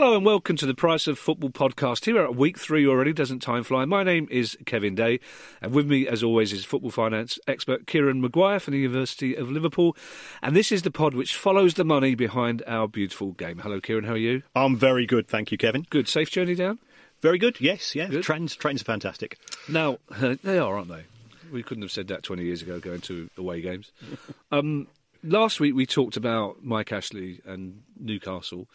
Hello 0.00 0.16
and 0.16 0.24
welcome 0.24 0.56
to 0.56 0.64
the 0.64 0.72
Price 0.72 1.06
of 1.06 1.18
Football 1.18 1.50
podcast. 1.50 2.06
Here 2.06 2.16
at 2.22 2.34
week 2.34 2.58
three 2.58 2.86
already, 2.86 3.12
doesn't 3.12 3.40
time 3.40 3.62
fly? 3.62 3.84
My 3.84 4.02
name 4.02 4.28
is 4.30 4.56
Kevin 4.64 4.94
Day, 4.94 5.20
and 5.60 5.74
with 5.74 5.86
me, 5.86 6.08
as 6.08 6.22
always, 6.22 6.54
is 6.54 6.64
football 6.64 6.90
finance 6.90 7.38
expert 7.46 7.86
Kieran 7.86 8.22
Maguire 8.22 8.58
from 8.58 8.72
the 8.72 8.80
University 8.80 9.34
of 9.34 9.50
Liverpool. 9.50 9.94
And 10.40 10.56
this 10.56 10.72
is 10.72 10.80
the 10.80 10.90
pod 10.90 11.12
which 11.12 11.36
follows 11.36 11.74
the 11.74 11.84
money 11.84 12.14
behind 12.14 12.62
our 12.66 12.88
beautiful 12.88 13.32
game. 13.32 13.58
Hello, 13.58 13.78
Kieran, 13.78 14.04
how 14.04 14.14
are 14.14 14.16
you? 14.16 14.42
I'm 14.56 14.74
very 14.74 15.04
good, 15.04 15.28
thank 15.28 15.52
you, 15.52 15.58
Kevin. 15.58 15.84
Good. 15.90 16.08
Safe 16.08 16.30
journey 16.30 16.54
down? 16.54 16.78
Very 17.20 17.36
good, 17.36 17.60
yes, 17.60 17.94
yeah. 17.94 18.06
Good. 18.06 18.22
Trains, 18.22 18.56
trains 18.56 18.80
are 18.80 18.86
fantastic. 18.86 19.36
Now, 19.68 19.98
they 20.18 20.58
are, 20.58 20.76
aren't 20.76 20.88
they? 20.88 21.04
We 21.52 21.62
couldn't 21.62 21.82
have 21.82 21.92
said 21.92 22.08
that 22.08 22.22
20 22.22 22.42
years 22.42 22.62
ago 22.62 22.80
going 22.80 23.02
to 23.02 23.28
away 23.36 23.60
games. 23.60 23.92
um, 24.50 24.88
last 25.22 25.60
week 25.60 25.74
we 25.74 25.84
talked 25.84 26.16
about 26.16 26.64
Mike 26.64 26.90
Ashley 26.90 27.42
and 27.44 27.82
Newcastle, 27.98 28.66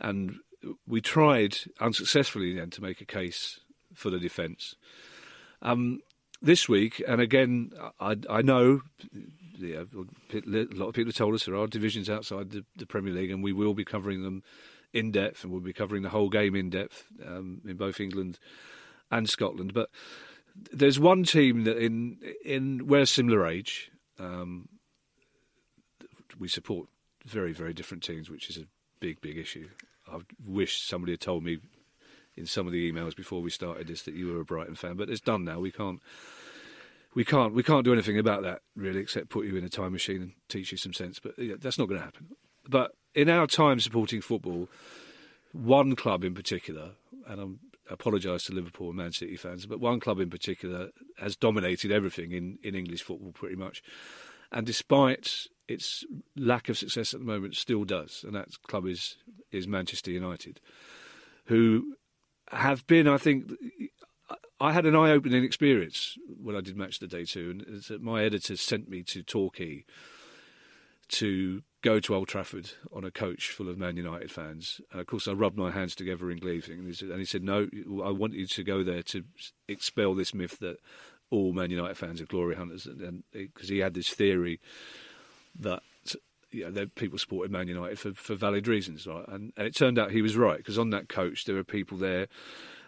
and 0.00 0.36
we 0.86 1.00
tried 1.00 1.56
unsuccessfully 1.80 2.54
then 2.54 2.70
to 2.70 2.82
make 2.82 3.00
a 3.00 3.06
case 3.06 3.60
for 3.94 4.10
the 4.10 4.18
defence. 4.18 4.74
Um, 5.62 6.00
this 6.42 6.68
week, 6.68 7.02
and 7.06 7.20
again, 7.20 7.72
I, 8.00 8.16
I 8.28 8.42
know 8.42 8.80
yeah, 9.58 9.82
a 9.92 10.74
lot 10.74 10.88
of 10.88 10.94
people 10.94 11.10
have 11.10 11.16
told 11.16 11.34
us 11.34 11.44
there 11.44 11.56
are 11.56 11.66
divisions 11.66 12.08
outside 12.08 12.50
the, 12.50 12.64
the 12.76 12.86
Premier 12.86 13.12
League, 13.12 13.30
and 13.30 13.42
we 13.42 13.52
will 13.52 13.74
be 13.74 13.84
covering 13.84 14.22
them 14.22 14.42
in 14.92 15.10
depth, 15.10 15.44
and 15.44 15.52
we'll 15.52 15.60
be 15.60 15.72
covering 15.72 16.02
the 16.02 16.08
whole 16.08 16.28
game 16.28 16.54
in 16.54 16.70
depth 16.70 17.04
um, 17.26 17.60
in 17.66 17.76
both 17.76 18.00
England 18.00 18.38
and 19.10 19.28
Scotland. 19.28 19.74
But 19.74 19.90
there's 20.72 20.98
one 20.98 21.24
team 21.24 21.64
that 21.64 21.76
in 21.76 22.18
in 22.44 22.86
we're 22.86 23.06
similar 23.06 23.46
age. 23.46 23.90
Um, 24.18 24.68
we 26.38 26.48
support 26.48 26.88
very 27.26 27.52
very 27.52 27.74
different 27.74 28.02
teams, 28.02 28.30
which 28.30 28.48
is 28.48 28.56
a 28.56 28.66
big 28.98 29.20
big 29.20 29.36
issue. 29.36 29.68
I 30.12 30.18
wish 30.44 30.82
somebody 30.82 31.12
had 31.12 31.20
told 31.20 31.44
me 31.44 31.58
in 32.36 32.46
some 32.46 32.66
of 32.66 32.72
the 32.72 32.90
emails 32.90 33.14
before 33.14 33.42
we 33.42 33.50
started 33.50 33.86
this 33.86 34.02
that 34.02 34.14
you 34.14 34.28
were 34.28 34.40
a 34.40 34.44
Brighton 34.44 34.74
fan, 34.74 34.96
but 34.96 35.10
it's 35.10 35.20
done 35.20 35.44
now. 35.44 35.60
We 35.60 35.70
can't. 35.70 36.00
We 37.14 37.24
can't. 37.24 37.54
We 37.54 37.62
can't 37.62 37.84
do 37.84 37.92
anything 37.92 38.18
about 38.18 38.42
that 38.42 38.60
really, 38.76 39.00
except 39.00 39.30
put 39.30 39.46
you 39.46 39.56
in 39.56 39.64
a 39.64 39.68
time 39.68 39.92
machine 39.92 40.22
and 40.22 40.32
teach 40.48 40.72
you 40.72 40.78
some 40.78 40.92
sense. 40.92 41.18
But 41.18 41.38
yeah, 41.38 41.56
that's 41.58 41.78
not 41.78 41.88
going 41.88 42.00
to 42.00 42.04
happen. 42.04 42.28
But 42.68 42.92
in 43.14 43.28
our 43.28 43.46
time 43.46 43.80
supporting 43.80 44.20
football, 44.20 44.68
one 45.52 45.96
club 45.96 46.24
in 46.24 46.34
particular, 46.34 46.90
and 47.26 47.40
I'm 47.40 47.60
apologise 47.90 48.44
to 48.44 48.54
Liverpool 48.54 48.88
and 48.88 48.96
Man 48.96 49.12
City 49.12 49.36
fans, 49.36 49.66
but 49.66 49.80
one 49.80 50.00
club 50.00 50.20
in 50.20 50.30
particular 50.30 50.90
has 51.18 51.36
dominated 51.36 51.90
everything 51.90 52.32
in, 52.32 52.58
in 52.62 52.74
English 52.74 53.02
football 53.02 53.32
pretty 53.32 53.56
much. 53.56 53.82
And 54.52 54.66
despite 54.66 55.46
its 55.70 56.04
lack 56.36 56.68
of 56.68 56.76
success 56.76 57.14
at 57.14 57.20
the 57.20 57.26
moment, 57.26 57.56
still 57.56 57.84
does. 57.84 58.24
And 58.26 58.34
that 58.34 58.48
club 58.66 58.86
is, 58.86 59.16
is 59.50 59.68
Manchester 59.68 60.10
United, 60.10 60.60
who 61.46 61.94
have 62.48 62.86
been, 62.86 63.06
I 63.06 63.16
think, 63.16 63.52
I 64.60 64.72
had 64.72 64.84
an 64.84 64.96
eye 64.96 65.10
opening 65.10 65.44
experience 65.44 66.18
when 66.26 66.56
I 66.56 66.60
did 66.60 66.76
Match 66.76 66.98
the 66.98 67.06
Day 67.06 67.24
2, 67.24 67.82
and 67.88 68.02
my 68.02 68.24
editor 68.24 68.56
sent 68.56 68.88
me 68.88 69.02
to 69.04 69.22
Torquay 69.22 69.84
to 71.08 71.62
go 71.82 71.98
to 71.98 72.14
Old 72.14 72.28
Trafford 72.28 72.72
on 72.92 73.04
a 73.04 73.10
coach 73.10 73.50
full 73.50 73.68
of 73.68 73.78
Man 73.78 73.96
United 73.96 74.30
fans. 74.30 74.80
And 74.92 75.00
of 75.00 75.06
course, 75.06 75.26
I 75.26 75.32
rubbed 75.32 75.56
my 75.56 75.70
hands 75.70 75.94
together 75.94 76.30
in 76.30 76.38
glee, 76.38 76.62
and 76.68 77.02
and 77.02 77.18
he 77.18 77.24
said 77.24 77.42
"No, 77.42 77.68
I 78.04 78.10
want 78.10 78.34
you 78.34 78.46
to 78.46 78.62
go 78.62 78.84
there 78.84 79.02
to 79.04 79.24
expel 79.66 80.14
this 80.14 80.34
myth 80.34 80.58
that 80.60 80.76
all 81.30 81.52
Man 81.52 81.70
United 81.70 81.96
fans 81.96 82.20
are 82.20 82.26
glory 82.26 82.54
hunters." 82.54 82.86
And 82.86 83.24
because 83.32 83.68
he 83.68 83.78
had 83.78 83.94
this 83.94 84.10
theory 84.10 84.60
that 85.58 85.82
you 86.52 86.70
know, 86.70 86.86
people 86.86 87.18
supported 87.18 87.52
Man 87.52 87.68
United 87.68 87.98
for, 87.98 88.12
for 88.12 88.34
valid 88.34 88.66
reasons, 88.66 89.06
right? 89.06 89.26
And, 89.28 89.52
and 89.56 89.66
it 89.66 89.74
turned 89.74 89.98
out 89.98 90.10
he 90.10 90.22
was 90.22 90.36
right 90.36 90.58
because 90.58 90.78
on 90.78 90.90
that 90.90 91.08
coach 91.08 91.44
there 91.44 91.54
were 91.54 91.64
people 91.64 91.96
there 91.96 92.26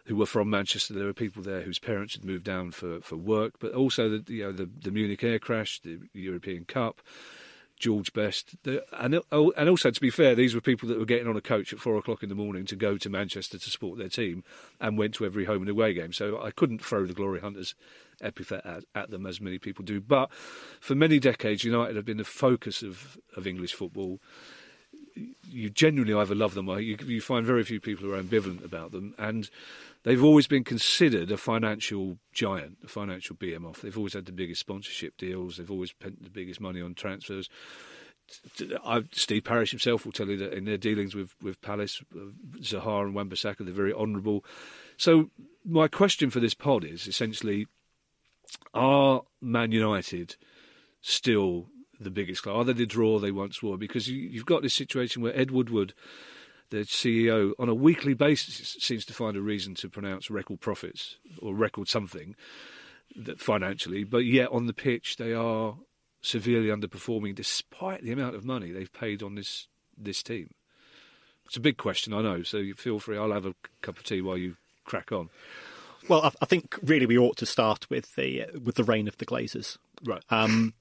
who 0.06 0.16
were 0.16 0.26
from 0.26 0.50
Manchester. 0.50 0.94
There 0.94 1.04
were 1.04 1.12
people 1.12 1.42
there 1.42 1.62
whose 1.62 1.78
parents 1.78 2.14
had 2.14 2.24
moved 2.24 2.44
down 2.44 2.72
for, 2.72 3.00
for 3.00 3.16
work, 3.16 3.54
but 3.60 3.72
also 3.72 4.08
the 4.08 4.32
you 4.32 4.44
know 4.44 4.52
the, 4.52 4.68
the 4.80 4.90
Munich 4.90 5.22
air 5.22 5.38
crash, 5.38 5.80
the 5.80 6.00
European 6.12 6.64
Cup. 6.64 7.00
George 7.78 8.12
Best, 8.12 8.54
and 8.92 9.20
oh, 9.32 9.52
and 9.56 9.68
also 9.68 9.90
to 9.90 10.00
be 10.00 10.08
fair, 10.08 10.36
these 10.36 10.54
were 10.54 10.60
people 10.60 10.88
that 10.88 11.00
were 11.00 11.04
getting 11.04 11.26
on 11.26 11.36
a 11.36 11.40
coach 11.40 11.72
at 11.72 11.80
four 11.80 11.96
o'clock 11.96 12.22
in 12.22 12.28
the 12.28 12.34
morning 12.36 12.64
to 12.66 12.76
go 12.76 12.96
to 12.96 13.10
Manchester 13.10 13.58
to 13.58 13.70
support 13.70 13.98
their 13.98 14.08
team, 14.08 14.44
and 14.80 14.96
went 14.96 15.14
to 15.14 15.26
every 15.26 15.46
home 15.46 15.62
and 15.62 15.68
away 15.68 15.92
game. 15.92 16.12
So 16.12 16.40
I 16.40 16.52
couldn't 16.52 16.78
throw 16.78 17.06
the 17.06 17.12
glory 17.12 17.40
hunters 17.40 17.74
epithet 18.22 18.64
at, 18.64 18.84
at 18.94 19.10
them 19.10 19.26
as 19.26 19.40
many 19.40 19.58
people 19.58 19.84
do. 19.84 20.00
But 20.00 20.32
for 20.80 20.94
many 20.94 21.18
decades, 21.18 21.64
United 21.64 21.96
have 21.96 22.04
been 22.04 22.18
the 22.18 22.24
focus 22.24 22.82
of 22.82 23.18
of 23.36 23.46
English 23.46 23.74
football. 23.74 24.20
You 25.46 25.68
genuinely 25.68 26.14
either 26.14 26.34
love 26.34 26.54
them 26.54 26.68
or 26.70 26.80
you, 26.80 26.96
you 27.04 27.20
find 27.20 27.44
very 27.44 27.64
few 27.64 27.80
people 27.80 28.06
who 28.06 28.14
are 28.14 28.22
ambivalent 28.22 28.64
about 28.64 28.92
them, 28.92 29.14
and 29.18 29.50
they've 30.04 30.24
always 30.24 30.46
been 30.46 30.64
considered 30.64 31.30
a 31.30 31.36
financial 31.36 32.16
giant, 32.32 32.78
a 32.82 32.88
financial 32.88 33.36
behemoth. 33.36 33.82
They've 33.82 33.96
always 33.96 34.14
had 34.14 34.24
the 34.24 34.32
biggest 34.32 34.60
sponsorship 34.60 35.18
deals. 35.18 35.56
They've 35.56 35.70
always 35.70 35.90
spent 35.90 36.22
the 36.22 36.30
biggest 36.30 36.60
money 36.60 36.80
on 36.80 36.94
transfers. 36.94 37.50
I, 38.84 39.02
Steve 39.12 39.44
Parish 39.44 39.70
himself 39.70 40.06
will 40.06 40.12
tell 40.12 40.28
you 40.28 40.38
that 40.38 40.54
in 40.54 40.64
their 40.64 40.78
dealings 40.78 41.14
with, 41.14 41.34
with 41.42 41.60
Palace, 41.60 42.02
uh, 42.14 42.30
Zaha 42.60 43.02
and 43.02 43.14
Wan-Bissaka, 43.14 43.58
they're 43.58 43.74
very 43.74 43.92
honourable. 43.92 44.44
So 44.96 45.30
my 45.64 45.88
question 45.88 46.30
for 46.30 46.40
this 46.40 46.54
pod 46.54 46.84
is 46.84 47.06
essentially, 47.06 47.66
are 48.74 49.22
Man 49.40 49.72
United 49.72 50.36
still 51.00 51.68
the 51.98 52.10
biggest 52.10 52.42
club? 52.42 52.56
Are 52.56 52.64
they 52.64 52.72
the 52.72 52.86
draw 52.86 53.18
they 53.18 53.30
once 53.30 53.62
were? 53.62 53.76
Because 53.76 54.08
you, 54.08 54.16
you've 54.16 54.46
got 54.46 54.62
this 54.62 54.74
situation 54.74 55.22
where 55.22 55.36
Ed 55.38 55.50
Woodward 55.50 55.94
the 56.72 56.78
CEO, 56.78 57.52
on 57.58 57.68
a 57.68 57.74
weekly 57.74 58.14
basis, 58.14 58.76
seems 58.80 59.04
to 59.04 59.12
find 59.12 59.36
a 59.36 59.42
reason 59.42 59.74
to 59.74 59.90
pronounce 59.90 60.30
record 60.30 60.60
profits 60.60 61.16
or 61.40 61.54
record 61.54 61.86
something 61.86 62.34
financially, 63.36 64.04
but 64.04 64.24
yet 64.24 64.50
on 64.50 64.66
the 64.66 64.72
pitch 64.72 65.16
they 65.16 65.34
are 65.34 65.76
severely 66.22 66.68
underperforming 66.68 67.34
despite 67.34 68.02
the 68.02 68.12
amount 68.12 68.34
of 68.34 68.44
money 68.44 68.72
they've 68.72 68.92
paid 68.92 69.22
on 69.22 69.34
this 69.34 69.68
this 69.98 70.22
team. 70.22 70.50
It's 71.44 71.56
a 71.56 71.60
big 71.60 71.76
question, 71.76 72.14
I 72.14 72.22
know. 72.22 72.42
So 72.42 72.64
feel 72.74 72.98
free. 72.98 73.18
I'll 73.18 73.32
have 73.32 73.44
a 73.44 73.54
cup 73.82 73.98
of 73.98 74.04
tea 74.04 74.22
while 74.22 74.38
you 74.38 74.56
crack 74.84 75.12
on. 75.12 75.28
Well, 76.08 76.22
I, 76.22 76.30
I 76.40 76.46
think 76.46 76.78
really 76.82 77.06
we 77.06 77.18
ought 77.18 77.36
to 77.38 77.46
start 77.46 77.88
with 77.90 78.14
the 78.16 78.44
uh, 78.44 78.58
with 78.62 78.76
the 78.76 78.84
reign 78.84 79.08
of 79.08 79.18
the 79.18 79.26
Glazers. 79.26 79.78
Right. 80.04 80.22
Um, 80.30 80.74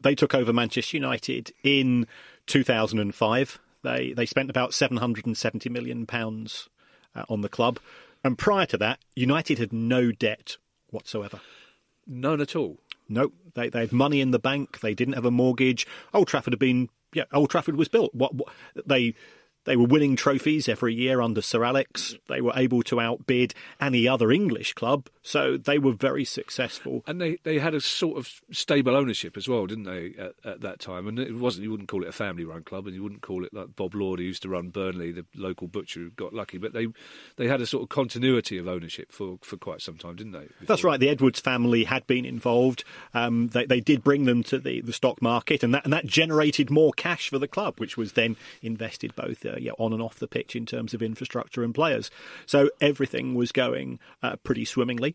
they 0.00 0.14
took 0.14 0.34
over 0.34 0.52
Manchester 0.52 0.96
United 0.96 1.52
in 1.62 2.06
2005. 2.46 3.58
They 3.82 4.12
they 4.12 4.26
spent 4.26 4.50
about 4.50 4.74
770 4.74 5.68
million 5.68 6.06
pounds 6.06 6.68
uh, 7.14 7.24
on 7.28 7.40
the 7.40 7.48
club, 7.48 7.78
and 8.22 8.38
prior 8.38 8.66
to 8.66 8.78
that, 8.78 8.98
United 9.14 9.58
had 9.58 9.72
no 9.72 10.12
debt 10.12 10.56
whatsoever. 10.90 11.40
None 12.06 12.40
at 12.40 12.56
all. 12.56 12.78
No, 13.08 13.32
they 13.54 13.68
they 13.68 13.80
had 13.80 13.92
money 13.92 14.20
in 14.20 14.30
the 14.30 14.38
bank. 14.38 14.80
They 14.80 14.94
didn't 14.94 15.14
have 15.14 15.24
a 15.24 15.30
mortgage. 15.30 15.86
Old 16.12 16.28
Trafford 16.28 16.52
had 16.52 16.60
been 16.60 16.88
yeah. 17.12 17.24
Old 17.32 17.50
Trafford 17.50 17.76
was 17.76 17.88
built. 17.88 18.14
What, 18.14 18.34
what 18.34 18.48
they 18.86 19.14
they 19.64 19.76
were 19.76 19.86
winning 19.86 20.16
trophies 20.16 20.68
every 20.68 20.94
year 20.94 21.20
under 21.20 21.42
Sir 21.42 21.64
Alex. 21.64 22.14
They 22.28 22.40
were 22.40 22.52
able 22.54 22.82
to 22.84 23.00
outbid 23.00 23.54
any 23.80 24.06
other 24.06 24.30
English 24.30 24.74
club, 24.74 25.08
so 25.22 25.56
they 25.56 25.78
were 25.78 25.92
very 25.92 26.24
successful. 26.24 27.02
And 27.06 27.20
they, 27.20 27.38
they 27.44 27.58
had 27.58 27.74
a 27.74 27.80
sort 27.80 28.18
of 28.18 28.42
stable 28.50 28.94
ownership 28.94 29.36
as 29.36 29.48
well, 29.48 29.66
didn't 29.66 29.84
they, 29.84 30.14
at, 30.18 30.32
at 30.44 30.60
that 30.60 30.80
time? 30.80 31.08
And 31.08 31.18
it 31.18 31.34
wasn't 31.34 31.64
you 31.64 31.70
wouldn't 31.70 31.88
call 31.88 32.02
it 32.02 32.08
a 32.08 32.12
family 32.12 32.44
run 32.44 32.62
club, 32.62 32.86
and 32.86 32.94
you 32.94 33.02
wouldn't 33.02 33.22
call 33.22 33.44
it 33.44 33.54
like 33.54 33.74
Bob 33.74 33.94
Lord, 33.94 34.18
who 34.20 34.26
used 34.26 34.42
to 34.42 34.48
run 34.48 34.68
Burnley, 34.68 35.12
the 35.12 35.24
local 35.34 35.66
butcher 35.66 36.00
who 36.00 36.10
got 36.10 36.34
lucky. 36.34 36.58
But 36.58 36.72
they 36.72 36.88
they 37.36 37.48
had 37.48 37.60
a 37.60 37.66
sort 37.66 37.82
of 37.82 37.88
continuity 37.88 38.58
of 38.58 38.68
ownership 38.68 39.10
for, 39.10 39.38
for 39.42 39.56
quite 39.56 39.80
some 39.80 39.96
time, 39.96 40.16
didn't 40.16 40.32
they? 40.32 40.46
Before? 40.46 40.66
That's 40.66 40.84
right. 40.84 41.00
The 41.00 41.08
Edwards 41.08 41.40
family 41.40 41.84
had 41.84 42.06
been 42.06 42.24
involved. 42.24 42.84
Um, 43.14 43.48
they 43.48 43.64
they 43.64 43.80
did 43.80 44.04
bring 44.04 44.24
them 44.24 44.42
to 44.44 44.58
the, 44.58 44.80
the 44.82 44.92
stock 44.92 45.22
market, 45.22 45.62
and 45.62 45.72
that 45.74 45.84
and 45.84 45.92
that 45.92 46.06
generated 46.06 46.70
more 46.70 46.92
cash 46.92 47.28
for 47.28 47.38
the 47.38 47.48
club, 47.48 47.78
which 47.78 47.96
was 47.96 48.12
then 48.12 48.36
invested 48.62 49.14
both. 49.16 49.44
Uh, 49.44 49.53
uh, 49.54 49.58
yeah, 49.58 49.72
on 49.78 49.92
and 49.92 50.02
off 50.02 50.18
the 50.18 50.28
pitch 50.28 50.56
in 50.56 50.66
terms 50.66 50.94
of 50.94 51.02
infrastructure 51.02 51.62
and 51.62 51.74
players. 51.74 52.10
So 52.46 52.70
everything 52.80 53.34
was 53.34 53.52
going 53.52 53.98
uh, 54.22 54.36
pretty 54.36 54.64
swimmingly. 54.64 55.14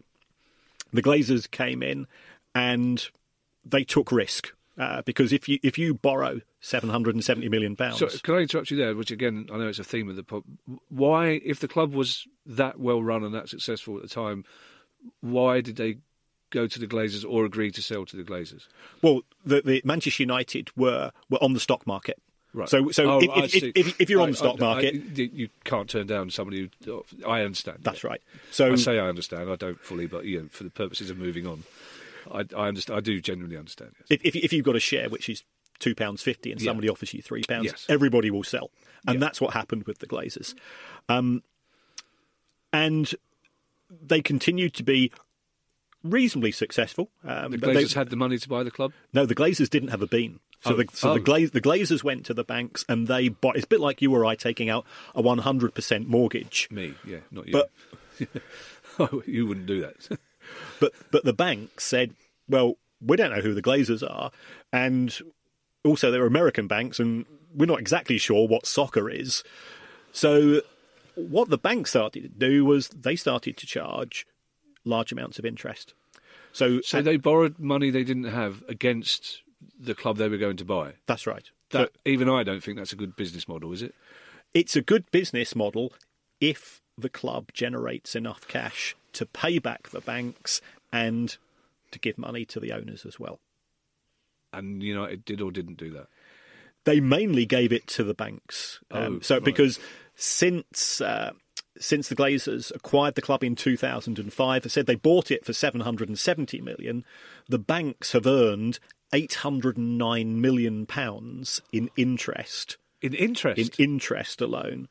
The 0.94 1.04
Glazers 1.04 1.50
came 1.50 1.84
in 1.84 2.08
and 2.56 3.08
they 3.66 3.84
took 3.84 4.12
risk. 4.12 4.54
Uh, 4.78 5.02
because 5.02 5.34
if 5.34 5.50
you 5.50 5.60
if 5.62 5.78
you 5.78 5.94
borrow 5.94 6.40
seven 6.62 6.90
hundred 6.90 7.14
and 7.14 7.24
seventy 7.24 7.50
million 7.50 7.76
pounds, 7.76 7.98
so 7.98 8.08
can 8.08 8.36
I 8.36 8.38
interrupt 8.40 8.72
you 8.72 8.78
there? 8.78 8.96
Which 8.96 9.12
again, 9.12 9.50
I 9.52 9.58
know 9.58 9.68
it's 9.68 9.78
a 9.78 9.84
theme 9.84 10.10
of 10.10 10.16
the 10.16 10.24
pub. 10.24 10.44
Why, 10.88 11.42
if 11.44 11.60
the 11.60 11.68
club 11.68 11.94
was 11.94 12.26
that 12.46 12.80
well 12.80 13.04
run 13.04 13.26
and 13.26 13.34
that 13.36 13.50
successful 13.50 13.98
at 13.98 14.04
the 14.04 14.08
time, 14.08 14.46
why 15.20 15.60
did 15.60 15.76
they 15.76 15.98
go 16.50 16.66
to 16.66 16.80
the 16.80 16.88
Glazers 16.88 17.30
or 17.30 17.44
agree 17.44 17.72
to 17.72 17.82
sell 17.82 18.06
to 18.06 18.16
the 18.16 18.24
Glazers? 18.24 18.68
Well, 19.02 19.22
the, 19.46 19.62
the 19.62 19.82
Manchester 19.84 20.24
United 20.24 20.70
were 20.78 21.12
were 21.30 21.44
on 21.44 21.54
the 21.54 21.60
stock 21.60 21.86
market. 21.86 22.18
Right. 22.54 22.68
So, 22.68 22.90
so 22.90 23.12
Oh, 23.12 23.20
if, 23.22 23.54
if, 23.56 23.64
if, 23.76 24.02
if, 24.02 24.10
you're 24.10 24.22
on 24.22 24.30
I- 24.30 24.32
the 24.32 24.38
stock 24.38 24.62
I- 24.62 24.66
I- 24.66 24.74
market, 24.74 24.94
you- 25.18 25.30
you 25.34 25.50
can't 25.66 25.88
turn 25.90 26.08
down 26.08 26.30
somebody 26.32 26.70
who. 26.86 27.06
I 27.26 27.42
understand. 27.44 27.80
that's 27.82 28.04
yeah. 28.04 28.10
right. 28.10 28.22
So 28.52 28.72
I 28.72 28.76
say 28.76 28.98
I 29.00 29.08
understand. 29.08 29.52
I 29.52 29.56
don't 29.56 29.80
fully, 29.80 30.08
but 30.08 30.26
you 30.26 30.42
know, 30.42 30.48
for 30.50 30.64
the 30.64 30.72
purposes 30.72 31.10
of 31.12 31.18
moving 31.18 31.46
on, 31.46 31.64
I, 32.32 32.46
I 32.58 32.68
understand. 32.68 32.98
I 32.98 33.02
do 33.02 33.22
genuinely 33.22 33.56
understand. 33.58 33.92
Yes. 34.10 34.20
if, 34.24 34.36
if, 34.36 34.44
if 34.46 34.54
you've 34.54 34.66
got 34.66 34.76
a 34.76 34.80
share 34.80 35.10
which 35.10 35.30
is 35.30 35.44
two 35.78 35.94
pounds 35.94 36.22
fifty 36.24 36.52
and 36.52 36.60
Yeah. 36.60 36.70
somebody 36.70 36.90
offers 36.90 37.14
you 37.14 37.22
three 37.22 37.44
pounds, 37.48 37.66
Yes. 37.66 37.86
everybody 37.88 38.32
will 38.32 38.44
sell, 38.44 38.72
and 39.08 39.16
Yeah. 39.16 39.20
that's 39.20 39.40
what 39.40 39.54
happened 39.54 39.84
with 39.84 40.00
the 40.00 40.08
Glazers. 40.08 40.56
Um, 41.08 41.44
and 42.74 43.14
they 44.06 44.22
continued 44.22 44.74
to 44.76 44.84
be 44.84 45.12
reasonably 46.04 46.52
successful. 46.52 47.10
Um, 47.24 47.52
the 47.52 47.58
but 47.58 47.74
they- 47.74 47.84
Glazers 47.84 47.94
had 47.94 48.10
the 48.10 48.16
money 48.16 48.38
to 48.38 48.50
buy 48.50 48.64
the 48.64 48.72
club. 48.72 48.94
no, 49.14 49.26
the 49.26 49.36
Glazers 49.36 49.70
didn't 49.70 49.90
have 49.90 50.02
a 50.02 50.08
bean. 50.08 50.40
So, 50.62 50.74
Oh. 50.74 50.78
the, 50.78 50.86
so 50.94 51.14
the, 51.14 51.20
Oh. 51.20 51.24
Gla- 51.24 51.48
the 51.48 51.62
Glazers 51.62 52.04
went 52.04 52.26
to 52.26 52.34
the 52.34 52.44
banks 52.44 52.84
and 52.90 53.08
they 53.08 53.30
bought. 53.30 53.56
It's 53.56 53.66
a 53.66 53.68
bit 53.70 53.80
like 53.80 54.02
you 54.02 54.14
or 54.14 54.26
I 54.26 54.36
taking 54.36 54.70
out 54.70 54.86
a 55.16 55.22
100% 55.24 56.08
mortgage. 56.08 56.68
Me, 56.72 56.96
yeah, 57.06 57.20
not 57.32 57.48
you. 57.48 57.54
But 57.54 57.72
oh, 59.00 59.24
you 59.26 59.48
wouldn't 59.48 59.66
do 59.68 59.82
that. 59.82 60.20
But 60.80 60.94
but 61.12 61.24
the 61.26 61.34
bank 61.34 61.80
said, 61.80 62.16
well, 62.48 62.78
we 63.00 63.16
don't 63.18 63.30
know 63.30 63.42
who 63.42 63.54
the 63.54 63.62
Glazers 63.62 64.02
are, 64.10 64.32
and 64.74 65.16
also 65.84 66.10
they're 66.10 66.26
American 66.26 66.66
banks, 66.68 67.00
and 67.00 67.26
we're 67.54 67.68
not 67.68 67.80
exactly 67.80 68.18
sure 68.18 68.48
what 68.48 68.66
soccer 68.66 69.12
is. 69.12 69.44
So 70.12 70.62
what 71.14 71.50
the 71.50 71.58
bank 71.60 71.86
started 71.86 72.24
to 72.24 72.30
do 72.30 72.66
was 72.66 72.88
they 72.90 73.16
started 73.16 73.58
to 73.58 73.68
charge 73.68 74.26
large 74.86 75.12
amounts 75.12 75.38
of 75.38 75.46
interest. 75.46 75.94
So, 76.52 76.82
so 76.82 77.00
they 77.04 77.18
borrowed 77.18 77.60
money 77.60 77.92
they 77.92 78.04
didn't 78.04 78.24
have 78.24 78.64
against 78.68 79.44
the 79.80 79.96
club 79.96 80.18
they 80.18 80.30
were 80.30 80.38
going 80.38 80.58
to 80.58 80.66
buy. 80.66 80.94
that's 81.06 81.26
right. 81.28 81.50
That 81.72 81.90
So 81.94 82.00
even 82.06 82.30
I 82.30 82.44
don't 82.44 82.64
think 82.64 82.78
that's 82.78 82.94
a 82.94 82.98
good 82.98 83.16
business 83.16 83.48
model, 83.48 83.72
is 83.74 83.82
it? 83.82 83.94
it's 84.54 84.76
a 84.76 84.82
good 84.82 85.10
business 85.12 85.56
model 85.56 85.94
if 86.42 86.82
the 86.98 87.10
club 87.10 87.52
generates 87.54 88.16
enough 88.16 88.48
cash 88.48 88.96
to 89.14 89.26
pay 89.26 89.60
back 89.60 89.90
the 89.90 90.02
banks 90.02 90.60
and 90.92 91.38
to 91.92 92.00
give 92.00 92.18
money 92.18 92.46
to 92.46 92.60
the 92.60 92.72
owners 92.72 93.06
as 93.06 93.20
well. 93.20 93.40
And 94.52 94.82
United 94.82 95.26
did 95.26 95.42
or 95.42 95.52
didn't 95.52 95.78
do 95.78 95.92
that. 95.92 96.08
they 96.86 97.00
mainly 97.00 97.46
gave 97.46 97.72
it 97.72 97.86
to 97.88 98.04
the 98.04 98.14
banks. 98.16 98.80
Um, 98.90 99.18
Oh, 99.18 99.20
so 99.22 99.36
right. 99.36 99.44
because 99.44 99.80
since 100.16 101.00
uh, 101.02 101.32
since 101.78 102.10
the 102.10 102.16
Glazers 102.16 102.74
acquired 102.76 103.16
the 103.16 103.22
club 103.22 103.44
in 103.44 103.56
2005, 103.56 104.64
they 104.64 104.70
said 104.70 104.86
they 104.86 104.96
bought 104.96 105.30
it 105.32 105.46
for 105.46 105.54
770 105.54 106.62
million. 106.62 107.06
The 107.48 107.60
banks 107.60 108.12
have 108.14 108.26
earned 108.28 108.80
809 109.14 110.42
million 110.42 110.86
pounds 110.86 111.62
in 111.72 111.90
interest 111.96 112.78
In 113.02 113.14
interest, 113.14 113.80
in 113.80 113.84
interest 113.94 114.42
alone. 114.42 114.88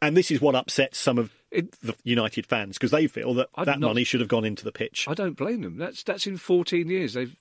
And 0.00 0.16
this 0.16 0.30
is 0.30 0.40
what 0.40 0.54
upsets 0.54 0.98
some 0.98 1.18
of 1.18 1.32
It- 1.50 1.72
the 1.80 1.94
United 2.04 2.46
fans 2.46 2.76
because 2.78 2.90
they 2.90 3.06
feel 3.06 3.34
that 3.34 3.48
I'm 3.54 3.64
that 3.66 3.80
not- 3.80 3.88
money 3.88 4.04
should 4.04 4.20
have 4.20 4.28
gone 4.28 4.44
into 4.44 4.64
the 4.64 4.72
pitch. 4.72 5.06
I 5.08 5.14
don't 5.14 5.36
blame 5.36 5.62
them. 5.62 5.76
That's 5.78 6.02
that's 6.02 6.26
in 6.26 6.36
14 6.36 6.88
years. 6.88 7.14
They've 7.14 7.34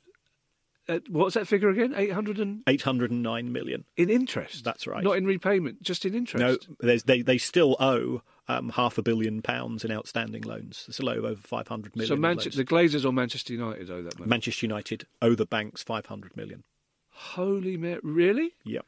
uh, 0.90 1.00
what's 1.10 1.34
that 1.34 1.48
figure 1.48 1.68
again? 1.70 1.94
800 1.96 2.40
and 2.40 2.64
809 2.66 3.52
million. 3.52 3.84
in 3.98 4.10
interest. 4.10 4.64
That's 4.64 4.88
right. 4.88 5.04
Not 5.04 5.18
in 5.18 5.26
repayment, 5.26 5.84
just 5.84 6.06
in 6.06 6.16
interest. 6.16 6.68
No, 6.80 6.98
they 7.04 7.22
they 7.22 7.38
still 7.38 7.76
owe 7.82 8.22
um, 8.48 8.70
half 8.70 8.98
a 8.98 9.02
billion 9.02 9.42
pounds 9.42 9.84
in 9.84 9.92
outstanding 9.92 10.44
loans. 10.44 10.86
They 10.88 10.94
still 10.94 11.10
owe 11.10 11.14
over 11.14 11.36
500 11.36 11.96
million. 11.96 12.40
so 12.40 12.50
the 12.50 12.66
Glazers 12.66 13.06
or 13.06 13.12
Manchester 13.12 13.54
United 13.54 13.90
owe 13.90 14.02
that 14.02 14.18
money. 14.20 14.30
Manchester 14.30 14.66
United 14.66 15.06
owe 15.22 15.36
the 15.36 15.46
banks 15.46 15.84
500 15.84 16.36
million. 16.38 16.64
Holy 17.12 17.78
Mary, 17.78 18.00
really? 18.04 18.54
Yep. 18.64 18.86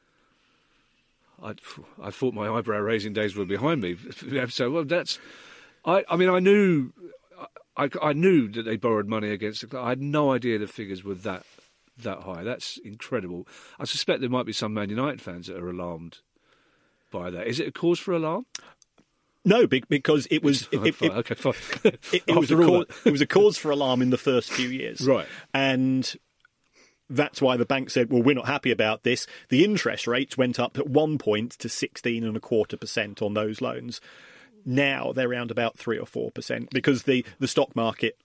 I, 1.42 1.56
I 2.02 2.12
thought 2.12 2.34
my 2.34 2.48
eyebrow 2.48 2.80
raising 2.80 3.14
days 3.14 3.36
were 3.36 3.46
behind 3.46 3.82
me. 3.82 3.96
So 4.50 4.70
well, 4.70 4.86
that's. 4.86 5.20
I, 5.86 6.04
I 6.10 6.16
mean, 6.16 6.30
I 6.30 6.40
knew, 6.40 6.92
I, 7.78 7.90
I 8.02 8.14
knew 8.14 8.50
that 8.50 8.64
they 8.64 8.76
borrowed 8.76 9.08
money 9.08 9.32
against 9.32 9.62
the 9.62 9.68
club. 9.68 9.86
I 9.86 9.90
had 9.90 10.02
no 10.02 10.34
idea 10.34 10.60
the 10.60 10.68
figures 10.68 11.04
were 11.04 11.16
that 11.16 11.46
that 11.98 12.20
high. 12.20 12.44
That's 12.44 12.78
incredible. 12.78 13.48
I 13.80 13.86
suspect 13.86 14.22
there 14.22 14.30
might 14.30 14.46
be 14.46 14.54
some 14.54 14.74
Man 14.74 14.90
United 14.90 15.22
fans 15.22 15.48
that 15.48 15.58
are 15.58 15.70
alarmed 15.70 16.20
by 17.12 17.30
that. 17.30 17.48
Is 17.48 17.60
it 17.60 17.68
a 17.68 17.72
cause 17.72 18.00
for 18.00 18.14
alarm? 18.14 18.46
No, 19.46 19.68
because 19.68 20.28
it 20.30 20.44
was 20.44 20.68
it, 20.72 20.80
it, 20.86 21.02
it, 21.02 21.12
okay, 21.12 21.36
fine. 21.36 21.54
it- 21.84 22.24
it 22.28 22.36
was 22.36 22.52
a 22.52 22.56
cause, 22.56 22.86
it 23.06 23.12
was 23.12 23.22
a 23.22 23.26
cause 23.28 23.58
for 23.58 23.72
alarm 23.72 24.02
in 24.02 24.10
the 24.10 24.18
first 24.18 24.52
few 24.52 24.68
years, 24.70 25.08
Right. 25.08 25.26
And 25.54 26.14
that's 27.10 27.42
why 27.42 27.58
the 27.58 27.66
bank 27.66 27.90
said, 27.90 28.12
"Well, 28.12 28.22
we're 28.22 28.36
not 28.36 28.46
happy 28.48 28.70
about 28.70 29.04
this." 29.04 29.26
The 29.50 29.64
interest 29.64 30.06
rates 30.08 30.38
went 30.38 30.60
up 30.60 30.78
at 30.78 30.88
one 30.88 31.18
point 31.18 31.52
to 31.54 31.70
sixteen 31.70 32.24
and 32.24 32.38
a 32.38 32.40
quarter 32.40 32.78
percent 32.78 33.22
on 33.22 33.34
those 33.34 33.62
loans. 33.62 34.00
Now 34.66 35.14
they're 35.14 35.30
around 35.30 35.50
about 35.52 35.78
three 35.78 35.98
or 35.98 36.06
four 36.06 36.30
percent 36.32 36.70
because 36.72 37.04
the 37.04 37.26
the 37.40 37.48
stock 37.48 37.76
market 37.76 38.18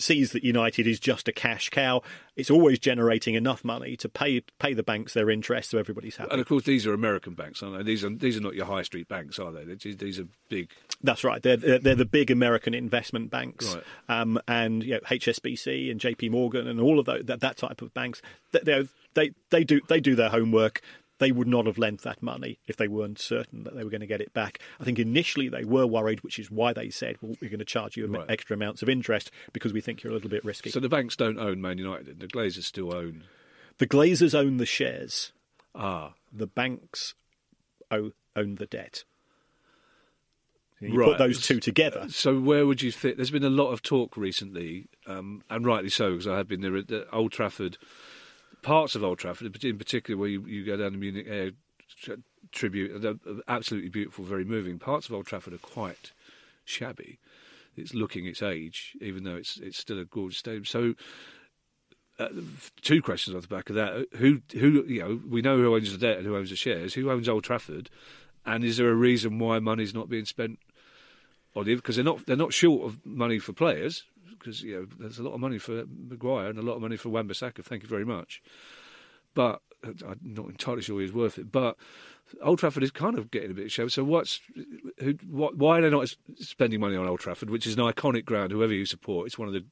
sees 0.00 0.32
that 0.32 0.44
United 0.44 0.86
is 0.86 0.98
just 1.00 1.28
a 1.28 1.32
cash 1.32 1.70
cow. 1.70 2.02
It's 2.36 2.50
always 2.50 2.78
generating 2.78 3.34
enough 3.34 3.64
money 3.64 3.96
to 3.96 4.08
pay 4.08 4.42
pay 4.58 4.74
the 4.74 4.82
banks 4.82 5.14
their 5.14 5.28
interest, 5.30 5.70
so 5.70 5.78
everybody's 5.78 6.16
happy. 6.16 6.30
And 6.30 6.40
of 6.40 6.46
course, 6.46 6.64
these 6.64 6.86
are 6.86 6.94
American 6.94 7.34
banks, 7.34 7.62
aren't 7.62 7.78
they? 7.78 7.82
These 7.82 8.04
are 8.04 8.10
these 8.10 8.36
are 8.36 8.40
not 8.40 8.54
your 8.54 8.66
high 8.66 8.82
street 8.82 9.08
banks, 9.08 9.38
are 9.38 9.50
they? 9.52 9.64
These, 9.64 10.18
are 10.20 10.26
big. 10.48 10.70
That's 11.02 11.24
right. 11.24 11.42
They're 11.42 11.56
they're, 11.56 11.78
they're 11.78 11.94
the 11.94 12.04
big 12.04 12.30
American 12.30 12.74
investment 12.74 13.30
banks, 13.30 13.74
Right. 13.74 14.20
um, 14.20 14.38
and 14.46 14.84
you 14.84 14.94
know, 14.94 15.00
HSBC 15.00 15.90
and 15.90 16.00
JP 16.00 16.30
Morgan 16.30 16.68
and 16.68 16.80
all 16.80 16.98
of 16.98 17.06
those, 17.06 17.24
that 17.24 17.40
that 17.40 17.56
type 17.56 17.82
of 17.82 17.92
banks. 17.94 18.22
They 18.52 18.86
they, 19.14 19.32
they 19.50 19.64
do 19.64 19.80
they 19.88 20.00
do 20.00 20.14
their 20.14 20.30
homework. 20.30 20.80
They 21.18 21.32
would 21.32 21.48
not 21.48 21.66
have 21.66 21.78
lent 21.78 22.02
that 22.02 22.22
money 22.22 22.58
if 22.66 22.76
they 22.76 22.86
weren't 22.88 23.18
certain 23.18 23.64
that 23.64 23.74
they 23.74 23.82
were 23.82 23.90
going 23.90 24.00
to 24.02 24.06
get 24.06 24.20
it 24.20 24.32
back. 24.32 24.60
I 24.80 24.84
think 24.84 24.98
initially 25.00 25.48
they 25.48 25.64
were 25.64 25.86
worried, 25.86 26.22
which 26.22 26.38
is 26.38 26.50
why 26.50 26.72
they 26.72 26.90
said, 26.90 27.16
"Well, 27.20 27.36
we're 27.40 27.50
going 27.50 27.58
to 27.58 27.64
charge 27.64 27.96
you 27.96 28.06
Right. 28.06 28.24
extra 28.28 28.54
amounts 28.54 28.82
of 28.82 28.88
interest 28.88 29.30
because 29.52 29.72
we 29.72 29.80
think 29.80 30.02
you're 30.02 30.12
a 30.12 30.14
little 30.14 30.30
bit 30.30 30.44
risky." 30.44 30.70
So 30.70 30.78
the 30.80 30.88
banks 30.88 31.16
don't 31.16 31.38
own 31.38 31.60
Man 31.60 31.78
United. 31.78 32.20
The 32.20 32.28
Glazers 32.28 32.64
still 32.64 32.94
own. 32.94 33.24
the 33.78 33.86
Glazers 33.86 34.34
own 34.34 34.56
the 34.58 34.66
shares. 34.66 35.32
Ah, 35.74 36.14
The 36.32 36.46
banks 36.48 37.14
own, 37.90 38.12
own 38.36 38.56
the 38.56 38.66
debt. 38.66 39.04
You 40.80 40.94
Right. 40.94 41.06
put 41.10 41.18
those 41.18 41.44
two 41.44 41.58
together. 41.58 42.06
So 42.10 42.38
where 42.38 42.64
would 42.66 42.82
you 42.82 42.92
fit? 42.92 43.16
There's 43.16 43.30
been 43.32 43.42
a 43.44 43.50
lot 43.50 43.72
of 43.72 43.82
talk 43.82 44.16
recently, 44.16 44.86
um, 45.06 45.42
and 45.50 45.64
rightly 45.66 45.90
so, 45.90 46.12
because 46.12 46.26
I 46.28 46.36
have 46.36 46.46
been 46.48 46.60
there 46.60 46.76
at 46.76 46.86
the 46.88 47.10
Old 47.10 47.32
Trafford, 47.32 47.78
parts 48.62 48.94
of 48.94 49.04
Old 49.04 49.18
Trafford, 49.18 49.64
in 49.64 49.78
particular 49.78 50.18
where 50.18 50.28
you, 50.28 50.42
you 50.46 50.64
go 50.64 50.76
down 50.76 50.92
the 50.92 50.98
Munich 50.98 51.26
Air 51.28 51.52
tribute, 52.52 53.00
they're 53.00 53.14
absolutely 53.46 53.90
beautiful, 53.90 54.24
very 54.24 54.44
moving. 54.44 54.78
Parts 54.78 55.08
of 55.08 55.14
Old 55.14 55.26
Trafford 55.26 55.54
are 55.54 55.58
quite 55.58 56.12
shabby. 56.64 57.18
It's 57.76 57.94
looking 57.94 58.26
its 58.26 58.42
age, 58.42 58.96
even 59.00 59.24
though 59.24 59.36
it's 59.36 59.58
it's 59.58 59.78
still 59.78 59.98
a 59.98 60.04
gorgeous 60.04 60.38
stadium. 60.38 60.64
So. 60.64 60.94
Uh, 62.20 62.30
two 62.80 63.00
questions 63.00 63.36
off 63.36 63.42
the 63.42 63.54
back 63.54 63.70
of 63.70 63.76
that: 63.76 64.04
Who, 64.16 64.42
who, 64.52 64.84
you 64.88 64.98
know, 64.98 65.20
we 65.24 65.40
know 65.40 65.56
who 65.56 65.72
owns 65.72 65.92
the 65.92 65.98
debt 66.04 66.16
and 66.16 66.26
who 66.26 66.36
owns 66.36 66.50
the 66.50 66.56
shares. 66.56 66.94
Who 66.94 67.12
owns 67.12 67.28
Old 67.28 67.44
Trafford, 67.44 67.90
and 68.44 68.64
is 68.64 68.78
there 68.78 68.90
a 68.90 68.94
reason 68.94 69.38
why 69.38 69.60
money's 69.60 69.94
not 69.94 70.08
being 70.08 70.24
spent 70.24 70.58
on 71.54 71.68
it 71.68 71.76
because 71.76 71.94
they're 71.94 72.04
not 72.04 72.26
they're 72.26 72.36
not 72.36 72.52
short 72.52 72.86
of 72.86 73.06
money 73.06 73.38
for 73.38 73.52
players 73.52 74.02
because 74.38 74.62
you 74.62 74.74
know 74.74 74.86
there's 74.98 75.18
a 75.18 75.22
lot 75.22 75.34
of 75.34 75.40
money 75.40 75.58
for 75.58 75.84
Maguire 75.86 76.48
and 76.48 76.58
a 76.58 76.62
lot 76.62 76.74
of 76.74 76.82
money 76.82 76.96
for 76.96 77.08
Wan-Bissaka. 77.08 77.64
Thank 77.64 77.82
you 77.82 77.88
very 77.88 78.04
much, 78.04 78.42
but 79.34 79.60
uh, 79.86 79.92
I'm 80.06 80.20
not 80.22 80.46
entirely 80.46 80.82
sure 80.82 81.00
he's 81.00 81.12
worth 81.12 81.38
it. 81.38 81.52
But 81.52 81.76
Old 82.42 82.58
Trafford 82.58 82.82
is 82.82 82.90
kind 82.90 83.18
of 83.18 83.30
getting 83.30 83.50
a 83.50 83.54
bit 83.54 83.70
shabby. 83.70 83.90
So 83.90 84.04
what's 84.04 84.40
who, 84.98 85.14
what, 85.28 85.56
why 85.56 85.78
are 85.78 85.82
they 85.82 85.90
not 85.90 86.14
spending 86.36 86.80
money 86.80 86.96
on 86.96 87.08
Old 87.08 87.20
Trafford, 87.20 87.50
which 87.50 87.66
is 87.66 87.74
an 87.74 87.80
iconic 87.80 88.24
ground? 88.24 88.52
Whoever 88.52 88.72
you 88.72 88.86
support, 88.86 89.26
it's 89.26 89.38
one 89.38 89.48
of 89.48 89.54
the 89.54 89.64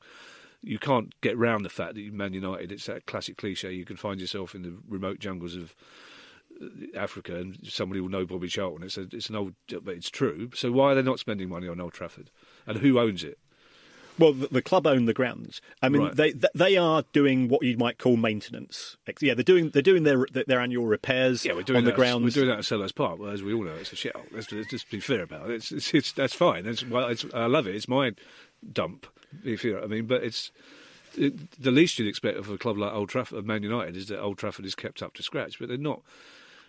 you 0.62 0.78
can't 0.78 1.18
get 1.20 1.38
round 1.38 1.64
the 1.64 1.70
fact 1.70 1.94
that 1.94 2.12
Man 2.12 2.32
United. 2.32 2.72
It's 2.72 2.86
that 2.86 3.06
classic 3.06 3.36
cliche. 3.36 3.72
You 3.72 3.84
can 3.84 3.96
find 3.96 4.20
yourself 4.20 4.54
in 4.54 4.62
the 4.62 4.76
remote 4.88 5.18
jungles 5.18 5.54
of 5.54 5.74
Africa, 6.96 7.36
and 7.36 7.58
somebody 7.64 8.00
will 8.00 8.08
know 8.08 8.26
Bobby 8.26 8.48
Charlton. 8.48 8.84
It's 8.84 8.96
a, 8.96 9.06
it's 9.12 9.28
an 9.28 9.36
old, 9.36 9.54
but 9.68 9.94
it's 9.94 10.10
true. 10.10 10.50
So 10.54 10.72
why 10.72 10.92
are 10.92 10.94
they 10.94 11.02
not 11.02 11.18
spending 11.18 11.48
money 11.48 11.68
on 11.68 11.80
Old 11.80 11.92
Trafford, 11.92 12.30
and 12.66 12.78
who 12.78 12.98
owns 12.98 13.22
it? 13.22 13.38
Well, 14.18 14.32
the, 14.32 14.48
the 14.48 14.62
club 14.62 14.86
own 14.86 15.04
the 15.04 15.12
grounds. 15.12 15.60
I 15.82 15.88
mean, 15.88 16.02
Right. 16.02 16.16
they 16.16 16.30
th- 16.32 16.52
they 16.54 16.76
are 16.76 17.04
doing 17.12 17.48
what 17.48 17.62
you 17.62 17.76
might 17.76 17.98
call 17.98 18.16
maintenance. 18.16 18.96
Yeah, 19.20 19.34
they're 19.34 19.42
doing 19.42 19.70
they're 19.70 19.82
doing 19.82 20.04
their 20.04 20.26
their 20.46 20.60
annual 20.60 20.86
repairs 20.86 21.44
Yeah, 21.44 21.52
we're 21.52 21.62
doing 21.62 21.78
on 21.78 21.84
the 21.84 21.92
grounds. 21.92 22.24
We're 22.24 22.30
doing 22.44 22.48
that 22.48 22.58
at 22.58 22.64
Selhurst 22.64 22.94
Park. 22.94 23.18
Well, 23.18 23.30
as 23.30 23.42
we 23.42 23.52
all 23.52 23.64
know, 23.64 23.74
it's 23.74 23.92
a 23.92 23.96
shit. 23.96 24.14
Let's, 24.32 24.50
let's 24.52 24.70
just 24.70 24.90
be 24.90 25.00
fair 25.00 25.22
about 25.22 25.50
it. 25.50 25.54
It's, 25.56 25.72
it's, 25.72 25.94
it's 25.94 26.12
that's 26.12 26.34
fine. 26.34 26.66
It's, 26.66 26.84
well, 26.84 27.08
it's, 27.08 27.24
I 27.34 27.46
love 27.46 27.66
it. 27.66 27.74
It's 27.74 27.88
my 27.88 28.12
dump. 28.72 29.06
If 29.44 29.64
you 29.64 29.72
know 29.72 29.78
what 29.80 29.84
I 29.84 29.88
mean, 29.88 30.06
but 30.06 30.22
it's. 30.22 30.50
It, 31.18 31.52
the 31.58 31.70
least 31.70 31.98
you'd 31.98 32.08
expect 32.08 32.36
of 32.36 32.50
a 32.50 32.58
club 32.58 32.76
like 32.76 32.92
Old 32.92 33.08
Trafford, 33.08 33.38
of 33.38 33.46
Man 33.46 33.62
United, 33.62 33.96
is 33.96 34.08
that 34.08 34.20
Old 34.20 34.36
Trafford 34.36 34.66
is 34.66 34.74
kept 34.74 35.02
up 35.02 35.14
to 35.14 35.22
scratch, 35.22 35.58
but 35.58 35.68
they're 35.68 35.78
not. 35.78 36.02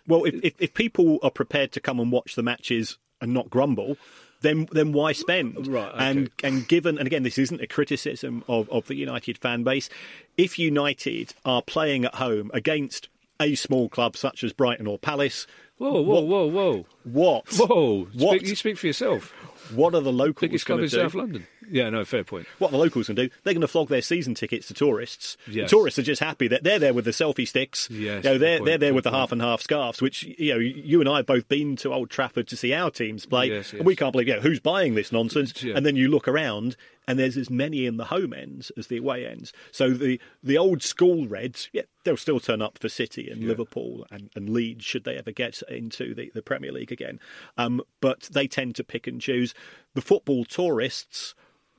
Well, 0.06 0.24
if, 0.24 0.36
if 0.42 0.54
if 0.58 0.72
people 0.74 1.18
are 1.22 1.30
prepared 1.30 1.70
to 1.72 1.80
come 1.80 2.00
and 2.00 2.10
watch 2.10 2.34
the 2.34 2.42
matches 2.42 2.96
and 3.20 3.34
not 3.34 3.50
grumble, 3.50 3.98
then 4.40 4.68
then 4.72 4.92
why 4.92 5.12
spend? 5.12 5.66
Right, 5.66 5.88
okay. 5.88 6.04
And 6.10 6.30
and 6.42 6.68
given 6.68 6.98
and 6.98 7.06
again, 7.06 7.22
this 7.22 7.38
isn't 7.38 7.60
a 7.60 7.66
criticism 7.66 8.44
of, 8.48 8.68
of 8.70 8.86
the 8.86 8.94
United 8.94 9.38
fan 9.38 9.64
base. 9.64 9.88
If 10.36 10.58
United 10.58 11.34
are 11.44 11.62
playing 11.62 12.04
at 12.04 12.16
home 12.16 12.50
against 12.54 13.08
a 13.40 13.54
small 13.54 13.88
club 13.88 14.16
such 14.16 14.42
as 14.42 14.52
Brighton 14.52 14.86
or 14.86 14.98
Palace, 14.98 15.46
Whoa, 15.78 16.00
whoa, 16.02 16.20
whoa, 16.20 16.46
whoa, 16.46 16.86
what 17.04 17.46
whoa! 17.52 18.08
What? 18.14 18.38
Speak, 18.38 18.48
you 18.48 18.56
speak 18.56 18.78
for 18.78 18.86
yourself. 18.88 19.32
what 19.72 19.94
are 19.94 20.00
the 20.00 20.12
locals 20.12 20.40
Biggest 20.40 20.66
club 20.66 20.80
in 20.80 20.86
do? 20.86 20.88
South 20.88 21.14
London. 21.14 21.46
Yeah, 21.70 21.90
no, 21.90 22.04
fair 22.04 22.24
point. 22.24 22.46
What 22.58 22.70
the 22.70 22.78
locals 22.78 23.06
can 23.06 23.14
do? 23.14 23.28
They're 23.42 23.54
going 23.54 23.60
to 23.60 23.68
flog 23.68 23.88
their 23.88 24.02
season 24.02 24.34
tickets 24.34 24.68
to 24.68 24.74
tourists. 24.74 25.36
Yes. 25.46 25.70
The 25.70 25.76
tourists 25.76 25.98
are 25.98 26.02
just 26.02 26.22
happy 26.22 26.48
that 26.48 26.64
they're 26.64 26.78
there 26.78 26.94
with 26.94 27.04
the 27.04 27.10
selfie 27.10 27.46
sticks. 27.46 27.88
Yes, 27.90 28.24
you 28.24 28.30
know, 28.30 28.38
they're 28.38 28.58
good 28.58 28.66
they're 28.66 28.78
there 28.78 28.94
with 28.94 29.04
the 29.04 29.10
half 29.10 29.32
and 29.32 29.40
half 29.40 29.60
scarves. 29.60 30.00
Which 30.02 30.22
you 30.22 30.54
know, 30.54 30.58
you 30.58 31.00
and 31.00 31.08
I 31.08 31.18
have 31.18 31.26
both 31.26 31.48
been 31.48 31.76
to 31.76 31.92
Old 31.92 32.10
Trafford 32.10 32.48
to 32.48 32.56
see 32.56 32.72
our 32.72 32.90
teams 32.90 33.26
play, 33.26 33.48
Yes, 33.48 33.72
and 33.72 33.84
we 33.84 33.96
can't 33.96 34.12
believe, 34.12 34.28
yeah, 34.28 34.40
who's 34.40 34.60
buying 34.60 34.94
this 34.94 35.12
nonsense? 35.12 35.62
Yeah. 35.62 35.74
And 35.76 35.84
then 35.84 35.96
you 35.96 36.08
look 36.08 36.28
around, 36.28 36.76
and 37.06 37.18
there's 37.18 37.36
as 37.36 37.50
many 37.50 37.86
in 37.86 37.96
the 37.96 38.06
home 38.06 38.32
ends 38.32 38.70
as 38.76 38.88
the 38.88 38.98
away 38.98 39.26
ends. 39.26 39.52
So 39.72 39.90
the 39.90 40.20
the 40.42 40.58
old 40.58 40.82
school 40.82 41.26
Reds, 41.26 41.68
yeah, 41.72 41.82
they'll 42.04 42.16
still 42.16 42.40
turn 42.40 42.62
up 42.62 42.78
for 42.78 42.88
City 42.88 43.30
and 43.30 43.46
Liverpool 43.46 44.06
and, 44.10 44.30
and 44.34 44.50
Leeds 44.50 44.84
should 44.84 45.04
they 45.04 45.16
ever 45.16 45.32
get 45.32 45.62
into 45.68 46.14
the, 46.14 46.30
the 46.34 46.42
Premier 46.42 46.72
League 46.72 46.92
again. 46.92 47.18
Um, 47.56 47.82
but 48.00 48.22
they 48.32 48.46
tend 48.46 48.76
to 48.76 48.84
pick 48.84 49.06
and 49.06 49.20
choose. 49.20 49.54
The 49.94 50.02
football 50.02 50.44
tourists, 50.44 51.34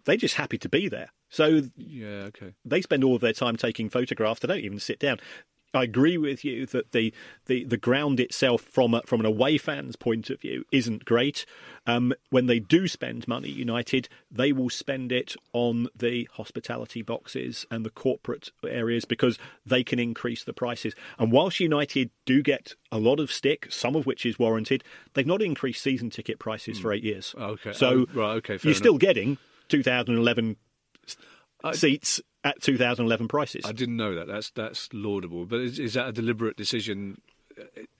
they're 0.05 0.17
just 0.17 0.35
happy 0.35 0.57
to 0.57 0.69
be 0.69 0.87
there. 0.87 1.09
So 1.29 1.63
Yeah, 1.75 2.27
okay. 2.27 2.53
they 2.65 2.81
spend 2.81 3.03
all 3.03 3.15
of 3.15 3.21
their 3.21 3.33
time 3.33 3.55
taking 3.55 3.89
photographs. 3.89 4.39
They 4.39 4.47
don't 4.47 4.59
even 4.59 4.79
sit 4.79 4.99
down. 4.99 5.19
I 5.71 5.83
agree 5.83 6.17
with 6.17 6.43
you 6.43 6.65
that 6.67 6.93
the, 6.93 7.13
the, 7.45 7.63
the 7.63 7.77
ground 7.77 8.19
itself, 8.19 8.61
from 8.61 8.95
a, 8.95 9.03
from 9.03 9.19
an 9.19 9.27
away 9.27 9.59
fan's 9.59 9.95
point 9.95 10.31
of 10.31 10.41
view, 10.41 10.65
isn't 10.71 11.05
great. 11.05 11.45
Um, 11.85 12.13
when 12.31 12.47
they 12.47 12.59
do 12.59 12.87
spend 12.87 13.27
money, 13.27 13.49
United, 13.49 14.09
they 14.31 14.51
will 14.51 14.71
spend 14.71 15.11
it 15.11 15.35
on 15.53 15.87
the 15.95 16.27
hospitality 16.33 17.03
boxes 17.03 17.67
and 17.69 17.85
the 17.85 17.91
corporate 17.91 18.49
areas 18.67 19.05
because 19.05 19.37
they 19.63 19.83
can 19.83 19.99
increase 19.99 20.43
the 20.43 20.53
prices. 20.53 20.95
And 21.19 21.31
whilst 21.31 21.59
United 21.59 22.09
do 22.25 22.41
get 22.41 22.73
a 22.91 22.97
lot 22.97 23.19
of 23.19 23.31
stick, 23.31 23.67
some 23.69 23.95
of 23.95 24.07
which 24.07 24.25
is 24.25 24.39
warranted, 24.39 24.83
they've 25.13 25.27
not 25.27 25.41
increased 25.41 25.83
season 25.83 26.09
ticket 26.09 26.39
prices 26.39 26.79
for 26.79 26.91
eight 26.91 27.03
years. 27.03 27.35
Okay. 27.37 27.73
so 27.73 27.89
Oh, 27.89 28.05
right, 28.13 28.33
okay, 28.37 28.57
you're 28.63 28.73
still 28.73 28.97
getting 28.97 29.37
2011 29.69 30.57
I- 31.63 31.71
seats 31.73 32.21
at 32.43 32.61
2011 32.61 33.27
prices. 33.27 33.65
I 33.65 33.71
didn't 33.71 33.97
know 33.97 34.15
that. 34.15 34.27
That's 34.27 34.51
that's 34.51 34.89
laudable. 34.93 35.45
But 35.45 35.61
is, 35.61 35.79
is 35.79 35.93
that 35.93 36.07
a 36.07 36.11
deliberate 36.11 36.57
decision? 36.57 37.21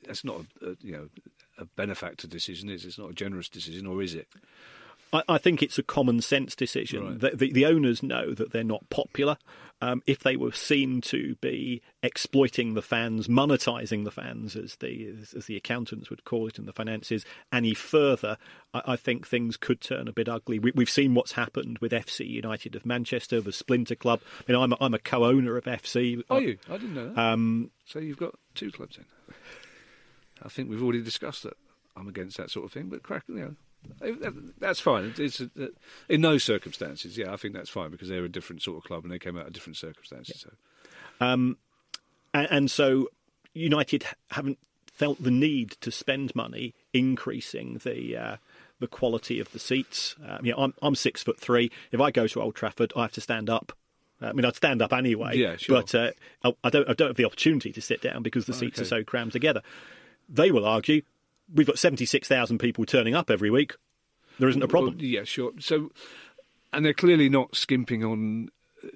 That's 0.06 0.24
not 0.24 0.42
a, 0.62 0.70
a 0.72 0.76
you 0.82 0.92
know 0.92 1.10
a 1.58 1.66
benefactor 1.66 2.28
decision. 2.28 2.70
Is 2.70 2.86
it? 2.86 2.90
it's 2.90 3.00
not 3.00 3.12
a 3.12 3.14
generous 3.14 3.50
decision, 3.50 3.86
or 3.86 4.02
is 4.02 4.16
it? 4.16 4.28
I, 5.12 5.24
I 5.28 5.38
think 5.38 5.62
it's 5.62 5.78
a 5.78 5.84
common 5.84 6.22
sense 6.22 6.56
decision. 6.56 7.06
Right. 7.06 7.20
The, 7.20 7.30
the, 7.36 7.52
the 7.52 7.66
owners 7.66 8.04
know 8.04 8.34
that 8.34 8.52
they're 8.52 8.64
not 8.64 8.90
popular. 8.90 9.38
Um, 9.82 10.04
if 10.06 10.20
they 10.20 10.36
were 10.36 10.52
seen 10.52 11.00
to 11.02 11.36
be 11.36 11.82
exploiting 12.04 12.74
the 12.74 12.82
fans, 12.82 13.30
monetizing 13.30 14.04
the 14.04 14.12
fans, 14.12 14.58
as 14.58 14.76
the 14.76 15.16
as 15.36 15.46
the 15.46 15.56
accountants 15.56 16.10
would 16.10 16.26
call 16.26 16.48
it 16.48 16.60
in 16.60 16.66
the 16.66 16.74
finances, 16.74 17.24
any 17.54 17.74
further, 17.74 18.38
I, 18.74 18.82
I 18.86 18.96
think 18.98 19.26
things 19.26 19.56
could 19.56 19.80
turn 19.80 20.10
a 20.10 20.12
bit 20.12 20.28
ugly. 20.28 20.60
We, 20.60 20.74
we've 20.76 20.90
seen 20.90 21.14
what's 21.14 21.32
happened 21.32 21.80
with 21.80 21.94
FC 21.94 22.28
United 22.28 22.76
of 22.76 22.86
Manchester, 22.86 23.40
the 23.40 23.54
splinter 23.54 23.96
club. 23.96 24.20
I 24.40 24.52
mean, 24.52 24.62
I'm 24.62 24.74
a, 24.74 24.78
I'm 24.82 24.94
a 24.94 25.00
co-owner 25.00 25.56
of 25.56 25.64
FC. 25.64 26.24
Are 26.30 26.42
you? 26.42 26.58
I 26.70 26.74
didn't 26.74 26.96
know 26.96 27.14
that. 27.14 27.18
Um, 27.18 27.72
so 27.86 28.00
you've 28.00 28.18
got 28.18 28.36
two 28.56 28.72
clubs 28.72 28.98
then. 28.98 29.06
I 30.44 30.50
think 30.50 30.70
we've 30.70 30.84
already 30.84 31.02
discussed 31.02 31.44
that. 31.44 31.56
I'm 31.96 32.08
against 32.08 32.38
that 32.38 32.50
sort 32.50 32.66
of 32.66 32.72
thing, 32.72 32.88
but 32.88 33.04
crack, 33.04 33.24
you 33.28 33.36
know, 33.36 33.56
that's 34.60 34.80
fine. 34.80 35.14
It's 35.18 35.42
uh, 35.42 35.68
in 36.08 36.22
those 36.22 36.44
circumstances. 36.44 37.18
Yeah, 37.18 37.34
I 37.34 37.38
think 37.38 37.54
that's 37.54 37.70
fine 37.70 37.92
because 37.92 38.10
they're 38.10 38.24
a 38.24 38.30
different 38.30 38.62
sort 38.62 38.78
of 38.78 38.84
club 38.84 39.04
and 39.04 39.12
they 39.12 39.20
came 39.20 39.38
out 39.38 39.48
of 39.48 39.54
different 39.54 39.78
circumstances. 39.78 40.42
So 40.42 40.52
and, 42.34 42.48
and 42.52 42.72
so 42.72 43.10
United 43.54 44.06
haven't 44.32 44.60
felt 44.92 45.22
the 45.24 45.32
need 45.32 45.72
to 45.82 45.92
spend 45.92 46.36
money 46.36 46.74
increasing 46.94 47.80
the 47.84 48.18
uh, 48.18 48.36
the 48.80 48.88
quality 48.88 49.40
of 49.40 49.52
the 49.52 49.60
seats. 49.60 50.16
Um, 50.26 50.46
know, 50.52 50.58
I'm 50.58 50.74
I'm 50.82 50.96
six 50.96 51.24
foot 51.24 51.40
three. 51.40 51.72
If 51.92 52.00
I 52.00 52.12
go 52.12 52.28
to 52.28 52.42
Old 52.42 52.56
Trafford, 52.56 52.94
I 52.96 53.04
have 53.04 53.14
to 53.14 53.22
stand 53.22 53.50
up. 53.50 53.74
I 54.22 54.34
mean, 54.34 54.44
I'd 54.44 54.56
stand 54.56 54.82
up 54.82 54.92
anyway. 54.92 55.38
Yeah, 55.38 55.56
sure. 55.56 55.82
But 55.82 55.96
uh, 55.96 56.12
I, 56.44 56.54
I 56.64 56.70
don't 56.70 56.90
I 56.90 56.94
don't 56.94 57.10
have 57.10 57.18
the 57.18 57.26
opportunity 57.26 57.72
to 57.72 57.82
sit 57.82 58.02
down 58.02 58.22
because 58.22 58.46
the 58.46 58.54
seats 58.54 58.80
are 58.82 58.86
so 58.86 59.04
crammed 59.04 59.32
together. 59.32 59.62
They 60.28 60.52
will 60.52 60.66
argue 60.66 61.02
we've 61.54 61.68
got 61.68 61.80
seventy 61.80 62.06
six 62.06 62.28
thousand 62.28 62.60
people 62.60 62.86
turning 62.86 63.16
up 63.16 63.30
every 63.30 63.50
week. 63.50 63.76
There 64.40 64.50
isn't 64.50 64.64
a 64.64 64.68
problem. 64.68 64.96
Well, 64.96 65.04
yeah, 65.04 65.24
sure. 65.24 65.52
So, 65.60 65.92
and 66.72 66.86
they're 66.86 66.94
clearly 66.94 67.30
not 67.30 67.56
skimping 67.56 68.06
on 68.06 68.50
uh, 68.84 68.88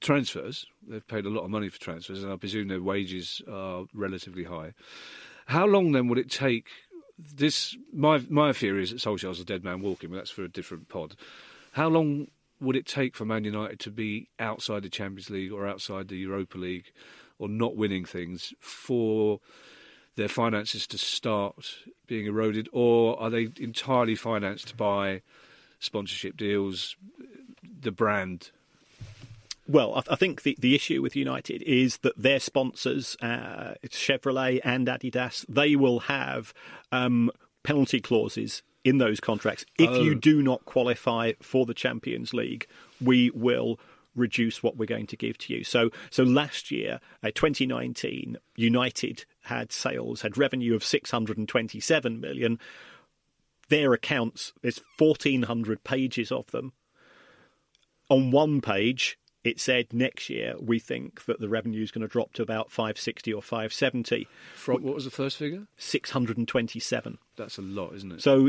transfers. 0.00 0.66
They've 0.86 1.06
paid 1.06 1.24
a 1.24 1.30
lot 1.30 1.44
of 1.44 1.50
money 1.50 1.70
for 1.70 1.80
transfers, 1.80 2.22
and 2.22 2.32
I 2.32 2.36
presume 2.36 2.68
their 2.68 2.82
wages 2.82 3.40
are 3.50 3.86
relatively 3.94 4.44
high. 4.44 4.74
How 5.46 5.66
long 5.66 5.92
then 5.92 6.08
would 6.08 6.18
it 6.18 6.30
take? 6.30 6.68
This 7.18 7.76
my 7.92 8.22
my 8.28 8.52
theory 8.52 8.82
is 8.82 8.90
that 8.90 9.00
Solskjaer's 9.00 9.40
a 9.40 9.44
dead 9.44 9.64
man 9.64 9.80
walking, 9.80 10.10
but 10.10 10.16
that's 10.16 10.30
for 10.30 10.44
a 10.44 10.48
different 10.48 10.88
pod. 10.88 11.16
How 11.72 11.88
long 11.88 12.28
would 12.60 12.76
it 12.76 12.86
take 12.86 13.16
for 13.16 13.24
Man 13.24 13.44
United 13.44 13.80
to 13.80 13.90
be 13.90 14.28
outside 14.38 14.82
the 14.82 14.88
Champions 14.88 15.30
League 15.30 15.52
or 15.52 15.66
outside 15.66 16.08
the 16.08 16.16
Europa 16.16 16.58
League, 16.58 16.92
or 17.38 17.48
not 17.48 17.76
winning 17.76 18.04
things 18.04 18.52
for? 18.60 19.40
Their 20.16 20.28
finances 20.28 20.86
to 20.88 20.98
start 20.98 21.78
being 22.06 22.26
eroded, 22.26 22.68
or 22.72 23.20
are 23.20 23.30
they 23.30 23.48
entirely 23.58 24.14
financed 24.14 24.76
by 24.76 25.22
sponsorship 25.78 26.36
deals, 26.36 26.96
the 27.80 27.90
brand? 27.90 28.50
Well, 29.66 29.94
I, 29.94 30.12
I 30.12 30.16
think 30.16 30.42
the, 30.42 30.56
the 30.58 30.74
issue 30.74 31.00
with 31.02 31.16
United 31.16 31.62
is 31.62 31.98
that 31.98 32.16
their 32.16 32.38
sponsors, 32.40 33.16
uh, 33.22 33.74
it's 33.82 33.98
Chevrolet 33.98 34.60
and 34.62 34.86
Adidas, 34.86 35.44
they 35.48 35.74
will 35.76 36.00
have 36.00 36.52
um, 36.92 37.30
penalty 37.62 38.00
clauses 38.00 38.62
in 38.84 38.98
those 38.98 39.20
contracts. 39.20 39.64
If 39.78 39.88
Oh. 39.90 40.02
you 40.02 40.14
do 40.14 40.42
not 40.42 40.64
qualify 40.66 41.32
for 41.40 41.64
the 41.64 41.74
Champions 41.74 42.34
League, 42.34 42.66
we 43.00 43.30
will 43.30 43.80
reduce 44.14 44.62
what 44.62 44.76
we're 44.76 44.84
going 44.86 45.06
to 45.08 45.16
give 45.16 45.38
to 45.38 45.54
you. 45.54 45.64
So, 45.64 45.90
so 46.10 46.22
last 46.22 46.70
year, 46.70 47.00
uh, 47.22 47.30
2019, 47.34 48.36
United 48.56 49.24
had 49.44 49.72
sales, 49.72 50.22
had 50.22 50.38
revenue 50.38 50.74
of 50.74 50.84
627 50.84 52.20
million. 52.20 52.58
Their 53.68 53.92
accounts, 53.92 54.52
there's 54.62 54.80
1,400 54.98 55.84
pages 55.84 56.30
of 56.30 56.50
them 56.50 56.72
on 58.10 58.30
one 58.30 58.60
page 58.60 59.18
it 59.44 59.60
said 59.60 59.92
next 59.92 60.30
year 60.30 60.54
we 60.58 60.78
think 60.78 61.26
that 61.26 61.38
the 61.38 61.48
revenue 61.48 61.82
is 61.82 61.90
going 61.90 62.02
to 62.02 62.08
drop 62.08 62.32
to 62.32 62.42
about 62.42 62.70
560 62.70 63.32
or 63.32 63.42
570 63.42 64.26
From, 64.54 64.82
what 64.82 64.94
was 64.94 65.04
the 65.04 65.10
first 65.10 65.36
figure? 65.36 65.66
627 65.76 67.18
That's 67.36 67.58
a 67.58 67.62
lot, 67.62 67.94
isn't 67.94 68.12
it? 68.12 68.22
so 68.22 68.48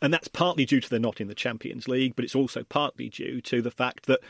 and 0.00 0.14
that's 0.14 0.28
partly 0.28 0.64
due 0.64 0.80
to 0.80 0.88
they're 0.88 1.00
not 1.00 1.20
in 1.20 1.28
the 1.28 1.34
champions 1.34 1.88
league 1.88 2.14
but 2.14 2.24
it's 2.24 2.36
also 2.36 2.62
partly 2.62 3.08
due 3.08 3.40
to 3.42 3.60
the 3.60 3.70
fact 3.70 4.06
that 4.06 4.20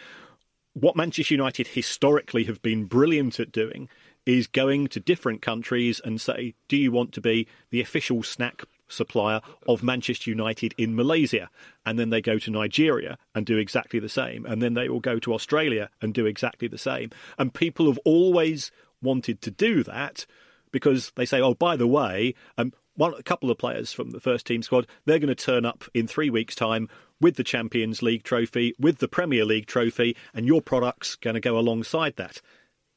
what 0.72 0.96
manchester 0.96 1.34
united 1.34 1.68
historically 1.68 2.44
have 2.44 2.62
been 2.62 2.86
brilliant 2.86 3.38
at 3.38 3.52
doing 3.52 3.88
is 4.26 4.46
going 4.46 4.88
to 4.88 5.00
different 5.00 5.40
countries 5.40 6.00
and 6.04 6.20
say 6.20 6.54
do 6.68 6.76
you 6.76 6.90
want 6.90 7.12
to 7.12 7.20
be 7.20 7.46
the 7.70 7.80
official 7.80 8.22
snack 8.22 8.64
supplier 8.88 9.40
of 9.66 9.82
Manchester 9.82 10.30
United 10.30 10.74
in 10.78 10.94
Malaysia. 10.94 11.48
And 11.84 11.98
then 11.98 12.10
they 12.10 12.20
go 12.20 12.38
to 12.38 12.50
Nigeria 12.50 13.18
and 13.34 13.46
do 13.46 13.56
exactly 13.56 14.00
the 14.00 14.08
same. 14.08 14.46
And 14.46 14.62
then 14.62 14.74
they 14.74 14.88
will 14.88 15.00
go 15.00 15.18
to 15.20 15.34
Australia 15.34 15.90
and 16.00 16.14
do 16.14 16.26
exactly 16.26 16.68
the 16.68 16.78
same. 16.78 17.10
And 17.38 17.54
people 17.54 17.86
have 17.86 17.98
always 18.04 18.70
wanted 19.02 19.40
to 19.42 19.50
do 19.50 19.82
that 19.84 20.26
because 20.72 21.12
they 21.16 21.26
say, 21.26 21.40
oh, 21.40 21.54
by 21.54 21.76
the 21.76 21.86
way, 21.86 22.34
um, 22.58 22.72
one, 22.96 23.14
a 23.14 23.22
couple 23.22 23.50
of 23.50 23.58
players 23.58 23.92
from 23.92 24.10
the 24.10 24.20
first 24.20 24.46
team 24.46 24.62
squad, 24.62 24.86
they're 25.04 25.18
going 25.18 25.28
to 25.28 25.34
turn 25.34 25.64
up 25.64 25.84
in 25.94 26.06
three 26.06 26.30
weeks' 26.30 26.54
time 26.54 26.88
with 27.20 27.36
the 27.36 27.44
Champions 27.44 28.02
League 28.02 28.24
trophy, 28.24 28.74
with 28.78 28.98
the 28.98 29.08
Premier 29.08 29.44
League 29.44 29.66
trophy, 29.66 30.16
and 30.34 30.46
your 30.46 30.62
product's 30.62 31.14
going 31.16 31.34
to 31.34 31.40
go 31.40 31.58
alongside 31.58 32.16
that 32.16 32.40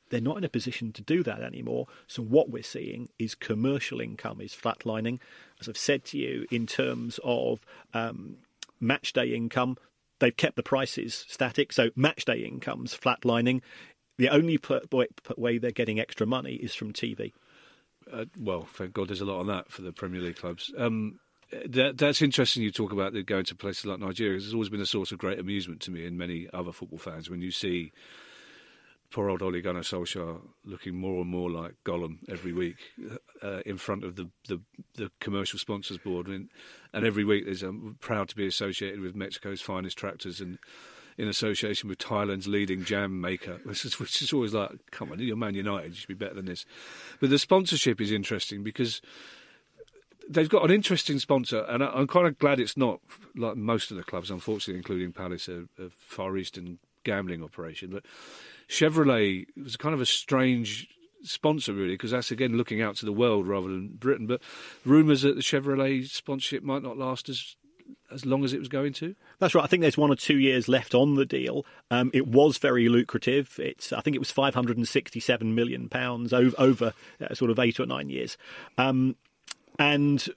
they're 0.09 0.21
not 0.21 0.37
in 0.37 0.43
a 0.43 0.49
position 0.49 0.91
to 0.93 1.01
do 1.01 1.23
that 1.23 1.41
anymore. 1.41 1.85
So 2.07 2.21
what 2.23 2.49
we're 2.49 2.63
seeing 2.63 3.09
is 3.17 3.35
commercial 3.35 4.01
income 4.01 4.41
is 4.41 4.53
flatlining. 4.53 5.19
As 5.59 5.69
I've 5.69 5.77
said 5.77 6.03
to 6.05 6.17
you, 6.17 6.45
in 6.51 6.65
terms 6.67 7.19
of 7.23 7.65
um, 7.93 8.37
match 8.79 9.13
day 9.13 9.33
income, 9.33 9.77
they've 10.19 10.35
kept 10.35 10.55
the 10.55 10.63
prices 10.63 11.25
static. 11.27 11.71
So 11.73 11.89
match 11.95 12.25
day 12.25 12.39
income's 12.39 12.97
flatlining. 12.97 13.61
The 14.17 14.29
only 14.29 14.59
way- 15.37 15.57
they're 15.57 15.71
getting 15.71 15.99
extra 15.99 16.25
money 16.25 16.55
is 16.55 16.75
from 16.75 16.91
TV. 16.93 17.33
uh, 18.11 18.25
well, 18.37 18.63
thank 18.65 18.93
God 18.93 19.09
there's 19.09 19.21
a 19.21 19.25
lot 19.25 19.39
on 19.39 19.47
that 19.47 19.71
for 19.71 19.81
the 19.83 19.91
Premier 19.91 20.21
League 20.21 20.37
clubs. 20.37 20.73
Um, 20.77 21.19
that, 21.65 21.97
that's 21.97 22.21
interesting 22.21 22.63
you 22.63 22.71
talk 22.71 22.91
about 22.91 23.13
the 23.13 23.23
going 23.23 23.45
to 23.45 23.55
places 23.55 23.85
like 23.85 23.99
Nigeria. 23.99 24.37
It's 24.37 24.53
always 24.53 24.69
been 24.69 24.81
a 24.81 24.85
source 24.85 25.11
of 25.11 25.17
great 25.19 25.39
amusement 25.39 25.81
to 25.81 25.91
me 25.91 26.05
and 26.05 26.17
many 26.17 26.47
other 26.53 26.71
football 26.71 26.99
fans 26.99 27.29
when 27.29 27.41
you 27.41 27.51
see 27.51 27.91
poor 29.11 29.29
old 29.29 29.41
Ole 29.41 29.61
Gunnar 29.61 29.81
Solskjaer 29.81 30.41
looking 30.63 30.95
more 30.95 31.21
and 31.21 31.29
more 31.29 31.49
like 31.49 31.75
Gollum 31.83 32.19
every 32.29 32.53
week 32.53 32.77
uh, 33.41 33.61
in 33.65 33.77
front 33.77 34.03
of 34.03 34.15
the, 34.15 34.29
the, 34.47 34.61
the 34.95 35.11
commercial 35.19 35.59
sponsors 35.59 35.97
board, 35.97 36.27
and, 36.27 36.49
and 36.93 37.05
every 37.05 37.23
week 37.23 37.45
there's 37.45 37.63
um, 37.63 37.97
proud 37.99 38.29
to 38.29 38.35
be 38.35 38.47
associated 38.47 38.99
with 38.99 39.15
Mexico's 39.15 39.61
finest 39.61 39.97
tractors 39.97 40.39
and 40.39 40.59
in 41.17 41.27
association 41.27 41.89
with 41.89 41.97
Thailand's 41.97 42.47
leading 42.47 42.85
jam 42.85 43.19
maker, 43.19 43.59
which 43.63 43.83
is, 43.83 43.99
which 43.99 44.21
is 44.21 44.31
always 44.31 44.53
like, 44.53 44.71
come 44.91 45.11
on, 45.11 45.19
you're 45.19 45.35
Man 45.35 45.53
United, 45.53 45.89
you 45.89 45.95
should 45.95 46.07
be 46.07 46.13
better 46.13 46.35
than 46.35 46.45
this. 46.45 46.65
But 47.19 47.29
the 47.29 47.37
sponsorship 47.37 47.99
is 47.99 48.11
interesting 48.11 48.63
because 48.63 49.01
they've 50.29 50.49
got 50.49 50.63
an 50.63 50.71
interesting 50.71 51.19
sponsor, 51.19 51.65
and 51.67 51.83
I, 51.83 51.99
am 51.99 52.07
kind 52.07 52.27
of 52.27 52.39
glad 52.39 52.59
it's 52.59 52.77
not 52.77 53.01
like 53.35 53.57
most 53.57 53.91
of 53.91 53.97
the 53.97 54.03
clubs, 54.03 54.31
unfortunately, 54.31 54.77
including 54.77 55.11
Palace, 55.11 55.49
a, 55.49 55.63
a 55.77 55.89
Far 55.97 56.37
Eastern 56.37 56.79
gambling 57.09 57.43
operation. 57.43 57.89
But 57.89 58.05
Chevrolet 58.69 59.47
was 59.61 59.75
kind 59.75 59.95
of 59.95 60.01
a 60.01 60.05
strange 60.05 60.87
sponsor, 61.23 61.73
really, 61.73 61.93
because 61.93 62.11
that's 62.11 62.31
again 62.31 62.55
looking 62.55 62.81
out 62.81 62.95
to 62.97 63.05
the 63.05 63.13
world 63.13 63.47
rather 63.47 63.67
than 63.67 63.89
Britain. 63.89 64.27
But 64.27 64.41
rumours 64.85 65.23
that 65.23 65.35
the 65.35 65.41
Chevrolet 65.41 66.07
sponsorship 66.07 66.63
might 66.63 66.83
not 66.83 66.97
last 66.97 67.29
as 67.29 67.55
as 68.11 68.23
long 68.23 68.43
as 68.43 68.53
it 68.53 68.59
was 68.59 68.67
going 68.67 68.93
to. 68.93 69.15
That's 69.39 69.55
right. 69.55 69.63
I 69.63 69.67
think 69.67 69.81
there's 69.81 69.97
one 69.97 70.11
or 70.11 70.15
two 70.15 70.37
years 70.37 70.67
left 70.67 70.93
on 70.93 71.15
the 71.15 71.25
deal. 71.25 71.65
Um, 71.89 72.11
it 72.13 72.27
was 72.27 72.59
very 72.59 72.87
lucrative. 72.87 73.59
It's 73.59 73.91
I 73.91 74.01
think 74.01 74.15
it 74.15 74.19
was 74.19 74.31
567 74.31 75.55
million 75.55 75.89
pounds 75.89 76.31
over, 76.31 76.55
over 76.57 76.93
uh, 77.19 77.33
sort 77.33 77.49
of 77.49 77.59
eight 77.59 77.79
or 77.79 77.85
nine 77.85 78.09
years, 78.09 78.37
um, 78.77 79.15
and. 79.77 80.27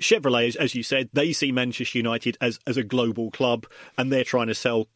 Chevrolet, 0.00 0.54
as 0.54 0.76
you 0.76 0.84
said, 0.84 1.08
they 1.12 1.32
see 1.32 1.50
Manchester 1.50 1.98
United 1.98 2.38
as, 2.40 2.60
as 2.68 2.76
a 2.76 2.84
global 2.84 3.32
club, 3.32 3.66
and 3.96 4.12
they're 4.12 4.22
trying 4.22 4.46
to 4.46 4.54
sell 4.54 4.86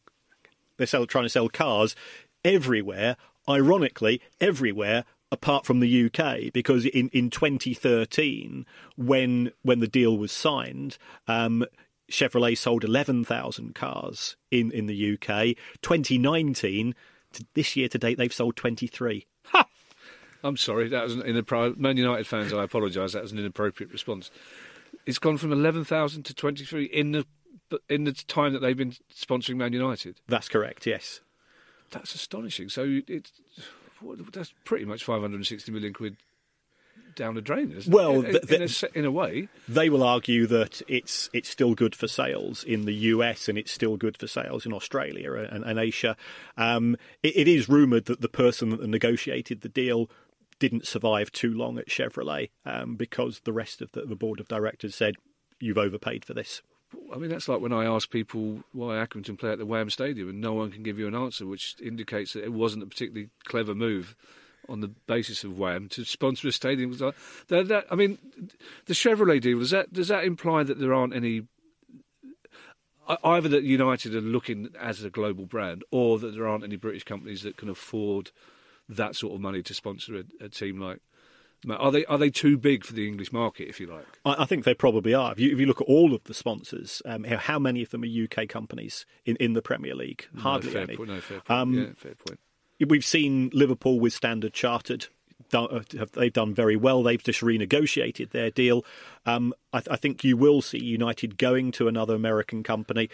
they're 0.77 0.87
sell, 0.87 1.05
trying 1.05 1.25
to 1.25 1.29
sell 1.29 1.49
cars 1.49 1.95
everywhere. 2.43 3.17
Ironically, 3.47 4.21
everywhere 4.39 5.03
apart 5.31 5.65
from 5.65 5.79
the 5.79 6.05
UK, 6.05 6.53
because 6.53 6.85
in, 6.85 7.09
in 7.09 7.29
2013, 7.29 8.65
when 8.95 9.51
when 9.63 9.79
the 9.79 9.87
deal 9.87 10.17
was 10.17 10.31
signed, 10.31 10.97
um, 11.27 11.65
Chevrolet 12.09 12.57
sold 12.57 12.83
11,000 12.83 13.73
cars 13.73 14.35
in, 14.51 14.71
in 14.71 14.85
the 14.85 15.13
UK. 15.13 15.57
2019, 15.81 16.93
this 17.55 17.75
year 17.75 17.89
to 17.89 17.97
date, 17.97 18.17
they've 18.17 18.33
sold 18.33 18.55
23. 18.55 19.25
Ha! 19.45 19.65
I'm 20.43 20.57
sorry, 20.57 20.89
that 20.89 21.03
was 21.03 21.15
an 21.15 21.23
inappropriate. 21.23 21.79
Man 21.79 21.97
United 21.97 22.27
fans, 22.27 22.53
I 22.53 22.63
apologise. 22.63 23.13
That 23.13 23.23
was 23.23 23.31
an 23.31 23.39
inappropriate 23.39 23.91
response. 23.91 24.29
It's 25.05 25.19
gone 25.19 25.37
from 25.37 25.51
11,000 25.51 26.23
to 26.23 26.33
23 26.33 26.85
in 26.85 27.11
the 27.13 27.25
in 27.89 28.03
the 28.03 28.13
time 28.13 28.53
that 28.53 28.59
they've 28.59 28.77
been 28.77 28.95
sponsoring 29.13 29.57
Man 29.57 29.73
United. 29.73 30.19
That's 30.27 30.49
correct. 30.49 30.85
Yes. 30.85 31.21
That's 31.91 32.15
astonishing. 32.15 32.69
So 32.69 33.01
it's 33.07 33.31
that's 34.31 34.53
pretty 34.65 34.85
much 34.85 35.03
560 35.03 35.71
million 35.71 35.93
quid 35.93 36.17
down 37.15 37.35
the 37.35 37.41
drain. 37.41 37.79
well, 37.87 38.21
in, 38.21 38.35
in, 38.49 38.61
a, 38.63 38.97
in, 38.97 39.05
a, 39.05 39.11
way, 39.11 39.47
they 39.67 39.89
will 39.89 40.03
argue 40.03 40.47
that 40.47 40.81
it's 40.87 41.29
it's 41.31 41.49
still 41.49 41.75
good 41.75 41.95
for 41.95 42.07
sales 42.07 42.63
in 42.63 42.85
the 42.85 42.93
US 42.93 43.47
and 43.47 43.57
it's 43.57 43.71
still 43.71 43.97
good 43.97 44.17
for 44.17 44.27
sales 44.27 44.65
in 44.65 44.73
Australia 44.73 45.33
and, 45.33 45.63
and 45.63 45.79
Asia. 45.79 46.15
Um, 46.57 46.97
it, 47.21 47.37
it 47.37 47.47
is 47.47 47.69
rumoured 47.69 48.05
that 48.05 48.21
the 48.21 48.29
person 48.29 48.69
that 48.69 48.81
negotiated 48.89 49.61
the 49.61 49.69
deal 49.69 50.09
didn't 50.59 50.87
survive 50.87 51.31
too 51.31 51.53
long 51.53 51.77
at 51.77 51.87
Chevrolet 51.87 52.49
um, 52.65 52.95
because 52.95 53.41
the 53.41 53.53
rest 53.53 53.81
of 53.81 53.91
the, 53.91 54.01
the 54.01 54.15
board 54.15 54.39
of 54.39 54.47
directors 54.47 54.95
said 54.95 55.15
you've 55.59 55.77
overpaid 55.77 56.25
for 56.25 56.33
this. 56.33 56.61
I 57.13 57.17
mean, 57.17 57.29
that's 57.29 57.47
like 57.47 57.61
when 57.61 57.73
I 57.73 57.85
ask 57.85 58.09
people 58.09 58.63
why 58.71 58.95
Accrington 58.95 59.37
play 59.37 59.51
at 59.51 59.59
the 59.59 59.65
Wham 59.65 59.89
Stadium 59.89 60.29
and 60.29 60.41
no 60.41 60.53
one 60.53 60.71
can 60.71 60.83
give 60.83 60.99
you 60.99 61.07
an 61.07 61.15
answer, 61.15 61.45
which 61.45 61.75
indicates 61.81 62.33
that 62.33 62.43
it 62.43 62.53
wasn't 62.53 62.83
a 62.83 62.87
particularly 62.87 63.29
clever 63.45 63.75
move 63.75 64.15
on 64.69 64.79
the 64.79 64.87
basis 64.87 65.43
of 65.43 65.57
Wham 65.59 65.89
to 65.89 66.05
sponsor 66.05 66.47
a 66.47 66.51
stadium. 66.51 66.91
That, 67.47 67.67
that, 67.67 67.85
I 67.91 67.95
mean, 67.95 68.17
the 68.85 68.93
Chevrolet 68.93 69.41
deal 69.41 69.59
does 69.59 69.71
that 69.71 69.93
does 69.93 70.07
that 70.07 70.23
imply 70.23 70.63
that 70.63 70.79
there 70.79 70.93
aren't 70.93 71.15
any 71.15 71.43
either 73.23 73.49
that 73.49 73.63
United 73.63 74.15
are 74.15 74.21
looking 74.21 74.69
as 74.79 75.03
a 75.03 75.09
global 75.09 75.45
brand, 75.45 75.83
or 75.91 76.19
that 76.19 76.33
there 76.33 76.47
aren't 76.47 76.63
any 76.63 76.77
British 76.77 77.03
companies 77.03 77.43
that 77.43 77.57
can 77.57 77.69
afford 77.69 78.31
that 78.87 79.15
sort 79.15 79.33
of 79.33 79.41
money 79.41 79.61
to 79.61 79.73
sponsor 79.73 80.17
a, 80.17 80.45
a 80.45 80.49
team 80.49 80.79
like 80.79 80.99
are 81.69 81.91
they 81.91 82.05
are 82.05 82.17
they 82.17 82.29
too 82.29 82.57
big 82.57 82.83
for 82.83 82.93
the 82.93 83.07
English 83.07 83.31
market, 83.31 83.67
if 83.67 83.79
you 83.79 83.87
like? 83.87 84.05
I, 84.25 84.43
I 84.43 84.45
think 84.45 84.63
they 84.63 84.73
probably 84.73 85.13
are. 85.13 85.31
If 85.31 85.39
you, 85.39 85.51
if 85.51 85.59
you, 85.59 85.65
look 85.65 85.81
at 85.81 85.87
all 85.87 86.13
of 86.13 86.23
the 86.25 86.33
sponsors, 86.33 87.01
um, 87.05 87.23
how 87.23 87.59
many 87.59 87.81
of 87.81 87.89
them 87.89 88.03
are 88.03 88.07
UK 88.07 88.47
companies 88.47 89.05
in, 89.25 89.35
in 89.37 89.53
the 89.53 89.61
Premier 89.61 89.95
League? 89.95 90.27
Hardly 90.37 90.73
no, 90.73 90.81
any. 90.81 90.97
Point, 90.97 91.09
no, 91.09 91.21
fair 91.21 91.39
point. 91.41 91.59
Um, 91.59 91.73
yeah, 91.73 91.85
fair 91.95 92.15
point. 92.15 92.39
We've 92.85 93.05
seen 93.05 93.49
Liverpool 93.53 93.99
with 93.99 94.13
Standard 94.13 94.53
Chartered. 94.53 95.07
Uh, 95.53 95.81
they've 96.13 96.33
done 96.33 96.53
very 96.53 96.75
well. 96.75 97.03
They've 97.03 97.23
just 97.23 97.41
renegotiated 97.41 98.31
their 98.31 98.49
deal. 98.49 98.83
Um, 99.25 99.53
I, 99.71 99.81
I 99.91 99.95
think 99.95 100.23
you 100.23 100.35
will 100.35 100.61
see 100.61 100.83
United 100.83 101.37
going 101.37 101.71
to 101.73 101.87
another 101.87 102.15
American 102.15 102.63
company. 102.63 103.09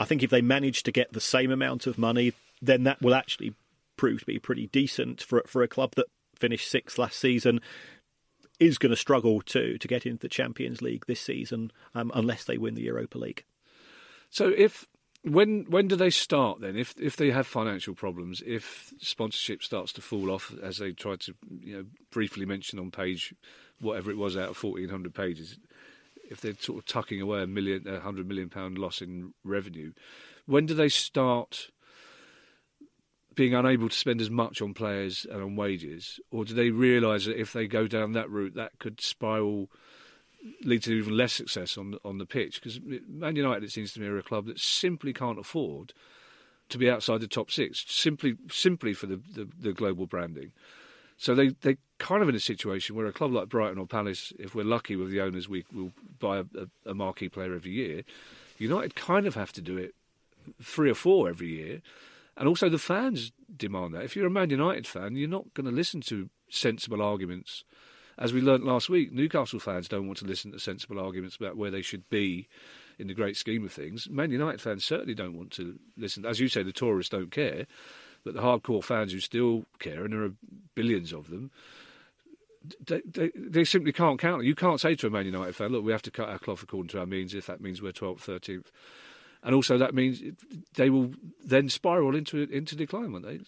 I 0.00 0.04
think 0.04 0.22
if 0.22 0.30
they 0.30 0.42
manage 0.42 0.82
to 0.84 0.92
get 0.92 1.12
the 1.12 1.20
same 1.20 1.52
amount 1.52 1.86
of 1.86 1.96
money, 1.96 2.32
then 2.60 2.82
that 2.84 3.00
will 3.00 3.14
actually 3.14 3.54
prove 3.96 4.20
to 4.20 4.26
be 4.26 4.38
pretty 4.38 4.66
decent 4.68 5.22
for 5.22 5.42
for 5.46 5.62
a 5.62 5.68
club 5.68 5.94
that 5.94 6.06
finished 6.34 6.68
sixth 6.68 6.98
last 6.98 7.18
season 7.18 7.60
is 8.64 8.78
going 8.78 8.90
to 8.90 8.96
struggle 8.96 9.40
to 9.42 9.78
to 9.78 9.88
get 9.88 10.06
into 10.06 10.20
the 10.20 10.28
Champions 10.28 10.82
League 10.82 11.06
this 11.06 11.20
season 11.20 11.70
um, 11.94 12.10
unless 12.14 12.44
they 12.44 12.58
win 12.58 12.74
the 12.74 12.82
Europa 12.82 13.18
League. 13.18 13.44
So 14.30 14.48
if 14.48 14.86
when 15.22 15.64
when 15.68 15.88
do 15.88 15.96
they 15.96 16.10
start 16.10 16.60
then? 16.60 16.76
If 16.76 16.94
if 17.00 17.16
they 17.16 17.30
have 17.30 17.46
financial 17.46 17.94
problems, 17.94 18.42
if 18.46 18.92
sponsorship 19.00 19.62
starts 19.62 19.92
to 19.94 20.02
fall 20.02 20.30
off, 20.30 20.52
as 20.62 20.78
they 20.78 20.92
tried 20.92 21.20
to 21.20 21.34
you 21.60 21.76
know 21.76 21.84
briefly 22.10 22.46
mention 22.46 22.78
on 22.78 22.90
page 22.90 23.34
whatever 23.80 24.10
it 24.10 24.18
was 24.18 24.36
out 24.36 24.50
of 24.50 24.56
fourteen 24.56 24.90
hundred 24.90 25.14
pages, 25.14 25.58
if 26.30 26.40
they're 26.40 26.54
sort 26.58 26.78
of 26.78 26.84
tucking 26.86 27.20
away 27.20 27.42
a 27.42 27.46
million, 27.46 27.86
a 27.88 28.00
hundred 28.00 28.28
million 28.28 28.50
pound 28.50 28.78
loss 28.78 29.00
in 29.00 29.32
revenue, 29.44 29.92
when 30.46 30.66
do 30.66 30.74
they 30.74 30.88
start 30.88 31.70
being 33.34 33.54
unable 33.54 33.88
to 33.88 33.96
spend 33.96 34.20
as 34.20 34.30
much 34.30 34.62
on 34.62 34.74
players 34.74 35.26
and 35.30 35.42
on 35.42 35.56
wages, 35.56 36.20
or 36.30 36.44
do 36.44 36.54
they 36.54 36.70
realise 36.70 37.26
that 37.26 37.40
if 37.40 37.52
they 37.52 37.66
go 37.66 37.86
down 37.86 38.12
that 38.12 38.30
route, 38.30 38.54
that 38.54 38.78
could 38.78 39.00
spiral, 39.00 39.70
lead 40.62 40.82
to 40.82 40.92
even 40.92 41.16
less 41.16 41.32
success 41.32 41.76
on 41.76 41.98
on 42.04 42.18
the 42.18 42.26
pitch? 42.26 42.60
Because 42.60 42.80
Man 43.08 43.36
United, 43.36 43.64
it 43.64 43.72
seems 43.72 43.92
to 43.92 44.00
me, 44.00 44.06
are 44.06 44.18
a 44.18 44.22
club 44.22 44.46
that 44.46 44.58
simply 44.58 45.12
can't 45.12 45.38
afford 45.38 45.92
to 46.68 46.78
be 46.78 46.90
outside 46.90 47.20
the 47.20 47.28
top 47.28 47.50
six, 47.50 47.84
simply 47.88 48.36
simply 48.50 48.94
for 48.94 49.06
the, 49.06 49.20
the, 49.32 49.48
the 49.58 49.72
global 49.72 50.06
branding. 50.06 50.52
So 51.16 51.34
they 51.34 51.48
they 51.48 51.76
kind 51.98 52.22
of 52.22 52.28
in 52.28 52.34
a 52.34 52.40
situation 52.40 52.96
where 52.96 53.06
a 53.06 53.12
club 53.12 53.32
like 53.32 53.48
Brighton 53.48 53.78
or 53.78 53.86
Palace, 53.86 54.32
if 54.38 54.54
we're 54.54 54.64
lucky 54.64 54.96
with 54.96 55.10
the 55.10 55.20
owners, 55.20 55.48
we 55.48 55.64
will 55.72 55.92
buy 56.18 56.38
a, 56.38 56.44
a 56.86 56.94
marquee 56.94 57.28
player 57.28 57.54
every 57.54 57.72
year. 57.72 58.02
United 58.58 58.94
kind 58.94 59.26
of 59.26 59.34
have 59.34 59.52
to 59.52 59.60
do 59.60 59.76
it 59.76 59.94
three 60.62 60.90
or 60.90 60.94
four 60.94 61.28
every 61.28 61.48
year 61.48 61.80
and 62.36 62.48
also, 62.48 62.68
the 62.68 62.78
fans 62.78 63.32
demand 63.56 63.94
that. 63.94 64.04
If 64.04 64.16
you're 64.16 64.26
a 64.26 64.30
Man 64.30 64.50
United 64.50 64.86
fan, 64.86 65.14
you're 65.14 65.28
not 65.28 65.54
going 65.54 65.66
to 65.66 65.72
listen 65.72 66.00
to 66.02 66.30
sensible 66.48 67.00
arguments. 67.00 67.64
As 68.18 68.32
we 68.32 68.40
learnt 68.40 68.64
last 68.64 68.88
week, 68.88 69.12
Newcastle 69.12 69.60
fans 69.60 69.88
don't 69.88 70.06
want 70.06 70.18
to 70.18 70.26
listen 70.26 70.52
to 70.52 70.58
sensible 70.58 70.98
arguments 70.98 71.36
about 71.36 71.56
where 71.56 71.70
they 71.70 71.82
should 71.82 72.08
be 72.10 72.48
in 72.98 73.08
the 73.08 73.14
great 73.14 73.36
scheme 73.36 73.64
of 73.64 73.72
things. 73.72 74.08
Man 74.08 74.30
United 74.30 74.60
fans 74.60 74.84
certainly 74.84 75.14
don't 75.14 75.36
want 75.36 75.50
to 75.52 75.78
listen. 75.96 76.24
As 76.24 76.40
you 76.40 76.48
say, 76.48 76.62
the 76.62 76.72
tourists 76.72 77.10
don't 77.10 77.30
care, 77.30 77.66
but 78.24 78.34
the 78.34 78.40
hardcore 78.40 78.84
fans 78.84 79.12
who 79.12 79.20
still 79.20 79.64
care, 79.78 80.04
and 80.04 80.12
there 80.12 80.24
are 80.24 80.32
billions 80.74 81.12
of 81.12 81.30
them, 81.30 81.50
they, 82.84 83.02
they, 83.04 83.30
they, 83.34 83.64
simply 83.64 83.92
can't 83.92 84.18
count. 84.18 84.44
You 84.44 84.54
can't 84.54 84.80
say 84.80 84.94
to 84.94 85.06
a 85.06 85.10
Man 85.10 85.26
United 85.26 85.54
fan, 85.54 85.70
look, 85.70 85.84
we 85.84 85.92
have 85.92 86.02
to 86.02 86.10
cut 86.10 86.30
our 86.30 86.38
cloth 86.38 86.62
according 86.62 86.88
to 86.88 87.00
our 87.00 87.06
means 87.06 87.34
if 87.34 87.46
that 87.46 87.60
means 87.60 87.82
we're 87.82 87.92
12th, 87.92 88.24
13th 88.24 88.66
and 89.44 89.54
also 89.54 89.78
that 89.78 89.94
means 89.94 90.22
they 90.74 90.90
will 90.90 91.12
then 91.44 91.68
spiral 91.68 92.16
into 92.16 92.42
into 92.50 92.74
decline, 92.74 93.12
won't 93.12 93.26
they? 93.26 93.40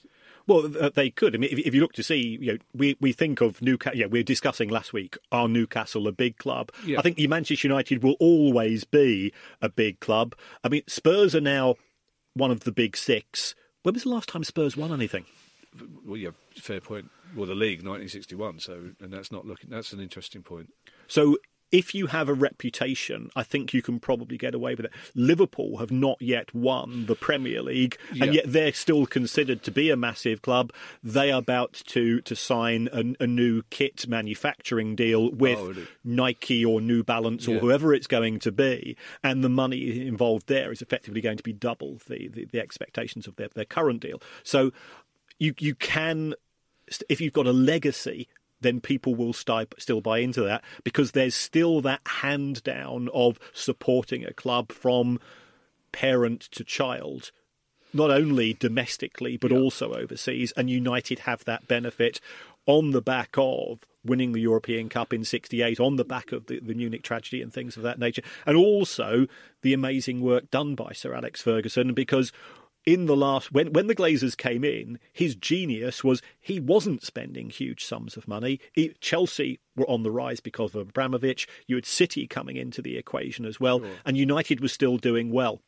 Well, 0.46 0.70
uh, 0.80 0.90
they 0.94 1.10
could. 1.10 1.34
I 1.34 1.38
mean, 1.38 1.50
if, 1.50 1.74
you 1.74 1.80
look 1.80 1.94
to 1.94 2.04
see, 2.04 2.38
you 2.40 2.52
know, 2.52 2.58
we, 2.72 2.96
we 3.00 3.12
think 3.12 3.40
of 3.40 3.60
Newcastle. 3.60 3.98
Yeah, 3.98 4.06
we 4.06 4.20
are 4.20 4.24
discussing 4.24 4.68
last 4.68 4.92
week. 4.92 5.18
Are 5.32 5.48
Newcastle 5.48 6.06
a 6.06 6.12
big 6.12 6.38
club? 6.38 6.70
Yeah. 6.84 7.00
I 7.00 7.02
think 7.02 7.18
Manchester 7.18 7.66
United 7.66 8.04
will 8.04 8.14
always 8.20 8.84
be 8.84 9.32
a 9.60 9.68
big 9.68 9.98
club. 9.98 10.36
I 10.62 10.68
mean, 10.68 10.82
Spurs 10.86 11.34
are 11.34 11.40
now 11.40 11.74
one 12.34 12.52
of 12.52 12.60
the 12.60 12.70
big 12.70 12.96
six. 12.96 13.56
When 13.82 13.94
was 13.94 14.04
the 14.04 14.10
last 14.10 14.28
time 14.28 14.44
Spurs 14.44 14.76
won 14.76 14.92
anything? 14.92 15.24
Well, 16.04 16.16
yeah, 16.16 16.30
fair 16.54 16.80
point. 16.80 17.10
Well, 17.34 17.46
the 17.46 17.54
league, 17.54 17.80
1961. 17.80 18.60
So, 18.60 18.90
and 19.00 19.12
that's 19.12 19.32
not 19.32 19.46
looking. 19.46 19.70
That's 19.70 19.92
an 19.92 20.00
interesting 20.00 20.42
point. 20.42 20.72
So, 21.08 21.38
if 21.72 21.94
you 21.94 22.06
have 22.06 22.28
a 22.28 22.34
reputation, 22.34 23.30
I 23.34 23.42
think 23.42 23.74
you 23.74 23.82
can 23.82 23.98
probably 23.98 24.36
get 24.36 24.54
away 24.54 24.74
with 24.74 24.86
it. 24.86 24.92
Liverpool 25.14 25.78
have 25.78 25.90
not 25.90 26.20
yet 26.22 26.54
won 26.54 27.06
the 27.06 27.16
Premier 27.16 27.62
League, 27.62 27.98
and 28.20 28.32
yet 28.32 28.44
they're 28.46 28.72
still 28.72 29.06
considered 29.06 29.62
to 29.64 29.70
be 29.70 29.90
a 29.90 29.96
massive 29.96 30.42
club. 30.42 30.72
They 31.02 31.32
are 31.32 31.38
about 31.38 31.74
to 31.86 32.20
to 32.20 32.36
sign 32.36 32.88
a, 32.92 33.22
a 33.22 33.26
new 33.26 33.62
kit 33.70 34.06
manufacturing 34.08 34.94
deal 34.94 35.30
with 35.32 35.58
oh. 35.58 35.86
Nike 36.04 36.64
or 36.64 36.80
New 36.80 37.02
Balance 37.02 37.48
or 37.48 37.54
yeah. 37.54 37.60
whoever 37.60 37.92
it's 37.92 38.06
going 38.06 38.38
to 38.40 38.52
be, 38.52 38.96
and 39.22 39.42
the 39.42 39.48
money 39.48 40.06
involved 40.06 40.46
there 40.46 40.72
is 40.72 40.82
effectively 40.82 41.20
going 41.20 41.36
to 41.36 41.42
be 41.42 41.52
double 41.52 41.98
the, 42.08 42.28
the, 42.28 42.44
the 42.46 42.60
expectations 42.60 43.26
of 43.26 43.36
their, 43.36 43.48
their 43.48 43.64
current 43.64 44.00
deal. 44.00 44.20
So 44.42 44.72
you 45.38 45.54
you 45.58 45.74
can 45.74 46.34
if 47.08 47.20
you've 47.20 47.32
got 47.32 47.46
a 47.46 47.52
legacy 47.52 48.28
then 48.66 48.80
people 48.80 49.14
will 49.14 49.32
st- 49.32 49.74
still 49.78 50.00
buy 50.00 50.18
into 50.18 50.42
that 50.42 50.62
because 50.84 51.12
there's 51.12 51.34
still 51.34 51.80
that 51.80 52.00
hand 52.06 52.62
down 52.62 53.08
of 53.14 53.38
supporting 53.52 54.24
a 54.24 54.32
club 54.32 54.72
from 54.72 55.20
parent 55.92 56.40
to 56.40 56.64
child 56.64 57.30
not 57.92 58.10
only 58.10 58.52
domestically 58.52 59.36
but 59.36 59.50
yeah. 59.50 59.58
also 59.58 59.94
overseas 59.94 60.52
and 60.56 60.68
united 60.68 61.20
have 61.20 61.44
that 61.44 61.66
benefit 61.68 62.20
on 62.66 62.90
the 62.90 63.00
back 63.00 63.34
of 63.38 63.86
winning 64.04 64.32
the 64.32 64.40
European 64.40 64.88
Cup 64.88 65.12
in 65.12 65.24
68 65.24 65.80
on 65.80 65.96
the 65.96 66.04
back 66.04 66.32
of 66.32 66.46
the, 66.46 66.60
the, 66.60 66.74
Munich 66.74 67.02
tragedy 67.02 67.42
and 67.42 67.52
things 67.52 67.76
of 67.76 67.82
that 67.82 67.98
nature. 67.98 68.22
And 68.46 68.56
also 68.56 69.26
the 69.62 69.72
amazing 69.72 70.20
work 70.20 70.50
done 70.50 70.74
by 70.74 70.92
Sir 70.92 71.14
Alex 71.14 71.42
Ferguson 71.42 71.92
because 71.92 72.32
in 72.86 73.06
the 73.06 73.16
last 73.16 73.52
when 73.52 73.72
when 73.72 73.88
the 73.88 73.94
Glazers 73.94 74.36
came 74.36 74.64
in, 74.64 74.98
his 75.12 75.34
genius 75.34 76.04
was 76.04 76.22
he 76.40 76.60
wasn't 76.60 77.02
spending 77.02 77.50
huge 77.50 77.84
sums 77.84 78.16
of 78.16 78.28
money. 78.28 78.60
He, 78.72 78.94
Chelsea 79.00 79.58
were 79.74 79.90
on 79.90 80.04
the 80.04 80.10
rise 80.12 80.40
because 80.40 80.74
of 80.74 80.88
Abramovich. 80.88 81.48
You 81.66 81.74
had 81.74 81.84
City 81.84 82.26
coming 82.26 82.56
into 82.56 82.80
the 82.80 82.96
equation 82.96 83.44
as 83.44 83.60
well, 83.60 83.80
sure. 83.80 83.90
and 84.06 84.16
United 84.16 84.60
was 84.60 84.72
still 84.72 84.96
doing 84.96 85.32
well. 85.32 85.60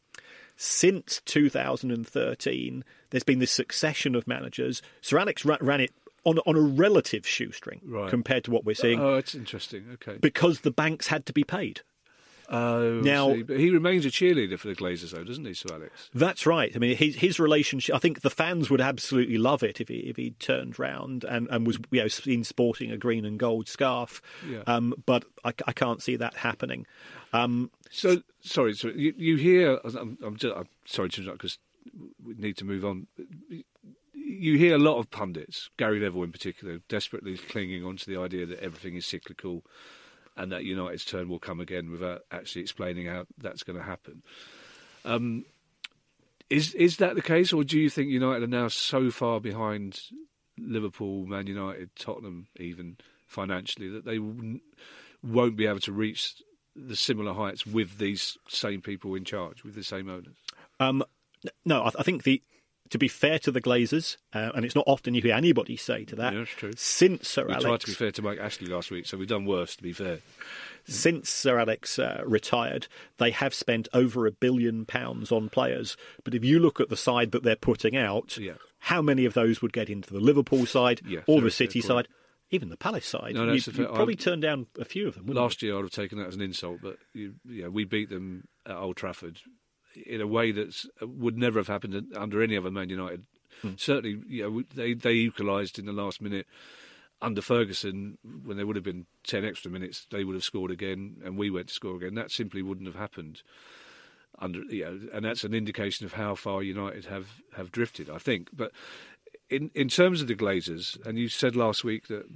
Since 0.56 1.20
2013, 1.24 2.84
there's 3.10 3.22
been 3.22 3.38
this 3.38 3.52
succession 3.52 4.14
of 4.14 4.26
managers. 4.26 4.82
Sir 5.00 5.18
Alex 5.18 5.44
ran 5.44 5.80
it 5.80 5.92
on 6.24 6.38
on 6.38 6.56
a 6.56 6.60
relative 6.60 7.26
shoestring 7.26 7.80
right. 7.84 8.08
compared 8.08 8.44
to 8.44 8.50
what 8.50 8.64
we're 8.64 8.74
seeing. 8.74 9.00
Oh, 9.00 9.16
it's 9.16 9.34
interesting. 9.34 9.86
Okay, 9.94 10.18
because 10.20 10.60
the 10.60 10.70
banks 10.70 11.08
had 11.08 11.26
to 11.26 11.32
be 11.32 11.44
paid. 11.44 11.82
Oh, 12.50 13.00
now 13.00 13.34
but 13.46 13.58
he 13.58 13.70
remains 13.70 14.06
a 14.06 14.08
cheerleader 14.08 14.58
for 14.58 14.68
the 14.68 14.74
Glazers, 14.74 15.10
though, 15.10 15.22
doesn't 15.22 15.44
he, 15.44 15.52
Sir 15.52 15.68
Alex? 15.74 16.08
That's 16.14 16.46
right. 16.46 16.72
I 16.74 16.78
mean, 16.78 16.96
his 16.96 17.16
his 17.16 17.38
relationship. 17.38 17.94
I 17.94 17.98
think 17.98 18.22
the 18.22 18.30
fans 18.30 18.70
would 18.70 18.80
absolutely 18.80 19.36
love 19.36 19.62
it 19.62 19.80
if 19.80 19.88
he 19.88 19.98
if 19.98 20.16
he 20.16 20.30
turned 20.32 20.78
round 20.78 21.24
and, 21.24 21.46
and 21.50 21.66
was 21.66 21.78
you 21.90 22.02
know 22.02 22.08
seen 22.08 22.44
sporting 22.44 22.90
a 22.90 22.96
green 22.96 23.26
and 23.26 23.38
gold 23.38 23.68
scarf. 23.68 24.22
Yeah. 24.48 24.62
Um, 24.66 24.94
but 25.04 25.24
I, 25.44 25.52
I 25.66 25.72
can't 25.72 26.02
see 26.02 26.16
that 26.16 26.38
happening. 26.38 26.86
Um, 27.34 27.70
so 27.90 28.22
sorry, 28.40 28.74
so 28.74 28.88
you, 28.88 29.12
you 29.16 29.36
hear? 29.36 29.78
I'm, 29.84 30.16
I'm, 30.24 30.36
just, 30.36 30.56
I'm 30.56 30.68
sorry 30.86 31.10
to 31.10 31.20
interrupt 31.20 31.38
because 31.38 31.58
we 32.24 32.34
need 32.34 32.56
to 32.56 32.64
move 32.64 32.84
on 32.84 33.08
you 34.28 34.58
hear 34.58 34.74
a 34.74 34.78
lot 34.78 34.98
of 34.98 35.10
pundits, 35.10 35.70
Gary 35.78 36.00
Neville 36.00 36.22
in 36.22 36.32
particular, 36.32 36.80
desperately 36.88 37.36
clinging 37.36 37.84
on 37.84 37.96
to 37.96 38.10
the 38.10 38.20
idea 38.20 38.46
that 38.46 38.60
everything 38.60 38.94
is 38.94 39.06
cyclical 39.06 39.64
and 40.38 40.52
that 40.52 40.64
United's 40.64 41.04
turn 41.04 41.28
will 41.28 41.40
come 41.40 41.60
again 41.60 41.90
without 41.90 42.22
actually 42.30 42.62
explaining 42.62 43.06
how 43.06 43.26
that's 43.36 43.64
going 43.64 43.78
to 43.78 43.84
happen. 43.84 44.22
Um, 45.04 45.44
is 46.48 46.72
is 46.74 46.96
that 46.96 47.14
the 47.14 47.22
case, 47.22 47.52
or 47.52 47.64
do 47.64 47.78
you 47.78 47.90
think 47.90 48.08
United 48.08 48.44
are 48.44 48.46
now 48.46 48.68
so 48.68 49.10
far 49.10 49.40
behind 49.40 50.00
Liverpool, 50.56 51.26
Man 51.26 51.46
United, 51.46 51.90
Tottenham, 51.96 52.46
even 52.56 52.96
financially, 53.26 53.88
that 53.88 54.06
they 54.06 54.18
won't 55.22 55.56
be 55.56 55.66
able 55.66 55.80
to 55.80 55.92
reach 55.92 56.42
the 56.74 56.96
similar 56.96 57.34
heights 57.34 57.66
with 57.66 57.98
these 57.98 58.38
same 58.48 58.80
people 58.80 59.14
in 59.14 59.24
charge, 59.24 59.64
with 59.64 59.74
the 59.74 59.82
same 59.82 60.08
owners? 60.08 60.36
Um, 60.80 61.04
no, 61.64 61.82
I, 61.82 61.90
I 61.98 62.02
think 62.02 62.22
the 62.22 62.42
to 62.90 62.98
be 62.98 63.08
fair 63.08 63.38
to 63.40 63.50
the 63.50 63.60
Glazers, 63.60 64.16
uh, 64.32 64.50
and 64.54 64.64
it's 64.64 64.74
not 64.74 64.84
often 64.86 65.14
you 65.14 65.22
hear 65.22 65.34
anybody 65.34 65.76
say 65.76 66.04
to 66.04 66.16
that. 66.16 66.32
Yeah, 66.32 66.40
that's 66.40 66.50
true. 66.50 66.72
Since 66.76 67.28
Sir 67.28 67.46
we 67.46 67.52
Alex, 67.52 67.64
tried 67.64 67.80
to 67.80 67.86
be 67.86 67.92
fair 67.92 68.12
to 68.12 68.22
Mike 68.22 68.38
Ashley 68.38 68.66
last 68.66 68.90
week, 68.90 69.06
so 69.06 69.16
we've 69.16 69.28
done 69.28 69.44
worse. 69.44 69.76
To 69.76 69.82
be 69.82 69.92
fair, 69.92 70.18
since 70.88 71.28
Sir 71.28 71.58
Alex 71.58 71.98
uh, 71.98 72.22
retired, 72.24 72.86
they 73.18 73.30
have 73.30 73.52
spent 73.52 73.88
over 73.92 74.26
a 74.26 74.32
billion 74.32 74.86
pounds 74.86 75.30
on 75.30 75.48
players. 75.48 75.96
But 76.24 76.34
if 76.34 76.44
you 76.44 76.58
look 76.58 76.80
at 76.80 76.88
the 76.88 76.96
side 76.96 77.32
that 77.32 77.42
they're 77.42 77.56
putting 77.56 77.96
out, 77.96 78.38
yeah. 78.38 78.54
how 78.80 79.02
many 79.02 79.24
of 79.24 79.34
those 79.34 79.60
would 79.60 79.72
get 79.72 79.90
into 79.90 80.12
the 80.12 80.20
Liverpool 80.20 80.66
side 80.66 81.02
yeah, 81.06 81.20
or 81.26 81.40
the 81.40 81.50
City 81.50 81.80
side? 81.80 82.08
Even 82.50 82.70
the 82.70 82.78
Palace 82.78 83.04
side, 83.04 83.34
no, 83.34 83.52
you, 83.52 83.60
would 83.76 83.94
probably 83.94 84.16
turn 84.16 84.40
down 84.40 84.68
a 84.80 84.84
few 84.86 85.06
of 85.06 85.16
them. 85.16 85.26
Last 85.26 85.60
you? 85.60 85.68
year, 85.68 85.78
I'd 85.78 85.82
have 85.82 85.90
taken 85.90 86.16
that 86.16 86.28
as 86.28 86.34
an 86.34 86.40
insult, 86.40 86.78
but 86.82 86.96
you, 87.12 87.34
yeah, 87.44 87.68
we 87.68 87.84
beat 87.84 88.08
them 88.08 88.48
at 88.64 88.74
Old 88.74 88.96
Trafford 88.96 89.38
in 90.06 90.20
a 90.20 90.26
way 90.26 90.52
that 90.52 90.84
would 91.00 91.36
never 91.36 91.58
have 91.58 91.68
happened 91.68 92.14
under 92.16 92.42
any 92.42 92.56
other 92.56 92.70
Man 92.70 92.88
United 92.88 93.24
Hmm. 93.62 93.72
Certainly, 93.76 94.22
you 94.26 94.42
know, 94.42 94.62
they 94.74 94.94
they 94.94 95.12
equalised 95.12 95.78
in 95.78 95.86
the 95.86 95.92
last 95.92 96.20
minute 96.20 96.46
under 97.20 97.42
Ferguson 97.42 98.18
when 98.44 98.56
there 98.56 98.66
would 98.66 98.76
have 98.76 98.84
been 98.84 99.06
ten 99.24 99.44
extra 99.44 99.70
minutes. 99.70 100.06
They 100.10 100.24
would 100.24 100.34
have 100.34 100.44
scored 100.44 100.70
again, 100.70 101.16
and 101.24 101.36
we 101.36 101.50
went 101.50 101.68
to 101.68 101.74
score 101.74 101.96
again. 101.96 102.14
That 102.14 102.30
simply 102.30 102.62
wouldn't 102.62 102.86
have 102.86 102.96
happened. 102.96 103.42
Under 104.40 104.60
you 104.64 104.84
know, 104.84 105.00
and 105.12 105.24
that's 105.24 105.42
an 105.42 105.54
indication 105.54 106.06
of 106.06 106.12
how 106.12 106.34
far 106.34 106.62
United 106.62 107.06
have 107.06 107.42
have 107.56 107.72
drifted. 107.72 108.08
I 108.08 108.18
think, 108.18 108.50
but 108.52 108.70
in 109.50 109.70
in 109.74 109.88
terms 109.88 110.20
of 110.20 110.28
the 110.28 110.36
Glazers, 110.36 111.04
and 111.04 111.18
you 111.18 111.28
said 111.28 111.56
last 111.56 111.82
week 111.82 112.06
that 112.06 112.26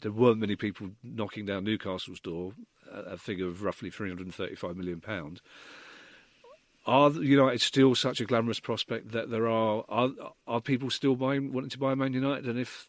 there 0.00 0.10
weren't 0.10 0.40
many 0.40 0.56
people 0.56 0.90
knocking 1.04 1.46
down 1.46 1.62
Newcastle's 1.62 2.20
door, 2.20 2.54
a 2.90 3.18
figure 3.18 3.46
of 3.46 3.62
roughly 3.62 3.90
335 3.90 4.74
million 4.74 5.00
pounds 5.00 5.40
are 6.86 7.10
United 7.10 7.60
still 7.60 7.94
such 7.94 8.20
a 8.20 8.24
glamorous 8.24 8.60
prospect 8.60 9.12
that 9.12 9.30
there 9.30 9.48
are 9.48 9.84
are, 9.88 10.10
are 10.46 10.60
people 10.60 10.90
still 10.90 11.16
buying 11.16 11.52
wanting 11.52 11.70
to 11.70 11.78
buy 11.78 11.94
Man 11.94 12.12
United? 12.12 12.46
And 12.46 12.58
if 12.58 12.88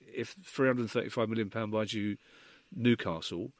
if 0.00 0.30
335 0.30 1.28
million 1.28 1.50
pound 1.50 1.72
buys 1.72 1.92
you 1.92 2.16
Newcastle, 2.74 3.52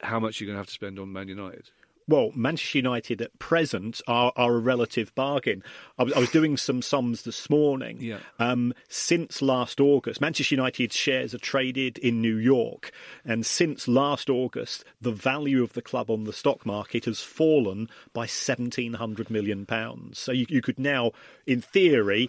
how 0.00 0.18
much 0.18 0.40
are 0.40 0.44
you 0.44 0.48
going 0.48 0.54
to 0.54 0.60
have 0.60 0.66
to 0.66 0.72
spend 0.72 0.98
on 0.98 1.12
Man 1.12 1.28
United? 1.28 1.70
Well, 2.10 2.32
Manchester 2.34 2.78
United 2.78 3.22
at 3.22 3.38
present 3.38 4.02
are, 4.06 4.32
are 4.36 4.56
a 4.56 4.58
relative 4.58 5.14
bargain. 5.14 5.62
I 5.98 6.02
was, 6.02 6.12
I 6.12 6.18
was 6.18 6.30
doing 6.30 6.56
some 6.56 6.82
sums 6.82 7.22
this 7.22 7.48
morning. 7.48 7.98
Yeah. 8.00 8.18
Um, 8.38 8.74
since 8.88 9.40
last 9.40 9.80
August, 9.80 10.20
Manchester 10.20 10.54
United 10.54 10.92
shares 10.92 11.34
are 11.34 11.38
traded 11.38 11.96
in 11.98 12.20
New 12.20 12.36
York, 12.36 12.90
and 13.24 13.46
since 13.46 13.88
last 13.88 14.28
August, 14.28 14.84
the 15.00 15.12
value 15.12 15.62
of 15.62 15.72
the 15.72 15.82
club 15.82 16.10
on 16.10 16.24
the 16.24 16.32
stock 16.32 16.66
market 16.66 17.06
has 17.06 17.20
fallen 17.20 17.88
by 18.12 18.26
seventeen 18.26 18.94
hundred 18.94 19.30
million 19.30 19.64
pounds. 19.64 20.18
So 20.18 20.32
you, 20.32 20.46
you 20.48 20.60
could 20.60 20.78
now, 20.78 21.12
in 21.46 21.60
theory, 21.60 22.28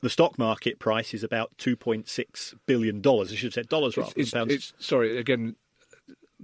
the 0.00 0.10
stock 0.10 0.38
market 0.38 0.78
price 0.78 1.14
is 1.14 1.24
about 1.24 1.56
two 1.56 1.76
point 1.76 2.08
six 2.08 2.54
billion 2.66 3.00
dollars. 3.00 3.32
I 3.32 3.36
should 3.36 3.46
have 3.46 3.54
said 3.54 3.68
dollars 3.68 3.96
rather 3.96 4.12
it's, 4.16 4.32
than 4.32 4.40
pounds. 4.40 4.52
It's, 4.52 4.72
sorry, 4.78 5.16
again, 5.16 5.56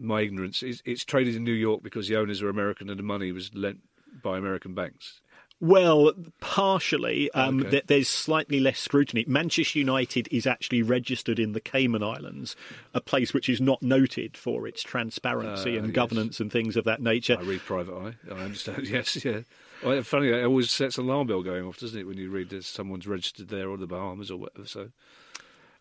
my 0.01 0.23
ignorance, 0.23 0.63
it's, 0.63 0.83
it's 0.85 1.05
traded 1.05 1.37
in 1.37 1.45
New 1.45 1.53
York 1.53 1.83
because 1.83 2.09
the 2.09 2.17
owners 2.17 2.43
are 2.43 2.49
American 2.49 2.89
and 2.89 2.99
the 2.99 3.05
money 3.05 3.33
was 3.33 3.55
lent 3.55 3.81
by 4.23 4.39
American 4.39 4.75
banks. 4.75 5.21
Well, 5.63 6.13
partially. 6.41 7.31
Um, 7.33 7.61
okay. 7.61 7.71
th- 7.71 7.87
there's 7.87 8.09
slightly 8.09 8.61
less 8.61 8.79
scrutiny. 8.79 9.27
Manchester 9.29 9.79
United 9.79 10.27
is 10.31 10.47
actually 10.47 10.83
registered 10.83 11.39
in 11.39 11.53
the 11.53 11.61
Cayman 11.61 12.03
Islands, 12.03 12.57
a 12.95 13.01
place 13.01 13.35
which 13.35 13.49
is 13.49 13.61
not 13.61 13.83
noted 13.83 14.39
for 14.39 14.67
its 14.67 14.83
transparency 14.83 15.77
uh, 15.77 15.81
and 15.81 15.89
yes. 15.89 15.95
governance 15.95 16.41
and 16.41 16.51
things 16.51 16.77
of 16.77 16.85
that 16.85 17.03
nature. 17.03 17.37
I 17.39 17.43
read 17.43 17.61
Private 17.61 17.95
Eye. 17.95 18.15
I 18.33 18.39
understand. 18.39 18.89
yes, 18.89 19.23
yeah. 19.23 19.41
Well, 19.85 20.03
funny, 20.03 20.29
it 20.29 20.45
always 20.45 20.71
sets 20.71 20.97
an 20.97 21.05
alarm 21.05 21.27
bell 21.27 21.43
going 21.43 21.65
off, 21.67 21.79
doesn't 21.79 21.99
it, 21.99 22.07
when 22.07 22.17
you 22.17 22.31
read 22.31 22.49
that 22.51 22.65
someone's 22.65 23.07
registered 23.07 23.49
there 23.49 23.69
or 23.69 23.77
the 23.77 23.87
Bahamas 23.87 24.31
or 24.31 24.39
whatever. 24.39 24.67
So. 24.67 24.91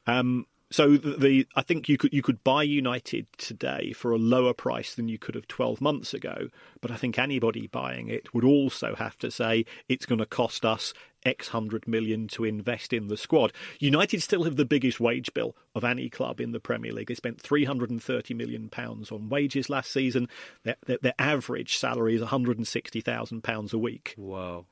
Um, 0.08 0.46
so 0.72 0.98
the, 0.98 1.18
the, 1.18 1.48
I 1.56 1.64
think 1.64 1.90
you 1.90 1.98
could 1.98 2.14
you 2.14 2.22
could 2.22 2.44
buy 2.44 2.64
United 2.64 3.26
today 3.38 3.92
for 3.92 4.12
a 4.12 4.18
lower 4.18 4.54
price 4.54 4.94
than 4.94 5.08
you 5.08 5.18
could 5.18 5.36
have 5.36 5.48
12 5.48 5.82
months 5.82 6.14
ago, 6.14 6.50
but 6.80 6.92
I 6.92 6.96
think 6.96 7.18
anybody 7.18 7.68
buying 7.68 8.08
it 8.08 8.34
would 8.34 8.44
also 8.44 8.94
have 8.96 9.18
to 9.20 9.32
say 9.32 9.66
it's 9.88 10.06
going 10.06 10.20
to 10.20 10.28
cost 10.28 10.66
us 10.66 10.94
X 11.26 11.50
hundred 11.50 11.88
million 11.88 12.28
to 12.30 12.46
invest 12.46 12.94
in 12.94 13.08
the 13.08 13.18
squad. 13.18 13.52
United 13.80 14.22
still 14.22 14.44
have 14.44 14.58
the 14.58 14.66
biggest 14.66 15.00
wage 15.00 15.34
bill 15.34 15.56
of 15.74 15.84
any 15.84 16.08
club 16.08 16.40
in 16.40 16.52
the 16.52 16.60
Premier 16.60 16.94
League. 16.94 17.08
They 17.08 17.16
spent 17.16 17.42
330 17.42 18.34
million 18.36 18.70
pounds 18.70 19.12
on 19.12 19.28
wages 19.28 19.70
last 19.70 19.92
season. 19.92 20.30
Their, 20.64 20.78
their, 20.86 20.98
their 21.02 21.14
average 21.18 21.78
salary 21.78 22.16
is 22.16 22.22
160,000 22.22 23.44
pounds 23.44 23.74
a 23.74 23.78
week. 23.80 24.14
Wow. 24.18 24.66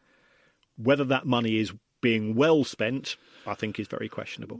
Whether 0.77 1.05
that 1.05 1.25
money 1.25 1.57
is 1.57 1.73
being 2.01 2.35
well 2.35 2.63
spent, 2.63 3.17
I 3.45 3.55
think 3.55 3.79
is 3.79 3.87
very 3.87 4.07
questionable. 4.07 4.59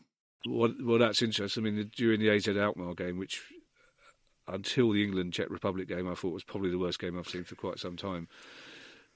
Well, 0.47 0.73
well, 0.83 0.99
that's 0.99 1.21
interesting. 1.21 1.65
I 1.65 1.69
mean, 1.69 1.91
during 1.95 2.19
the 2.19 2.31
AZ 2.31 2.47
Alkmaar 2.47 2.95
game, 2.95 3.17
which 3.17 3.41
uh, 4.47 4.53
until 4.53 4.91
the 4.91 5.03
England 5.03 5.33
Czech 5.33 5.49
Republic 5.49 5.87
game, 5.87 6.09
I 6.09 6.15
thought 6.15 6.33
was 6.33 6.43
probably 6.43 6.71
the 6.71 6.79
worst 6.79 6.99
game 6.99 7.17
I've 7.17 7.29
seen 7.29 7.43
for 7.43 7.55
quite 7.55 7.79
some 7.79 7.95
time. 7.95 8.27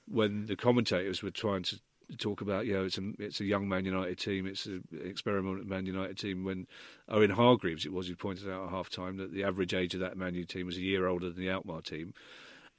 When 0.06 0.46
the 0.46 0.56
commentators 0.56 1.22
were 1.22 1.32
trying 1.32 1.64
to 1.64 1.80
talk 2.18 2.40
about, 2.40 2.66
you 2.66 2.74
know, 2.74 2.84
it's 2.84 2.98
a 2.98 3.12
it's 3.18 3.40
a 3.40 3.44
young 3.44 3.68
Man 3.68 3.84
United 3.84 4.18
team, 4.18 4.46
it's 4.46 4.66
an 4.66 4.84
experimental 5.04 5.64
Man 5.64 5.86
United 5.86 6.16
team. 6.16 6.44
When 6.44 6.68
Owen 7.08 7.30
Hargreaves, 7.30 7.84
it 7.84 7.92
was, 7.92 8.06
who 8.06 8.14
pointed 8.14 8.48
out 8.48 8.66
at 8.66 8.70
half 8.70 8.88
time 8.88 9.16
that 9.16 9.32
the 9.32 9.42
average 9.42 9.74
age 9.74 9.94
of 9.94 10.00
that 10.00 10.16
Man 10.16 10.34
U 10.34 10.44
team 10.44 10.66
was 10.66 10.76
a 10.76 10.82
year 10.82 11.08
older 11.08 11.28
than 11.28 11.42
the 11.42 11.50
Alkmaar 11.50 11.82
team, 11.82 12.14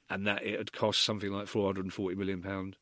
and 0.08 0.26
that 0.26 0.42
it 0.42 0.56
had 0.56 0.72
cost 0.72 1.04
something 1.04 1.30
like 1.30 1.48
four 1.48 1.66
hundred 1.66 1.84
and 1.84 1.92
forty 1.92 2.16
million 2.16 2.40
pound 2.40 2.76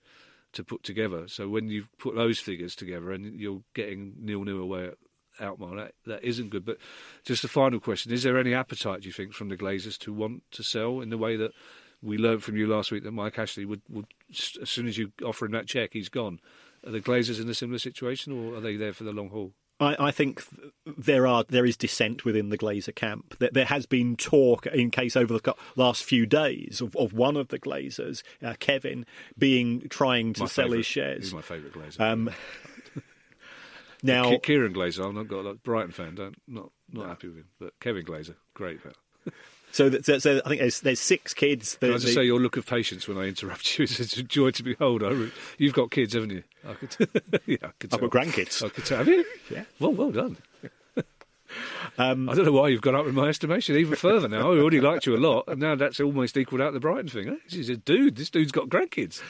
to 0.52 0.62
put 0.62 0.84
together. 0.84 1.26
So 1.26 1.48
when 1.48 1.68
you 1.68 1.86
put 1.98 2.14
those 2.14 2.38
figures 2.38 2.76
together 2.76 3.10
and 3.10 3.38
you're 3.38 3.62
getting 3.74 4.14
nil 4.20 4.44
nil 4.44 4.60
away 4.60 4.86
at 4.86 4.98
Alkmaar, 5.40 5.76
that, 5.76 5.92
that 6.06 6.24
isn't 6.24 6.50
good. 6.50 6.64
But 6.64 6.78
just 7.24 7.44
a 7.44 7.48
final 7.48 7.80
question: 7.80 8.12
Is 8.12 8.22
there 8.22 8.38
any 8.38 8.54
appetite, 8.54 9.02
do 9.02 9.06
you 9.06 9.12
think, 9.12 9.32
from 9.32 9.48
the 9.48 9.56
Glazers 9.56 9.98
to 9.98 10.12
want 10.12 10.42
to 10.52 10.62
sell 10.62 11.00
in 11.00 11.10
the 11.10 11.18
way 11.18 11.36
that 11.36 11.52
we 12.02 12.18
learned 12.18 12.42
from 12.42 12.56
you 12.56 12.66
last 12.66 12.92
week 12.92 13.04
that 13.04 13.12
Mike 13.12 13.38
Ashley 13.38 13.64
would, 13.64 13.82
would 13.88 14.06
as 14.30 14.70
soon 14.70 14.86
as 14.86 14.98
you 14.98 15.12
offer 15.24 15.46
him 15.46 15.52
that 15.52 15.66
check, 15.66 15.90
he's 15.92 16.08
gone? 16.08 16.40
Are 16.86 16.92
the 16.92 17.00
Glazers 17.00 17.40
in 17.40 17.48
a 17.48 17.54
similar 17.54 17.78
situation, 17.78 18.32
or 18.32 18.56
are 18.56 18.60
they 18.60 18.76
there 18.76 18.92
for 18.92 19.04
the 19.04 19.12
long 19.12 19.30
haul? 19.30 19.52
I, 19.78 19.96
I, 20.06 20.10
think 20.10 20.42
there 20.86 21.26
are 21.26 21.44
there 21.46 21.66
is 21.66 21.76
dissent 21.76 22.24
within 22.24 22.48
the 22.48 22.56
Glazer 22.56 22.94
camp. 22.94 23.36
There, 23.38 23.50
there 23.52 23.64
has 23.66 23.84
been 23.84 24.16
talk, 24.16 24.66
in 24.66 24.90
case 24.90 25.16
over 25.16 25.38
the 25.38 25.54
last 25.74 26.02
few 26.02 26.24
days, 26.24 26.80
of, 26.80 26.96
of 26.96 27.12
one 27.12 27.36
of 27.36 27.48
the 27.48 27.58
Glazers, 27.58 28.22
uh, 28.42 28.54
Kevin, 28.58 29.04
being 29.36 29.86
trying 29.90 30.32
to 30.34 30.42
my 30.42 30.46
sell 30.46 30.64
favourite, 30.64 30.78
his 30.78 30.86
shares. 30.86 31.24
He's 31.24 31.34
my 31.34 31.42
favourite 31.42 31.74
Glazer. 31.74 32.00
Um, 32.00 32.30
now, 34.02 34.36
Kieran 34.38 34.74
Glazer, 34.74 35.06
I'm 35.06 35.14
not 35.14 35.28
got 35.28 35.44
like 35.44 35.62
Brighton 35.62 35.92
fan. 35.92 36.14
Don't 36.14 36.36
not 36.46 36.70
not 36.92 37.02
no. 37.02 37.08
happy 37.08 37.28
with 37.28 37.38
him, 37.38 37.48
but 37.58 37.78
Kevin 37.80 38.04
Glazer, 38.04 38.36
great 38.54 38.80
fan. 38.80 38.92
So, 39.72 39.90
that, 39.90 40.06
so 40.22 40.40
I 40.42 40.48
think 40.48 40.60
there's, 40.60 40.80
there's 40.80 41.00
six 41.00 41.34
kids. 41.34 41.76
Can 41.78 41.90
I 41.92 41.98
just 41.98 42.14
say 42.14 42.24
your 42.24 42.40
look 42.40 42.56
of 42.56 42.64
patience 42.64 43.06
when 43.06 43.18
I 43.18 43.24
interrupt 43.24 43.78
you 43.78 43.82
is 43.84 44.16
a 44.16 44.22
joy 44.22 44.50
to 44.52 44.62
behold. 44.62 45.02
I, 45.02 45.28
you've 45.58 45.74
got 45.74 45.90
kids, 45.90 46.14
haven't 46.14 46.30
you? 46.30 46.44
I 46.66 46.72
could, 46.72 46.96
yeah, 47.46 47.56
I 47.62 47.70
could 47.78 47.92
I've 47.92 48.00
got 48.00 48.10
grandkids. 48.10 48.64
I 48.64 48.70
could 48.70 48.86
tell. 48.86 48.98
Have 48.98 49.08
you? 49.08 49.22
Yeah. 49.50 49.64
Well, 49.78 49.92
well 49.92 50.12
done. 50.12 50.38
Um, 51.98 52.28
I 52.28 52.34
don't 52.34 52.44
know 52.44 52.52
why 52.52 52.68
you've 52.68 52.80
gone 52.80 52.94
up 52.94 53.06
in 53.06 53.14
my 53.14 53.28
estimation 53.28 53.76
even 53.76 53.96
further 53.96 54.28
now. 54.28 54.52
I 54.52 54.58
already 54.58 54.80
liked 54.80 55.06
you 55.06 55.16
a 55.16 55.18
lot, 55.18 55.44
and 55.46 55.60
now 55.60 55.74
that's 55.74 56.00
almost 56.00 56.36
equalled 56.36 56.60
out 56.60 56.72
the 56.72 56.80
Brighton 56.80 57.08
thing. 57.08 57.28
Eh? 57.28 57.36
This 57.48 57.58
is 57.58 57.68
a 57.68 57.76
dude. 57.76 58.16
This 58.16 58.30
dude's 58.30 58.52
got 58.52 58.68
grandkids. 58.68 59.22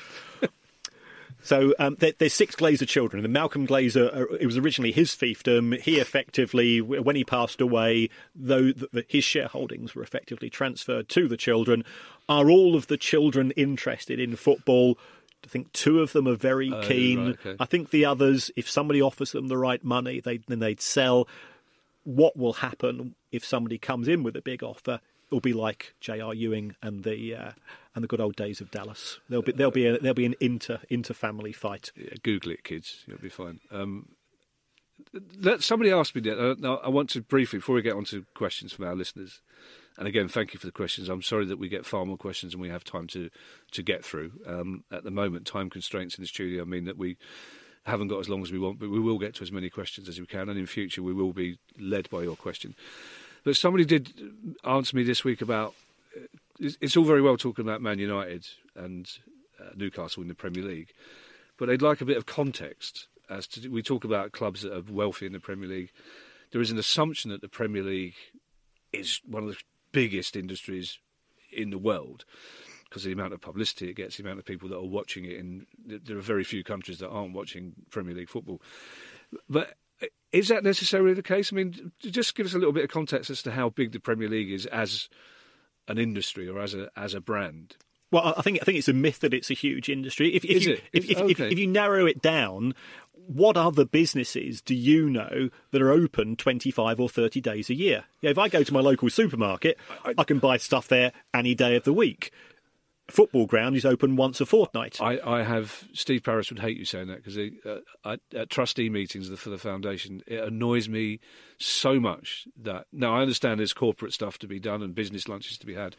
So 1.46 1.74
um, 1.78 1.96
there, 2.00 2.12
there's 2.18 2.32
six 2.34 2.56
Glazer 2.56 2.86
children, 2.88 3.24
and 3.24 3.32
Malcolm 3.32 3.66
Glazer. 3.66 4.14
Uh, 4.14 4.34
it 4.34 4.46
was 4.46 4.58
originally 4.58 4.92
his 4.92 5.12
fiefdom. 5.12 5.80
He 5.80 5.98
effectively, 6.00 6.80
when 6.80 7.14
he 7.16 7.24
passed 7.24 7.60
away, 7.60 8.10
though 8.34 8.72
the, 8.72 8.88
the, 8.92 9.04
his 9.08 9.24
shareholdings 9.24 9.94
were 9.94 10.02
effectively 10.02 10.50
transferred 10.50 11.08
to 11.10 11.28
the 11.28 11.36
children. 11.36 11.84
Are 12.28 12.50
all 12.50 12.74
of 12.74 12.88
the 12.88 12.96
children 12.96 13.52
interested 13.52 14.18
in 14.18 14.34
football? 14.34 14.98
I 15.44 15.48
think 15.48 15.72
two 15.72 16.00
of 16.00 16.12
them 16.12 16.26
are 16.26 16.34
very 16.34 16.72
Oh, 16.72 16.82
keen. 16.82 17.26
right, 17.26 17.36
okay. 17.46 17.56
I 17.60 17.64
think 17.66 17.90
the 17.90 18.04
others, 18.04 18.50
if 18.56 18.68
somebody 18.68 19.00
offers 19.00 19.30
them 19.30 19.46
the 19.46 19.56
right 19.56 19.84
money, 19.84 20.18
they 20.18 20.38
then 20.48 20.58
they'd 20.58 20.80
sell. 20.80 21.28
What 22.02 22.36
will 22.36 22.54
happen 22.54 23.14
if 23.30 23.44
somebody 23.44 23.78
comes 23.78 24.08
in 24.08 24.22
with 24.24 24.36
a 24.36 24.42
big 24.42 24.62
offer? 24.64 25.00
It'll 25.28 25.40
be 25.40 25.52
like 25.52 25.94
J.R. 26.00 26.34
Ewing 26.34 26.76
and 26.82 27.02
the 27.02 27.34
uh, 27.34 27.52
and 27.94 28.04
the 28.04 28.08
good 28.08 28.20
old 28.20 28.36
days 28.36 28.60
of 28.60 28.70
Dallas. 28.70 29.18
There'll 29.28 29.42
be 29.42 29.52
there'll 29.52 29.72
be 29.72 29.86
a, 29.86 29.98
there'll 29.98 30.14
be 30.14 30.26
an 30.26 30.36
inter 30.40 30.80
inter 30.88 31.14
family 31.14 31.52
fight. 31.52 31.90
Yeah, 31.96 32.14
Google 32.22 32.52
it, 32.52 32.62
kids. 32.62 33.04
You'll 33.06 33.18
be 33.18 33.28
fine. 33.28 33.60
Um, 33.70 34.10
let 35.40 35.62
somebody 35.62 35.90
asked 35.90 36.14
me 36.14 36.20
that. 36.22 36.38
Uh, 36.38 36.54
now, 36.58 36.76
I 36.78 36.88
want 36.88 37.10
to 37.10 37.20
briefly, 37.20 37.58
before 37.58 37.74
we 37.74 37.82
get 37.82 37.94
on 37.94 38.04
to 38.06 38.24
questions 38.34 38.72
from 38.72 38.86
our 38.86 38.94
listeners, 38.94 39.40
and 39.98 40.06
again, 40.06 40.28
thank 40.28 40.54
you 40.54 40.60
for 40.60 40.66
the 40.66 40.72
questions. 40.72 41.08
I'm 41.08 41.22
sorry 41.22 41.46
that 41.46 41.58
we 41.58 41.68
get 41.68 41.86
far 41.86 42.04
more 42.04 42.16
questions 42.16 42.52
than 42.52 42.60
we 42.60 42.68
have 42.68 42.84
time 42.84 43.06
to 43.08 43.30
to 43.72 43.82
get 43.82 44.04
through. 44.04 44.32
Um, 44.46 44.84
at 44.92 45.04
the 45.04 45.10
moment, 45.10 45.46
time 45.46 45.70
constraints 45.70 46.16
in 46.16 46.22
the 46.22 46.28
studio 46.28 46.64
mean 46.64 46.84
that 46.84 46.98
we 46.98 47.16
haven't 47.84 48.08
got 48.08 48.18
as 48.18 48.28
long 48.28 48.42
as 48.42 48.50
we 48.50 48.58
want, 48.58 48.78
but 48.78 48.90
we 48.90 49.00
will 49.00 49.18
get 49.18 49.34
to 49.36 49.42
as 49.42 49.52
many 49.52 49.70
questions 49.70 50.08
as 50.08 50.20
we 50.20 50.26
can, 50.26 50.48
and 50.48 50.58
in 50.58 50.66
future 50.66 51.02
we 51.02 51.14
will 51.14 51.32
be 51.32 51.58
led 51.78 52.10
by 52.10 52.22
your 52.22 52.36
question. 52.36 52.74
But 53.46 53.56
somebody 53.56 53.84
did 53.84 54.12
answer 54.64 54.96
me 54.96 55.04
this 55.04 55.22
week 55.22 55.40
about 55.40 55.76
it's, 56.58 56.96
all 56.96 57.04
very 57.04 57.22
well 57.22 57.36
talking 57.36 57.64
about 57.64 57.80
Man 57.80 58.00
United 58.00 58.48
and 58.74 59.08
uh, 59.60 59.68
Newcastle 59.76 60.20
in 60.20 60.28
the 60.28 60.34
Premier 60.34 60.64
League, 60.64 60.92
but 61.56 61.66
they'd 61.66 61.80
like 61.80 62.00
a 62.00 62.04
bit 62.04 62.16
of 62.16 62.26
context 62.26 63.06
as 63.30 63.46
to 63.46 63.68
we 63.68 63.82
talk 63.82 64.02
about 64.02 64.32
clubs 64.32 64.62
that 64.62 64.76
are 64.76 64.82
wealthy 64.92 65.26
in 65.26 65.32
the 65.32 65.38
Premier 65.38 65.68
League. 65.68 65.92
There 66.50 66.60
is 66.60 66.72
an 66.72 66.78
assumption 66.78 67.30
that 67.30 67.40
the 67.40 67.48
Premier 67.48 67.84
League 67.84 68.16
is 68.92 69.20
one 69.24 69.44
of 69.44 69.50
the 69.50 69.58
biggest 69.92 70.34
industries 70.34 70.98
in 71.52 71.70
the 71.70 71.78
world 71.78 72.24
because 72.88 73.04
of 73.04 73.10
the 73.10 73.14
amount 73.14 73.32
of 73.32 73.40
publicity 73.40 73.90
it 73.90 73.94
gets, 73.94 74.16
the 74.16 74.24
amount 74.24 74.40
of 74.40 74.44
people 74.44 74.68
that 74.70 74.76
are 74.76 74.82
watching 74.82 75.24
it, 75.24 75.38
and 75.38 75.66
there 75.86 76.18
are 76.18 76.20
very 76.20 76.42
few 76.42 76.64
countries 76.64 76.98
that 76.98 77.10
aren't 77.10 77.32
watching 77.32 77.74
Premier 77.90 78.16
League 78.16 78.28
football. 78.28 78.60
But 79.48 79.76
is 80.36 80.48
that 80.48 80.64
necessarily 80.64 81.14
the 81.14 81.22
case? 81.22 81.52
I 81.52 81.56
mean, 81.56 81.92
just 82.00 82.34
give 82.34 82.46
us 82.46 82.54
a 82.54 82.58
little 82.58 82.72
bit 82.72 82.84
of 82.84 82.90
context 82.90 83.30
as 83.30 83.42
to 83.42 83.52
how 83.52 83.70
big 83.70 83.92
the 83.92 84.00
Premier 84.00 84.28
League 84.28 84.50
is 84.50 84.66
as 84.66 85.08
an 85.88 85.98
industry 85.98 86.48
or 86.48 86.60
as 86.60 86.74
a 86.74 86.90
as 86.96 87.14
a 87.14 87.20
brand. 87.20 87.76
Well, 88.10 88.34
I 88.36 88.42
think 88.42 88.58
I 88.60 88.64
think 88.64 88.78
it's 88.78 88.88
a 88.88 88.92
myth 88.92 89.20
that 89.20 89.34
it's 89.34 89.50
a 89.50 89.54
huge 89.54 89.88
industry. 89.88 90.34
If, 90.34 90.44
if 90.44 90.50
Is 90.58 90.66
you 90.66 90.72
it? 90.74 90.82
if, 90.92 91.10
if, 91.10 91.18
Okay. 91.18 91.30
if, 91.32 91.40
if 91.52 91.58
you 91.58 91.66
narrow 91.66 92.06
it 92.06 92.22
down, 92.22 92.74
what 93.12 93.56
other 93.56 93.84
businesses 93.84 94.60
do 94.62 94.74
you 94.74 95.10
know 95.10 95.50
that 95.72 95.82
are 95.82 95.90
open 95.90 96.36
twenty 96.36 96.70
five 96.70 97.00
or 97.00 97.08
thirty 97.08 97.40
days 97.40 97.68
a 97.68 97.74
year? 97.74 98.04
Yeah, 98.20 98.30
if 98.30 98.38
I 98.38 98.48
go 98.48 98.62
to 98.62 98.72
my 98.72 98.80
local 98.80 99.10
supermarket, 99.10 99.76
I, 100.04 100.22
can 100.22 100.38
buy 100.38 100.56
stuff 100.56 100.86
there 100.86 101.12
any 101.34 101.54
day 101.54 101.74
of 101.74 101.82
the 101.82 101.92
week. 101.92 102.30
Football 103.08 103.46
ground 103.46 103.76
is 103.76 103.84
open 103.84 104.16
once 104.16 104.40
a 104.40 104.46
fortnight. 104.46 105.00
I, 105.00 105.20
I 105.24 105.42
have 105.44 105.84
Steve 105.92 106.24
Parish 106.24 106.50
would 106.50 106.58
hate 106.58 106.76
you 106.76 106.84
saying 106.84 107.06
that 107.06 107.22
because 107.22 107.38
uh, 108.04 108.16
at 108.34 108.50
trustee 108.50 108.90
meetings 108.90 109.28
for 109.38 109.48
the 109.48 109.58
foundation, 109.58 110.22
it 110.26 110.42
annoys 110.42 110.88
me 110.88 111.20
so 111.56 112.00
much 112.00 112.48
that 112.60 112.86
now 112.92 113.16
I 113.16 113.22
understand 113.22 113.60
there's 113.60 113.72
corporate 113.72 114.12
stuff 114.12 114.38
to 114.38 114.48
be 114.48 114.58
done 114.58 114.82
and 114.82 114.92
business 114.92 115.28
lunches 115.28 115.56
to 115.58 115.66
be 115.66 115.74
had, 115.74 115.94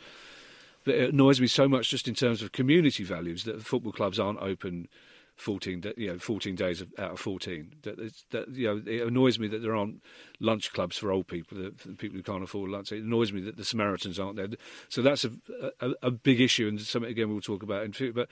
but 0.83 0.95
it 0.95 1.13
annoys 1.13 1.39
me 1.39 1.47
so 1.47 1.69
much 1.69 1.89
just 1.89 2.09
in 2.09 2.13
terms 2.13 2.41
of 2.41 2.51
community 2.51 3.05
values 3.05 3.45
that 3.45 3.63
football 3.63 3.93
clubs 3.93 4.19
aren't 4.19 4.41
open. 4.41 4.89
14, 5.37 5.81
da- 5.81 5.93
you 5.97 6.07
know, 6.07 6.19
14 6.19 6.55
days 6.55 6.83
out 6.97 7.11
of 7.11 7.19
14. 7.19 7.75
That, 7.83 7.97
that 8.31 8.49
you 8.49 8.67
know, 8.67 8.81
it 8.91 9.07
annoys 9.07 9.37
me 9.39 9.47
that 9.49 9.61
there 9.61 9.75
aren't 9.75 10.01
lunch 10.39 10.73
clubs 10.73 10.97
for 10.97 11.11
old 11.11 11.27
people, 11.27 11.57
for 11.77 11.93
people 11.93 12.17
who 12.17 12.23
can't 12.23 12.43
afford 12.43 12.69
lunch. 12.71 12.91
It 12.91 13.03
annoys 13.03 13.31
me 13.31 13.41
that 13.41 13.55
the 13.57 13.65
Samaritans 13.65 14.19
aren't 14.19 14.35
there. 14.37 14.49
So 14.89 15.01
that's 15.01 15.23
a, 15.25 15.31
a, 15.79 15.91
a 16.03 16.11
big 16.11 16.41
issue, 16.41 16.67
and 16.67 16.81
something 16.81 17.09
again 17.11 17.29
we'll 17.29 17.41
talk 17.41 17.63
about 17.63 17.83
in 17.83 17.93
future. 17.93 18.13
But 18.13 18.29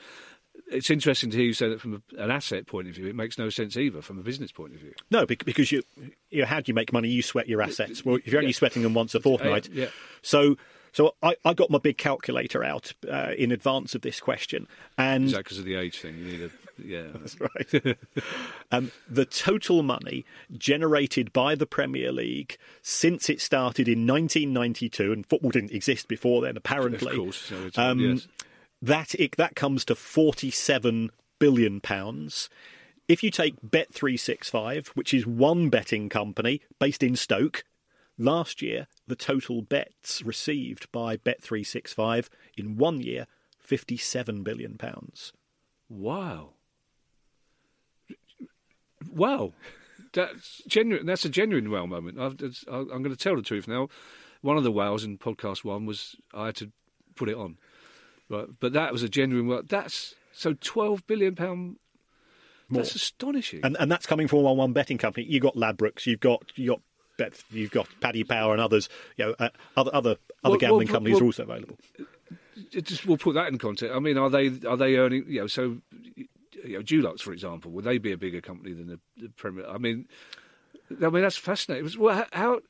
it's 0.71 0.89
interesting 0.89 1.29
to 1.29 1.37
hear 1.37 1.45
you 1.45 1.53
say 1.53 1.69
that 1.69 1.81
from 1.81 2.01
a, 2.17 2.21
an 2.23 2.31
asset 2.31 2.65
point 2.65 2.87
of 2.87 2.95
view. 2.95 3.07
It 3.07 3.15
makes 3.15 3.37
no 3.37 3.49
sense 3.49 3.75
either 3.77 4.01
from 4.01 4.17
a 4.17 4.23
business 4.23 4.51
point 4.51 4.73
of 4.73 4.79
view. 4.79 4.93
No, 5.11 5.25
because 5.25 5.71
you, 5.71 5.83
you 6.29 6.41
know, 6.41 6.45
how 6.47 6.59
do 6.61 6.69
you 6.69 6.73
make 6.73 6.91
money? 6.93 7.09
You 7.09 7.21
sweat 7.21 7.47
your 7.47 7.61
assets. 7.61 8.03
Well, 8.05 8.15
if 8.15 8.27
you're 8.27 8.37
only 8.39 8.51
Yeah. 8.51 8.55
sweating 8.57 8.81
them 8.81 8.93
once 8.93 9.13
a 9.13 9.19
fortnight. 9.19 9.67
yeah. 9.71 9.87
So, 10.21 10.55
so 10.93 11.13
I, 11.21 11.35
I 11.43 11.53
got 11.53 11.69
my 11.69 11.77
big 11.77 11.97
calculator 11.97 12.63
out 12.63 12.93
uh, 13.11 13.31
in 13.37 13.51
advance 13.51 13.95
of 13.95 14.01
this 14.01 14.21
question, 14.21 14.65
and 14.97 15.25
Is 15.25 15.33
that 15.33 15.39
because 15.43 15.59
of 15.59 15.65
the 15.65 15.75
age 15.75 15.99
thing? 15.99 16.17
You 16.17 16.23
need 16.25 16.41
a 16.43 16.49
yeah. 16.83 17.07
That's 17.13 17.39
right. 17.39 17.97
um, 18.71 18.91
the 19.09 19.25
total 19.25 19.83
money 19.83 20.25
generated 20.57 21.33
by 21.33 21.55
the 21.55 21.65
Premier 21.65 22.11
League 22.11 22.57
since 22.81 23.29
it 23.29 23.41
started 23.41 23.87
in 23.87 24.05
1992, 24.07 25.11
and 25.11 25.25
football 25.25 25.51
didn't 25.51 25.71
exist 25.71 26.07
before 26.07 26.41
then, 26.41 26.57
apparently. 26.57 27.13
Of 27.13 27.17
course. 27.17 27.37
So 27.37 27.69
Um, 27.75 27.99
yes. 27.99 28.27
That 28.81 29.15
it, 29.15 29.37
that 29.37 29.55
comes 29.55 29.85
to 29.85 29.95
47 29.95 31.11
billion 31.39 31.81
pounds. 31.81 32.49
If 33.07 33.23
you 33.23 33.31
take 33.31 33.61
Bet365, 33.61 34.87
which 34.89 35.13
is 35.13 35.27
one 35.27 35.69
betting 35.69 36.09
company 36.09 36.61
based 36.79 37.03
in 37.03 37.15
Stoke, 37.15 37.63
last 38.17 38.61
year 38.61 38.87
the 39.07 39.15
total 39.15 39.61
bets 39.61 40.23
received 40.23 40.91
by 40.91 41.17
Bet365 41.17 42.29
in 42.57 42.77
one 42.77 43.01
year 43.01 43.27
57 43.59 44.43
billion 44.43 44.77
pounds. 44.77 45.33
Wow. 45.89 46.54
Wow. 49.13 49.53
That's 50.13 50.61
genuine. 50.67 51.05
That's 51.05 51.25
a 51.25 51.29
genuine 51.29 51.69
wow 51.69 51.85
moment. 51.85 52.17
I- 52.19 52.25
I'm 52.71 52.87
going 53.03 53.09
to 53.11 53.15
tell 53.17 53.35
the 53.35 53.41
truth 53.41 53.67
now. 53.67 53.89
One 54.41 54.57
of 54.57 54.63
the 54.63 54.71
wows 54.71 55.03
in 55.03 55.17
podcast 55.17 55.63
one 55.63 55.85
was 55.85 56.15
I 56.33 56.47
had 56.47 56.55
to 56.57 56.71
put 57.15 57.29
it 57.29 57.35
on, 57.35 57.57
right? 58.29 58.47
But 58.59 58.73
that 58.73 58.91
was 58.91 59.01
a 59.03 59.09
genuine 59.09 59.47
wow. 59.47 59.61
That's 59.67 60.13
so 60.31 60.53
twelve 60.53 61.05
billion 61.07 61.35
pound 61.35 61.77
more. 62.69 62.83
That's 62.83 62.95
astonishing. 62.95 63.61
and 63.63 63.75
and 63.79 63.91
that's 63.91 64.05
coming 64.05 64.27
from 64.27 64.43
one 64.43 64.55
one 64.57 64.71
betting 64.73 64.97
company. 64.97 65.25
You've 65.27 65.41
got 65.43 65.55
Ladbrokes, 65.55 66.05
you've 66.05 66.19
got 66.19 66.43
you 66.55 66.69
got 66.69 66.81
Bet, 67.17 67.43
you've 67.49 67.71
got 67.71 67.87
Paddy 68.01 68.23
Power 68.23 68.51
and 68.53 68.61
others. 68.61 68.87
You 69.17 69.25
know, 69.25 69.35
uh, 69.39 69.49
other 69.75 69.91
other 69.93 70.09
other 70.43 70.51
Well, 70.51 70.57
gambling 70.57 70.87
well, 70.87 70.93
companies 70.95 71.15
well- 71.15 71.23
are 71.23 71.25
also 71.25 71.43
available. 71.43 71.77
Just 72.69 73.05
we'll 73.05 73.17
put 73.17 73.33
that 73.35 73.47
in 73.47 73.57
context. 73.57 73.93
I 73.95 73.99
mean, 73.99 74.17
are 74.17 74.29
they 74.29 74.47
are 74.67 74.77
they 74.77 74.95
earning? 74.97 75.25
You 75.27 75.41
know, 75.41 75.47
so 75.47 75.77
you 76.65 76.77
know, 76.77 76.83
Dulux, 76.83 77.21
for 77.21 77.33
example, 77.33 77.71
would 77.71 77.85
they 77.85 77.97
be 77.97 78.11
a 78.11 78.17
bigger 78.17 78.41
company 78.41 78.73
than 78.73 78.87
the, 78.87 78.99
the 79.17 79.29
Premier? 79.29 79.65
I 79.67 79.77
mean, 79.77 80.07
I 81.01 81.09
mean 81.09 81.21
that's 81.23 81.37
fascinating. 81.37 81.89
Well, 81.99 82.25
how? 82.33 82.61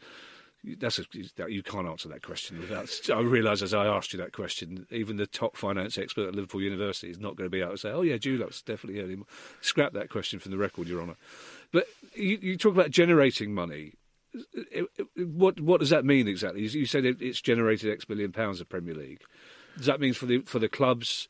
That's 0.79 0.97
a, 0.97 1.03
you 1.47 1.61
can't 1.61 1.87
answer 1.87 2.09
that 2.09 2.23
question 2.23 2.59
without. 2.59 2.89
I 3.13 3.19
realise 3.19 3.61
as 3.61 3.73
I 3.73 3.85
asked 3.85 4.13
you 4.13 4.19
that 4.19 4.33
question, 4.33 4.87
even 4.89 5.17
the 5.17 5.27
top 5.27 5.57
finance 5.57 5.95
expert 5.95 6.27
at 6.27 6.33
Liverpool 6.33 6.61
University 6.61 7.11
is 7.11 7.19
not 7.19 7.35
going 7.35 7.45
to 7.45 7.51
be 7.51 7.61
able 7.61 7.73
to 7.73 7.77
say, 7.77 7.91
"Oh 7.91 8.01
yeah, 8.01 8.15
Dulux 8.15 8.65
definitely 8.65 8.99
earning." 9.01 9.17
more." 9.17 9.27
Scrap 9.61 9.93
that 9.93 10.09
question 10.09 10.39
from 10.39 10.51
the 10.51 10.57
record, 10.57 10.87
Your 10.87 11.01
Honour. 11.01 11.17
But 11.71 11.87
you, 12.15 12.39
you 12.41 12.57
talk 12.57 12.73
about 12.73 12.89
generating 12.89 13.53
money. 13.53 13.93
What 15.15 15.61
what 15.61 15.81
does 15.81 15.91
that 15.91 16.03
mean 16.03 16.27
exactly? 16.27 16.61
You- 16.67 16.85
said 16.87 17.05
it, 17.05 17.21
it's 17.21 17.41
generated 17.41 17.91
X 17.91 18.05
billion 18.05 18.31
pounds 18.31 18.59
of 18.59 18.67
Premier 18.67 18.95
League. 18.95 19.21
Does 19.77 19.85
that 19.85 19.99
mean 19.99 20.13
for 20.13 20.25
the 20.25 20.39
for 20.39 20.57
the 20.57 20.69
clubs? 20.69 21.27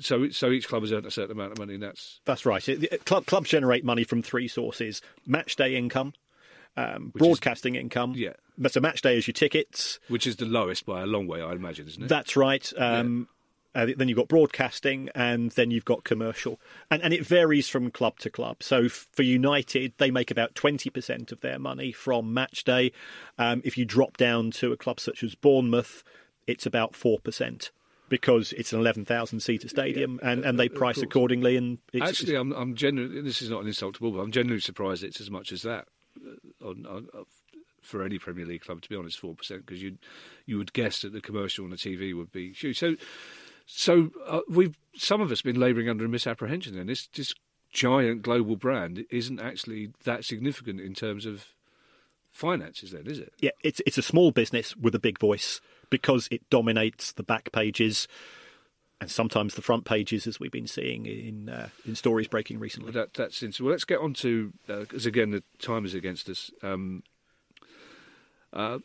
So 0.00 0.28
so 0.30 0.50
each 0.50 0.68
club 0.68 0.82
has 0.82 0.92
earned 0.92 1.06
a 1.06 1.10
certain 1.10 1.32
amount 1.32 1.52
of 1.52 1.58
money, 1.58 1.74
and 1.74 1.82
that's 1.82 2.20
That's 2.24 2.44
right. 2.44 2.66
It- 2.68 3.04
club, 3.04 3.26
clubs 3.26 3.50
generate 3.50 3.84
money 3.84 4.04
from 4.04 4.22
three 4.22 4.48
sources: 4.48 5.00
match 5.26 5.56
day 5.56 5.76
income, 5.76 6.12
um, 6.76 7.12
is- 7.14 7.18
broadcasting 7.20 7.74
income. 7.76 8.14
Yeah. 8.16 8.32
But 8.58 8.72
so 8.72 8.80
match 8.80 9.02
day 9.02 9.16
is 9.18 9.26
your 9.26 9.32
tickets. 9.34 9.98
which 10.08 10.26
is 10.26 10.36
the 10.36 10.46
lowest 10.46 10.86
by 10.86 11.02
a 11.02 11.06
long 11.06 11.26
way, 11.26 11.42
I 11.42 11.52
imagine, 11.52 11.86
isn't 11.88 12.02
it? 12.04 12.08
That's 12.08 12.36
right. 12.36 12.72
Um, 12.76 13.28
uh, 13.74 13.88
then 13.94 14.08
you've 14.08 14.16
got 14.16 14.28
broadcasting, 14.28 15.10
and 15.14 15.50
then 15.50 15.70
you've 15.70 15.84
got 15.84 16.02
commercial, 16.04 16.58
and 16.90 17.02
and 17.02 17.12
it 17.12 17.26
varies 17.26 17.68
from 17.68 17.90
club 17.90 18.18
to 18.20 18.30
club. 18.30 18.62
So 18.62 18.84
f- 18.84 19.06
for 19.12 19.22
United, 19.22 19.92
they 19.98 20.10
make 20.10 20.30
about 20.30 20.54
twenty 20.54 20.88
percent 20.88 21.30
of 21.32 21.42
their 21.42 21.58
money 21.58 21.92
from 21.92 22.32
match 22.32 22.64
day. 22.64 22.92
Um, 23.38 23.60
if 23.64 23.76
you 23.76 23.84
drop 23.84 24.16
down 24.16 24.50
to 24.52 24.72
a 24.72 24.76
club 24.78 24.98
such 24.98 25.22
as 25.22 25.34
Bournemouth, 25.34 26.02
it's 26.46 26.64
about 26.64 26.94
four 26.96 27.18
percent 27.20 27.70
because 28.08 28.52
it's 28.52 28.72
an 28.72 28.80
eleven 28.80 29.04
thousand 29.04 29.40
seater 29.40 29.68
stadium, 29.68 30.20
and, 30.22 30.44
and 30.44 30.58
they 30.58 30.68
price 30.68 31.02
accordingly. 31.02 31.56
And 31.56 31.78
it's, 31.92 32.06
Actually, 32.06 32.36
I'm 32.36 32.52
I'm 32.52 32.74
genuinely. 32.74 33.20
This 33.22 33.42
is 33.42 33.50
not 33.50 33.62
an 33.62 33.68
insult 33.68 33.96
to 33.96 34.10
but 34.10 34.20
I'm 34.20 34.32
genuinely 34.32 34.60
surprised 34.60 35.02
it's 35.02 35.20
as 35.20 35.30
much 35.30 35.52
as 35.52 35.62
that 35.62 35.88
uh, 36.24 36.66
on, 36.66 36.86
on, 36.86 37.08
uh, 37.14 37.22
for 37.82 38.02
any 38.02 38.18
Premier 38.18 38.46
League 38.46 38.62
club. 38.62 38.82
To 38.82 38.88
be 38.88 38.96
honest, 38.96 39.18
four 39.18 39.34
percent 39.34 39.66
because 39.66 39.82
you 39.82 39.98
you 40.44 40.58
would 40.58 40.72
guess 40.72 41.02
that 41.02 41.12
the 41.12 41.20
commercial 41.20 41.64
on 41.64 41.70
the 41.70 41.76
TV 41.76 42.16
would 42.16 42.32
be 42.32 42.52
huge. 42.52 42.78
So 42.78 42.96
so 43.66 44.10
uh, 44.26 44.40
we've 44.48 44.78
some 44.96 45.20
of 45.20 45.30
us 45.30 45.42
been 45.42 45.58
labouring 45.58 45.88
under 45.88 46.04
a 46.04 46.08
misapprehension. 46.08 46.76
Then 46.76 46.86
this 46.86 47.06
this 47.08 47.34
giant 47.72 48.22
global 48.22 48.56
brand 48.56 49.04
isn't 49.10 49.40
actually 49.40 49.92
that 50.04 50.24
significant 50.24 50.80
in 50.80 50.94
terms 50.94 51.26
of 51.26 51.48
finances. 52.32 52.92
Then 52.92 53.06
is 53.06 53.18
it? 53.18 53.32
yeah, 53.40 53.50
it's 53.62 53.80
it's 53.84 53.98
a 53.98 54.02
small 54.02 54.30
business 54.30 54.76
with 54.76 54.94
a 54.94 55.00
big 55.00 55.18
voice 55.18 55.60
because 55.90 56.28
it 56.30 56.48
dominates 56.50 57.12
the 57.12 57.22
back 57.22 57.52
pages 57.52 58.08
and 59.00 59.10
sometimes 59.10 59.54
the 59.54 59.62
front 59.62 59.84
pages, 59.84 60.26
as 60.26 60.40
we've 60.40 60.50
been 60.50 60.66
seeing 60.66 61.06
in 61.06 61.48
uh, 61.48 61.68
in 61.86 61.94
stories 61.94 62.28
breaking 62.28 62.58
recently. 62.58 62.92
Well, 62.92 63.04
that, 63.04 63.14
that's 63.14 63.42
interesting. 63.42 63.66
Well, 63.66 63.72
let's 63.72 63.84
get 63.84 64.00
on 64.00 64.14
to 64.14 64.52
because 64.66 65.06
again 65.06 65.30
the 65.30 65.42
time 65.58 65.84
is 65.84 65.94
against 65.94 66.28
us. 66.28 66.50
Um, 66.62 67.02
uh, 68.52 68.78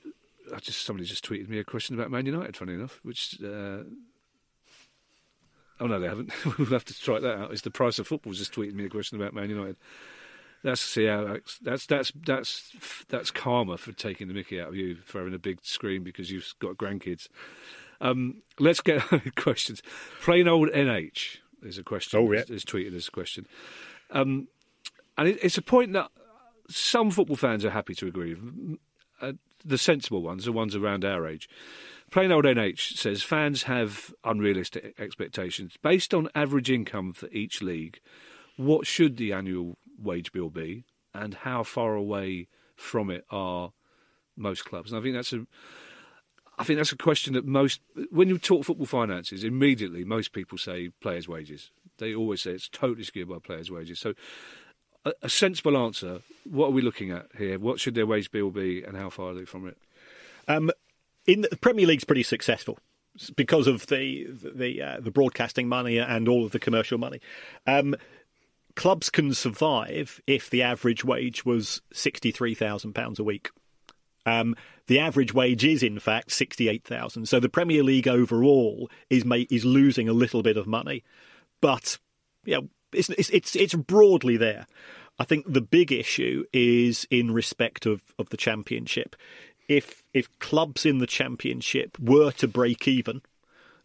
I 0.53 0.59
just 0.59 0.83
somebody 0.83 1.07
just 1.07 1.25
tweeted 1.25 1.47
me 1.47 1.59
a 1.59 1.63
question 1.63 1.97
about 1.97 2.11
Man 2.11 2.25
United. 2.25 2.57
Funny 2.57 2.73
enough, 2.73 2.99
which 3.03 3.37
uh, 3.41 3.83
oh 5.79 5.87
no, 5.87 5.99
they 5.99 6.07
haven't. 6.07 6.31
we'll 6.57 6.67
have 6.67 6.85
to 6.85 6.93
strike 6.93 7.21
that 7.21 7.37
out. 7.37 7.51
It's 7.51 7.61
the 7.61 7.71
price 7.71 7.97
of 7.97 8.07
football 8.07 8.33
just 8.33 8.53
tweeted 8.53 8.73
me 8.73 8.85
a 8.85 8.89
question 8.89 9.19
about 9.19 9.33
Man 9.33 9.49
United. 9.49 9.77
That's 10.63 10.95
how 10.95 11.25
that's 11.25 11.57
that's 11.59 11.85
that's 11.85 12.11
that's 12.25 13.05
that's 13.09 13.31
karma 13.31 13.77
for 13.77 13.91
taking 13.91 14.27
the 14.27 14.33
Mickey 14.33 14.61
out 14.61 14.69
of 14.69 14.75
you 14.75 14.95
for 14.95 15.19
having 15.19 15.33
a 15.33 15.39
big 15.39 15.59
screen 15.63 16.03
because 16.03 16.31
you've 16.31 16.53
got 16.59 16.77
grandkids. 16.77 17.27
Um, 17.99 18.41
let's 18.59 18.81
get 18.81 19.03
questions. 19.35 19.81
Plain 20.21 20.47
old 20.47 20.69
NH 20.69 21.37
is 21.63 21.77
a 21.77 21.83
question. 21.83 22.19
Oh, 22.19 22.31
yeah. 22.31 22.41
is, 22.41 22.49
is 22.49 22.65
tweeted 22.65 22.95
as 22.95 23.07
a 23.07 23.11
question. 23.11 23.45
Um, 24.09 24.47
and 25.17 25.27
it, 25.27 25.39
it's 25.41 25.57
a 25.57 25.61
point 25.61 25.93
that 25.93 26.09
some 26.69 27.11
football 27.11 27.35
fans 27.35 27.63
are 27.63 27.69
happy 27.69 27.93
to 27.95 28.07
agree 28.07 28.33
with. 28.33 28.77
Uh, 29.21 29.33
the 29.63 29.77
sensible 29.77 30.23
ones, 30.23 30.45
the 30.45 30.51
ones 30.51 30.75
around 30.75 31.05
our 31.05 31.27
age. 31.27 31.47
Plain 32.09 32.31
old 32.31 32.45
NH 32.45 32.97
says 32.97 33.21
fans 33.21 33.63
have 33.63 34.13
unrealistic 34.23 34.95
expectations. 34.99 35.77
Based 35.81 36.13
on 36.13 36.29
average 36.33 36.71
income 36.71 37.13
for 37.13 37.27
each 37.27 37.61
league, 37.61 37.99
what 38.57 38.87
should 38.87 39.17
the 39.17 39.31
annual 39.31 39.77
wage 40.03 40.31
bill 40.31 40.49
be, 40.49 40.85
and 41.13 41.33
how 41.33 41.63
far 41.63 41.95
away 41.95 42.47
from 42.75 43.09
it 43.09 43.25
are 43.29 43.71
most 44.35 44.65
clubs? 44.65 44.91
And 44.91 44.99
I 44.99 45.03
think 45.03 45.15
that's 45.15 45.33
a 45.33 45.45
I 46.61 46.63
think 46.63 46.77
that's 46.77 46.91
a 46.91 46.97
question 46.97 47.33
that 47.33 47.45
most, 47.45 47.81
when 48.11 48.27
you 48.27 48.37
talk 48.37 48.65
football 48.65 48.85
finances, 48.85 49.43
immediately 49.43 50.03
most 50.03 50.31
people 50.31 50.59
say 50.59 50.89
players' 51.01 51.27
wages. 51.27 51.71
They 51.97 52.13
always 52.13 52.43
say 52.43 52.51
it's 52.51 52.69
totally 52.69 53.03
skewed 53.03 53.29
by 53.29 53.39
players' 53.39 53.71
wages. 53.71 53.99
So, 53.99 54.13
a, 55.03 55.13
a 55.23 55.29
sensible 55.29 55.75
answer: 55.75 56.19
What 56.43 56.67
are 56.67 56.71
we 56.71 56.83
looking 56.83 57.09
at 57.09 57.27
here? 57.35 57.57
What 57.57 57.79
should 57.79 57.95
their 57.95 58.05
wage 58.05 58.31
bill 58.31 58.51
be, 58.51 58.83
and 58.83 58.95
how 58.95 59.09
far 59.09 59.31
are 59.31 59.33
they 59.33 59.45
from 59.45 59.67
it? 59.67 59.77
Um, 60.47 60.71
in 61.25 61.41
the 61.41 61.57
Premier 61.57 61.87
League's 61.87 62.03
pretty 62.03 62.21
successful 62.21 62.77
because 63.35 63.65
of 63.65 63.87
the 63.87 64.27
the 64.31 64.81
uh, 64.81 64.99
the 64.99 65.11
broadcasting 65.11 65.67
money 65.67 65.97
and 65.97 66.27
all 66.27 66.45
of 66.45 66.51
the 66.51 66.59
commercial 66.59 66.97
money. 66.97 67.21
Um, 67.65 67.95
clubs 68.75 69.09
can 69.09 69.33
survive 69.33 70.21
if 70.27 70.49
the 70.49 70.61
average 70.61 71.03
wage 71.03 71.45
was 71.45 71.81
sixty 71.93 72.31
three 72.31 72.55
thousand 72.55 72.93
pounds 72.93 73.19
a 73.19 73.23
week. 73.23 73.49
Um, 74.25 74.55
the 74.87 74.99
average 74.99 75.33
wage 75.33 75.65
is, 75.65 75.81
in 75.81 75.99
fact, 75.99 76.31
sixty-eight 76.31 76.83
thousand. 76.83 77.27
So 77.27 77.39
the 77.39 77.49
Premier 77.49 77.83
League 77.83 78.07
overall 78.07 78.89
is 79.09 79.25
ma- 79.25 79.47
is 79.49 79.65
losing 79.65 80.07
a 80.07 80.13
little 80.13 80.43
bit 80.43 80.57
of 80.57 80.67
money, 80.67 81.03
but 81.61 81.97
yeah, 82.45 82.59
it's, 82.93 83.09
it's 83.09 83.29
it's 83.29 83.55
it's 83.55 83.73
broadly 83.73 84.37
there. 84.37 84.67
I 85.19 85.23
think 85.23 85.45
the 85.47 85.61
big 85.61 85.91
issue 85.91 86.45
is 86.51 87.05
in 87.09 87.31
respect 87.31 87.85
of, 87.85 88.01
of 88.17 88.29
the 88.29 88.37
championship. 88.37 89.15
If 89.67 90.03
if 90.13 90.39
clubs 90.39 90.85
in 90.85 90.97
the 90.97 91.07
championship 91.07 91.97
were 91.99 92.31
to 92.33 92.47
break 92.47 92.87
even, 92.87 93.21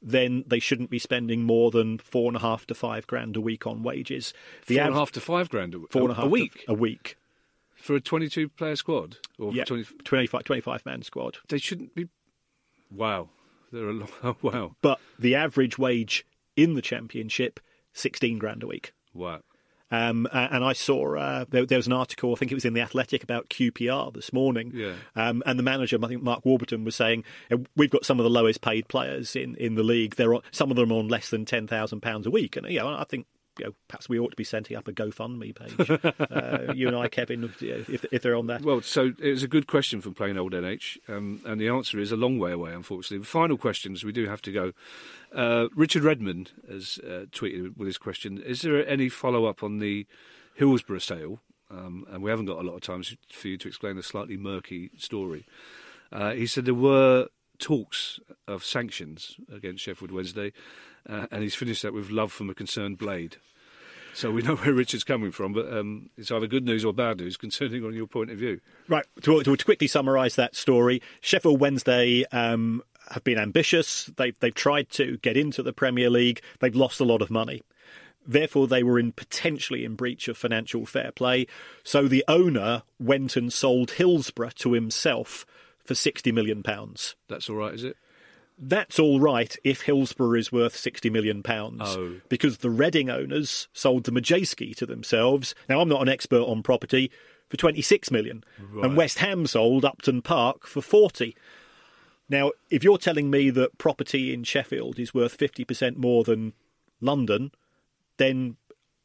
then 0.08 0.44
they 0.46 0.60
shouldn't 0.60 0.88
be 0.88 1.00
spending 1.00 1.42
more 1.42 1.72
than 1.72 1.98
four 1.98 2.28
and 2.28 2.36
a 2.36 2.40
half 2.40 2.64
to 2.68 2.74
five 2.74 3.06
grand 3.08 3.36
a 3.36 3.40
week 3.40 3.66
on 3.66 3.82
wages. 3.82 4.32
The 4.68 4.76
Four 4.76 4.84
and 4.84 4.94
a 4.94 4.98
half 4.98 5.10
to 5.12 5.20
five 5.20 5.48
grand 5.50 5.74
a, 5.74 5.80
four 5.90 6.02
and 6.02 6.12
a 6.12 6.14
half 6.14 6.24
a 6.24 6.28
week 6.28 6.64
a 6.68 6.74
week. 6.74 7.16
for 7.74 7.96
a 7.96 8.00
twenty-two 8.00 8.48
player 8.50 8.76
squad, 8.76 9.16
or 9.38 9.52
Yeah, 9.52 9.64
20, 9.64 9.84
25, 10.04 10.44
25 10.44 10.86
man 10.86 11.02
squad. 11.02 11.38
they 11.48 11.58
shouldn't 11.58 11.94
be. 11.94 12.06
Wow, 12.90 13.30
they're 13.72 13.88
a 13.88 13.92
lot. 13.92 14.10
Oh, 14.22 14.36
wow, 14.42 14.76
But 14.80 15.00
the 15.18 15.34
average 15.34 15.76
wage 15.76 16.24
in 16.54 16.74
the 16.74 16.82
championship, 16.82 17.58
sixteen 17.92 18.38
grand 18.38 18.62
a 18.62 18.66
week. 18.68 18.92
wow. 19.12 19.40
Um, 19.90 20.26
and 20.32 20.64
I 20.64 20.72
saw 20.72 21.16
uh, 21.16 21.44
there, 21.48 21.64
there 21.64 21.78
was 21.78 21.86
an 21.86 21.92
article, 21.92 22.32
I 22.32 22.36
think 22.36 22.50
it 22.50 22.56
was 22.56 22.64
in 22.64 22.74
the 22.74 22.80
Athletic, 22.80 23.22
about 23.22 23.48
QPR 23.48 24.12
this 24.12 24.32
morning. 24.32 24.72
Yeah. 24.74 24.94
Um, 25.14 25.42
and 25.46 25.58
the 25.58 25.62
manager, 25.62 25.98
I 26.02 26.08
think 26.08 26.22
Mark 26.22 26.44
Warburton, 26.44 26.84
was 26.84 26.96
saying 26.96 27.24
"Uh, 27.50 27.58
we've 27.76 27.90
got 27.90 28.04
some 28.04 28.18
of 28.18 28.24
the 28.24 28.30
lowest 28.30 28.60
paid 28.60 28.88
players 28.88 29.36
in, 29.36 29.54
in 29.56 29.74
the 29.76 29.82
league. 29.82 30.16
They're 30.16 30.34
on, 30.34 30.42
some 30.50 30.70
of 30.70 30.76
them 30.76 30.90
are 30.90 30.96
on 30.96 31.08
less 31.08 31.30
than 31.30 31.44
ten 31.44 31.66
thousand 31.66 32.00
pounds 32.00 32.26
a 32.26 32.30
week, 32.30 32.56
and 32.56 32.66
you 32.66 32.80
know, 32.80 32.88
I 32.88 33.04
think. 33.04 33.26
You 33.58 33.66
know, 33.66 33.72
perhaps 33.88 34.08
we 34.08 34.18
ought 34.18 34.30
to 34.30 34.36
be 34.36 34.44
setting 34.44 34.76
up 34.76 34.88
a 34.88 34.92
GoFundMe 34.92 35.54
page. 35.54 35.90
uh, 36.30 36.72
you 36.74 36.88
and 36.88 36.96
I, 36.96 37.08
Kevin, 37.08 37.52
if, 37.60 38.04
if 38.12 38.22
they're 38.22 38.36
on 38.36 38.46
that. 38.48 38.62
Well, 38.62 38.80
so 38.82 39.12
it 39.18 39.30
was 39.30 39.42
a 39.42 39.48
good 39.48 39.66
question 39.66 40.00
from 40.00 40.14
plain 40.14 40.38
old 40.38 40.52
NH, 40.52 40.98
um, 41.08 41.40
and 41.44 41.60
the 41.60 41.68
answer 41.68 41.98
is 41.98 42.12
a 42.12 42.16
long 42.16 42.38
way 42.38 42.52
away, 42.52 42.72
unfortunately. 42.72 43.18
The 43.18 43.26
final 43.26 43.56
questions, 43.56 44.04
we 44.04 44.12
do 44.12 44.26
have 44.26 44.42
to 44.42 44.52
go. 44.52 44.72
Uh, 45.34 45.68
Richard 45.74 46.02
Redmond 46.02 46.52
has 46.68 46.98
uh, 47.04 47.26
tweeted 47.30 47.76
with 47.76 47.86
his 47.86 47.98
question 47.98 48.38
Is 48.38 48.62
there 48.62 48.86
any 48.86 49.08
follow 49.08 49.46
up 49.46 49.62
on 49.62 49.78
the 49.78 50.06
Hillsborough 50.54 50.98
sale? 50.98 51.40
Um, 51.70 52.06
and 52.10 52.22
we 52.22 52.30
haven't 52.30 52.46
got 52.46 52.58
a 52.58 52.62
lot 52.62 52.74
of 52.74 52.80
time 52.80 53.02
for 53.28 53.48
you 53.48 53.58
to 53.58 53.68
explain 53.68 53.98
a 53.98 54.02
slightly 54.02 54.36
murky 54.36 54.90
story. 54.96 55.44
Uh, 56.12 56.32
he 56.32 56.46
said 56.46 56.64
there 56.64 56.74
were 56.74 57.26
talks 57.58 58.20
of 58.46 58.64
sanctions 58.64 59.36
against 59.52 59.82
Sheffield 59.82 60.12
Wednesday, 60.12 60.52
uh, 61.08 61.26
and 61.30 61.42
he's 61.42 61.54
finished 61.54 61.82
that 61.82 61.92
with 61.92 62.10
love 62.10 62.32
from 62.32 62.50
a 62.50 62.54
concerned 62.54 62.98
blade. 62.98 63.36
So 64.16 64.30
we 64.30 64.40
know 64.40 64.56
where 64.56 64.72
Richard's 64.72 65.04
coming 65.04 65.30
from, 65.30 65.52
but 65.52 65.70
um, 65.70 66.08
it's 66.16 66.30
either 66.30 66.46
good 66.46 66.64
news 66.64 66.84
or 66.84 66.92
bad 66.94 67.18
news, 67.18 67.36
concerning 67.46 67.84
on 67.84 67.94
your 67.94 68.06
point 68.06 68.30
of 68.30 68.38
view. 68.38 68.60
Right. 68.88 69.04
To, 69.22 69.42
to 69.42 69.56
quickly 69.56 69.86
summarise 69.86 70.36
that 70.36 70.56
story, 70.56 71.02
Sheffield 71.20 71.60
Wednesday 71.60 72.24
um, 72.32 72.82
have 73.10 73.24
been 73.24 73.38
ambitious. 73.38 74.06
They've 74.16 74.38
they've 74.40 74.54
tried 74.54 74.88
to 74.90 75.18
get 75.18 75.36
into 75.36 75.62
the 75.62 75.72
Premier 75.72 76.08
League. 76.08 76.40
They've 76.60 76.74
lost 76.74 76.98
a 76.98 77.04
lot 77.04 77.20
of 77.20 77.30
money. 77.30 77.62
Therefore, 78.26 78.66
they 78.66 78.82
were 78.82 78.98
in 78.98 79.12
potentially 79.12 79.84
in 79.84 79.94
breach 79.94 80.26
of 80.26 80.36
financial 80.36 80.84
fair 80.84 81.12
play. 81.12 81.46
So 81.84 82.08
the 82.08 82.24
owner 82.26 82.82
went 82.98 83.36
and 83.36 83.52
sold 83.52 83.92
Hillsborough 83.92 84.50
to 84.56 84.72
himself 84.72 85.46
for 85.84 85.94
sixty 85.94 86.32
million 86.32 86.62
pounds. 86.62 87.14
That's 87.28 87.50
all 87.50 87.56
right, 87.56 87.74
is 87.74 87.84
it? 87.84 87.96
That's 88.58 88.98
all 88.98 89.20
right 89.20 89.54
if 89.64 89.82
Hillsborough 89.82 90.38
is 90.38 90.50
worth 90.50 90.74
sixty 90.76 91.10
million 91.10 91.42
pounds, 91.42 91.82
Oh. 91.84 92.20
because 92.28 92.58
the 92.58 92.70
Reading 92.70 93.10
owners 93.10 93.68
sold 93.74 94.04
the 94.04 94.12
Madejski 94.12 94.74
to 94.76 94.86
themselves. 94.86 95.54
Now, 95.68 95.80
I'm 95.80 95.88
not 95.90 96.00
an 96.02 96.08
expert 96.08 96.40
on 96.42 96.62
property 96.62 97.10
for 97.48 97.56
twenty 97.58 97.82
six 97.82 98.10
million, 98.10 98.42
Right. 98.58 98.86
and 98.86 98.96
West 98.96 99.18
Ham 99.18 99.46
sold 99.46 99.84
Upton 99.84 100.22
Park 100.22 100.66
for 100.66 100.80
forty. 100.80 101.36
Now, 102.30 102.52
if 102.70 102.82
you're 102.82 102.98
telling 102.98 103.30
me 103.30 103.50
that 103.50 103.76
property 103.78 104.32
in 104.32 104.42
Sheffield 104.42 104.98
is 104.98 105.12
worth 105.12 105.34
fifty 105.34 105.64
percent 105.64 105.98
more 105.98 106.24
than 106.24 106.54
London, 107.00 107.52
then 108.16 108.56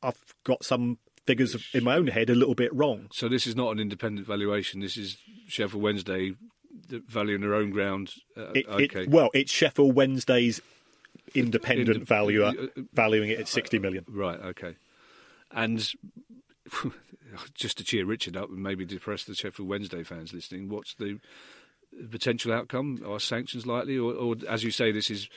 I've 0.01 0.33
got 0.45 0.63
some 0.63 0.97
figures 1.27 1.55
in 1.73 1.83
my 1.83 1.95
own 1.97 2.07
head 2.07 2.29
a 2.29 2.35
little 2.35 2.55
bit 2.55 2.73
wrong. 2.73 3.07
So 3.11 3.27
this 3.27 3.45
is 3.45 3.55
not 3.55 3.71
an 3.73 3.79
independent 3.79 4.25
valuation. 4.25 4.79
This 4.79 4.95
is 4.97 5.17
Sheffield 5.47 5.83
Wednesday 5.83 6.33
valuing 7.07 7.41
their 7.41 7.53
own 7.53 7.69
ground. 7.71 8.13
Uh, 8.37 8.51
It, 8.53 8.65
it- 8.95 9.09
well, 9.09 9.29
it's 9.33 9.51
Sheffield 9.51 9.95
Wednesday's 9.95 10.61
independent 11.35 11.89
Inde- 11.89 12.07
valuer 12.07 12.45
uh, 12.47 12.67
valuing 12.93 13.29
it 13.29 13.39
at 13.39 13.47
60 13.47 13.79
million. 13.79 14.05
Right. 14.09 14.39
Okay. 14.39 14.75
And 15.51 15.85
just 17.53 17.77
to 17.77 17.83
cheer 17.83 18.05
Richard 18.05 18.35
up 18.37 18.49
and 18.49 18.61
maybe 18.61 18.85
depress 18.85 19.23
the 19.23 19.35
Sheffield 19.35 19.67
Wednesday 19.69 20.03
fans 20.03 20.33
listening, 20.33 20.69
what's 20.69 20.93
the 20.95 21.19
potential 22.09 22.51
outcome? 22.53 23.01
Are 23.05 23.19
sanctions 23.19 23.65
likely, 23.65 23.97
or, 23.97 24.13
or 24.13 24.35
as 24.49 24.63
you 24.63 24.71
say, 24.71 24.91
this 24.91 25.09
is 25.09 25.29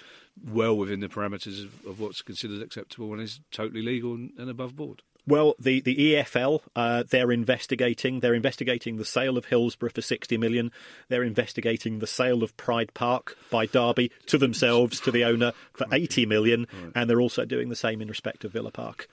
well 0.44 0.76
within 0.76 1.00
the 1.00 1.08
parameters 1.08 1.64
of, 1.64 1.86
of 1.86 2.00
what's 2.00 2.22
considered 2.22 2.62
acceptable 2.62 3.12
and 3.12 3.22
is 3.22 3.40
totally 3.52 3.82
legal 3.82 4.14
and, 4.14 4.32
and 4.38 4.50
above 4.50 4.74
board? 4.76 5.02
Well, 5.26 5.54
the, 5.58 5.80
the 5.80 5.96
EFL, 5.96 6.60
uh, 6.76 7.04
they're 7.08 7.32
investigating. 7.32 8.20
They're 8.20 8.34
investigating 8.34 8.96
the 8.96 9.06
sale 9.06 9.38
of 9.38 9.46
Hillsborough 9.46 9.90
for 9.90 10.02
60 10.02 10.36
million. 10.36 10.70
They're 11.08 11.22
investigating 11.22 11.98
the 11.98 12.06
sale 12.06 12.42
of 12.42 12.54
Pride 12.58 12.92
Park 12.92 13.36
by 13.50 13.64
Derby 13.64 14.10
to 14.26 14.36
themselves, 14.36 15.00
to 15.00 15.10
the 15.10 15.24
owner, 15.24 15.52
for 15.72 15.86
80 15.90 16.26
million. 16.26 16.66
And 16.94 17.08
they're 17.08 17.22
also 17.22 17.46
doing 17.46 17.70
the 17.70 17.76
same 17.76 18.02
in 18.02 18.08
respect 18.08 18.44
of 18.44 18.52
Villa 18.52 18.70
Park. 18.70 19.08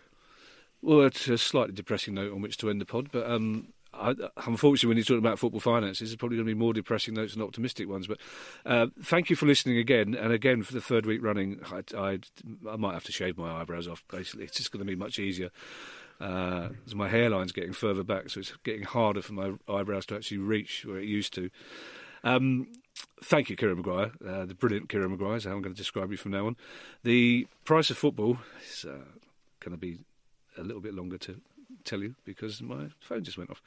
Well, 0.82 1.02
it's 1.02 1.28
a 1.28 1.38
slightly 1.38 1.74
depressing 1.74 2.16
note 2.16 2.34
on 2.34 2.42
which 2.42 2.58
to 2.58 2.70
end 2.70 2.82
the 2.82 2.86
pod, 2.86 3.10
but 3.12 3.30
um, 3.30 3.68
I, 4.02 4.16
unfortunately, 4.48 4.88
when 4.90 4.98
you're 4.98 5.06
talking 5.06 5.20
about 5.20 5.40
football 5.40 5.60
finances, 5.60 6.10
there's 6.10 6.16
probably 6.16 6.38
going 6.38 6.48
to 6.48 6.54
be 6.56 6.60
more 6.60 6.74
depressing 6.74 7.14
notes 7.14 7.34
than 7.34 7.44
optimistic 7.44 7.88
ones. 7.88 8.08
But 8.08 8.18
uh, 8.66 8.88
thank 9.04 9.30
you 9.30 9.36
for 9.36 9.46
listening 9.46 9.78
again, 9.78 10.16
and 10.16 10.34
again 10.34 10.64
for 10.64 10.74
the 10.74 10.82
third 10.82 11.06
week 11.06 11.24
running. 11.24 11.60
I, 11.72 11.84
I, 11.96 12.20
I 12.70 12.76
might 12.76 12.94
have 12.94 13.04
to 13.06 13.12
shave 13.12 13.38
my 13.38 13.62
eyebrows 13.62 13.88
off. 13.88 14.04
Basically, 14.10 14.46
it's 14.46 14.58
just 14.58 14.72
going 14.72 14.86
to 14.86 14.90
be 14.90 14.96
much 14.96 15.20
easier. 15.20 15.52
Uh, 16.20 16.70
my 16.94 17.10
hairline's 17.10 17.52
getting 17.52 17.74
further 17.74 18.04
back, 18.04 18.30
so 18.30 18.40
it's 18.40 18.54
getting 18.64 18.84
harder 18.84 19.22
for 19.22 19.34
my 19.34 19.54
eyebrows 19.68 20.06
to 20.08 20.16
actually 20.16 20.38
reach 20.38 20.86
where 20.86 20.98
it 20.98 21.06
used 21.06 21.34
to. 21.34 21.50
Um, 22.24 22.68
thank 23.24 23.50
you, 23.50 23.56
Kieran 23.56 23.78
Maguire, 23.78 24.12
uh, 24.28 24.46
the 24.46 24.54
brilliant 24.54 24.90
Kieran 24.90 25.12
Maguire, 25.12 25.38
is 25.38 25.46
how 25.46 25.52
I'm 25.52 25.62
going 25.62 25.74
to 25.74 25.82
describe 25.82 26.12
you 26.12 26.18
from 26.18 26.32
now 26.32 26.48
on. 26.48 26.58
The 27.04 27.48
price 27.66 27.90
of 27.90 27.98
football 27.98 28.38
is 28.64 28.86
uh, 28.86 29.06
going 29.60 29.72
to 29.72 29.78
be 29.78 30.00
a 30.58 30.62
little 30.62 30.82
bit 30.82 30.94
longer 30.94 31.18
to 31.18 31.42
tell 31.86 32.02
you 32.02 32.16
because 32.24 32.62
my 32.62 32.88
phone 33.00 33.24
just 33.24 33.38
went 33.38 33.50
off. 33.50 33.62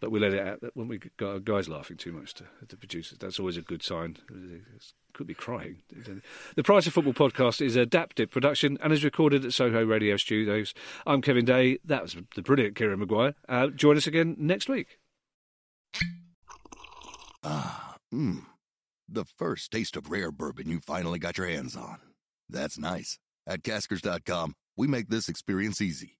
But 0.00 0.10
we 0.10 0.18
let 0.18 0.32
it 0.32 0.46
out 0.46 0.62
that 0.62 0.74
when 0.74 0.88
we 0.88 0.98
got 1.18 1.36
a 1.36 1.40
guy's 1.40 1.68
laughing 1.68 1.98
too 1.98 2.12
much 2.12 2.32
to 2.34 2.44
the 2.66 2.76
producers. 2.78 3.18
That's 3.18 3.38
always 3.38 3.58
a 3.58 3.62
good 3.62 3.82
sign. 3.82 4.16
It 4.30 4.62
could 5.12 5.26
be 5.26 5.34
crying. 5.34 5.82
The 6.56 6.62
Price 6.62 6.86
of 6.86 6.94
Football 6.94 7.12
podcast 7.12 7.60
is 7.60 7.76
adapted 7.76 8.30
production 8.30 8.78
and 8.82 8.94
is 8.94 9.04
recorded 9.04 9.44
at 9.44 9.52
Soho 9.52 9.84
Radio 9.84 10.16
Studios. 10.16 10.72
I'm 11.06 11.20
Kevin 11.20 11.44
Day. 11.44 11.78
That 11.84 12.02
was 12.02 12.16
the 12.34 12.40
brilliant 12.40 12.76
Kieran 12.76 12.98
Maguire. 12.98 13.34
Uh, 13.46 13.66
join 13.66 13.98
us 13.98 14.06
again 14.06 14.36
next 14.38 14.70
week. 14.70 14.98
Ah, 17.42 17.96
mmm. 18.12 18.44
The 19.06 19.24
first 19.24 19.70
taste 19.70 19.96
of 19.96 20.10
rare 20.10 20.30
bourbon 20.30 20.68
you 20.68 20.80
finally 20.80 21.18
got 21.18 21.36
your 21.36 21.48
hands 21.48 21.76
on. 21.76 21.98
That's 22.48 22.78
nice. 22.78 23.18
At 23.46 23.62
Caskers.com, 23.62 24.54
we 24.76 24.86
make 24.86 25.08
this 25.08 25.28
experience 25.28 25.80
easy. 25.80 26.19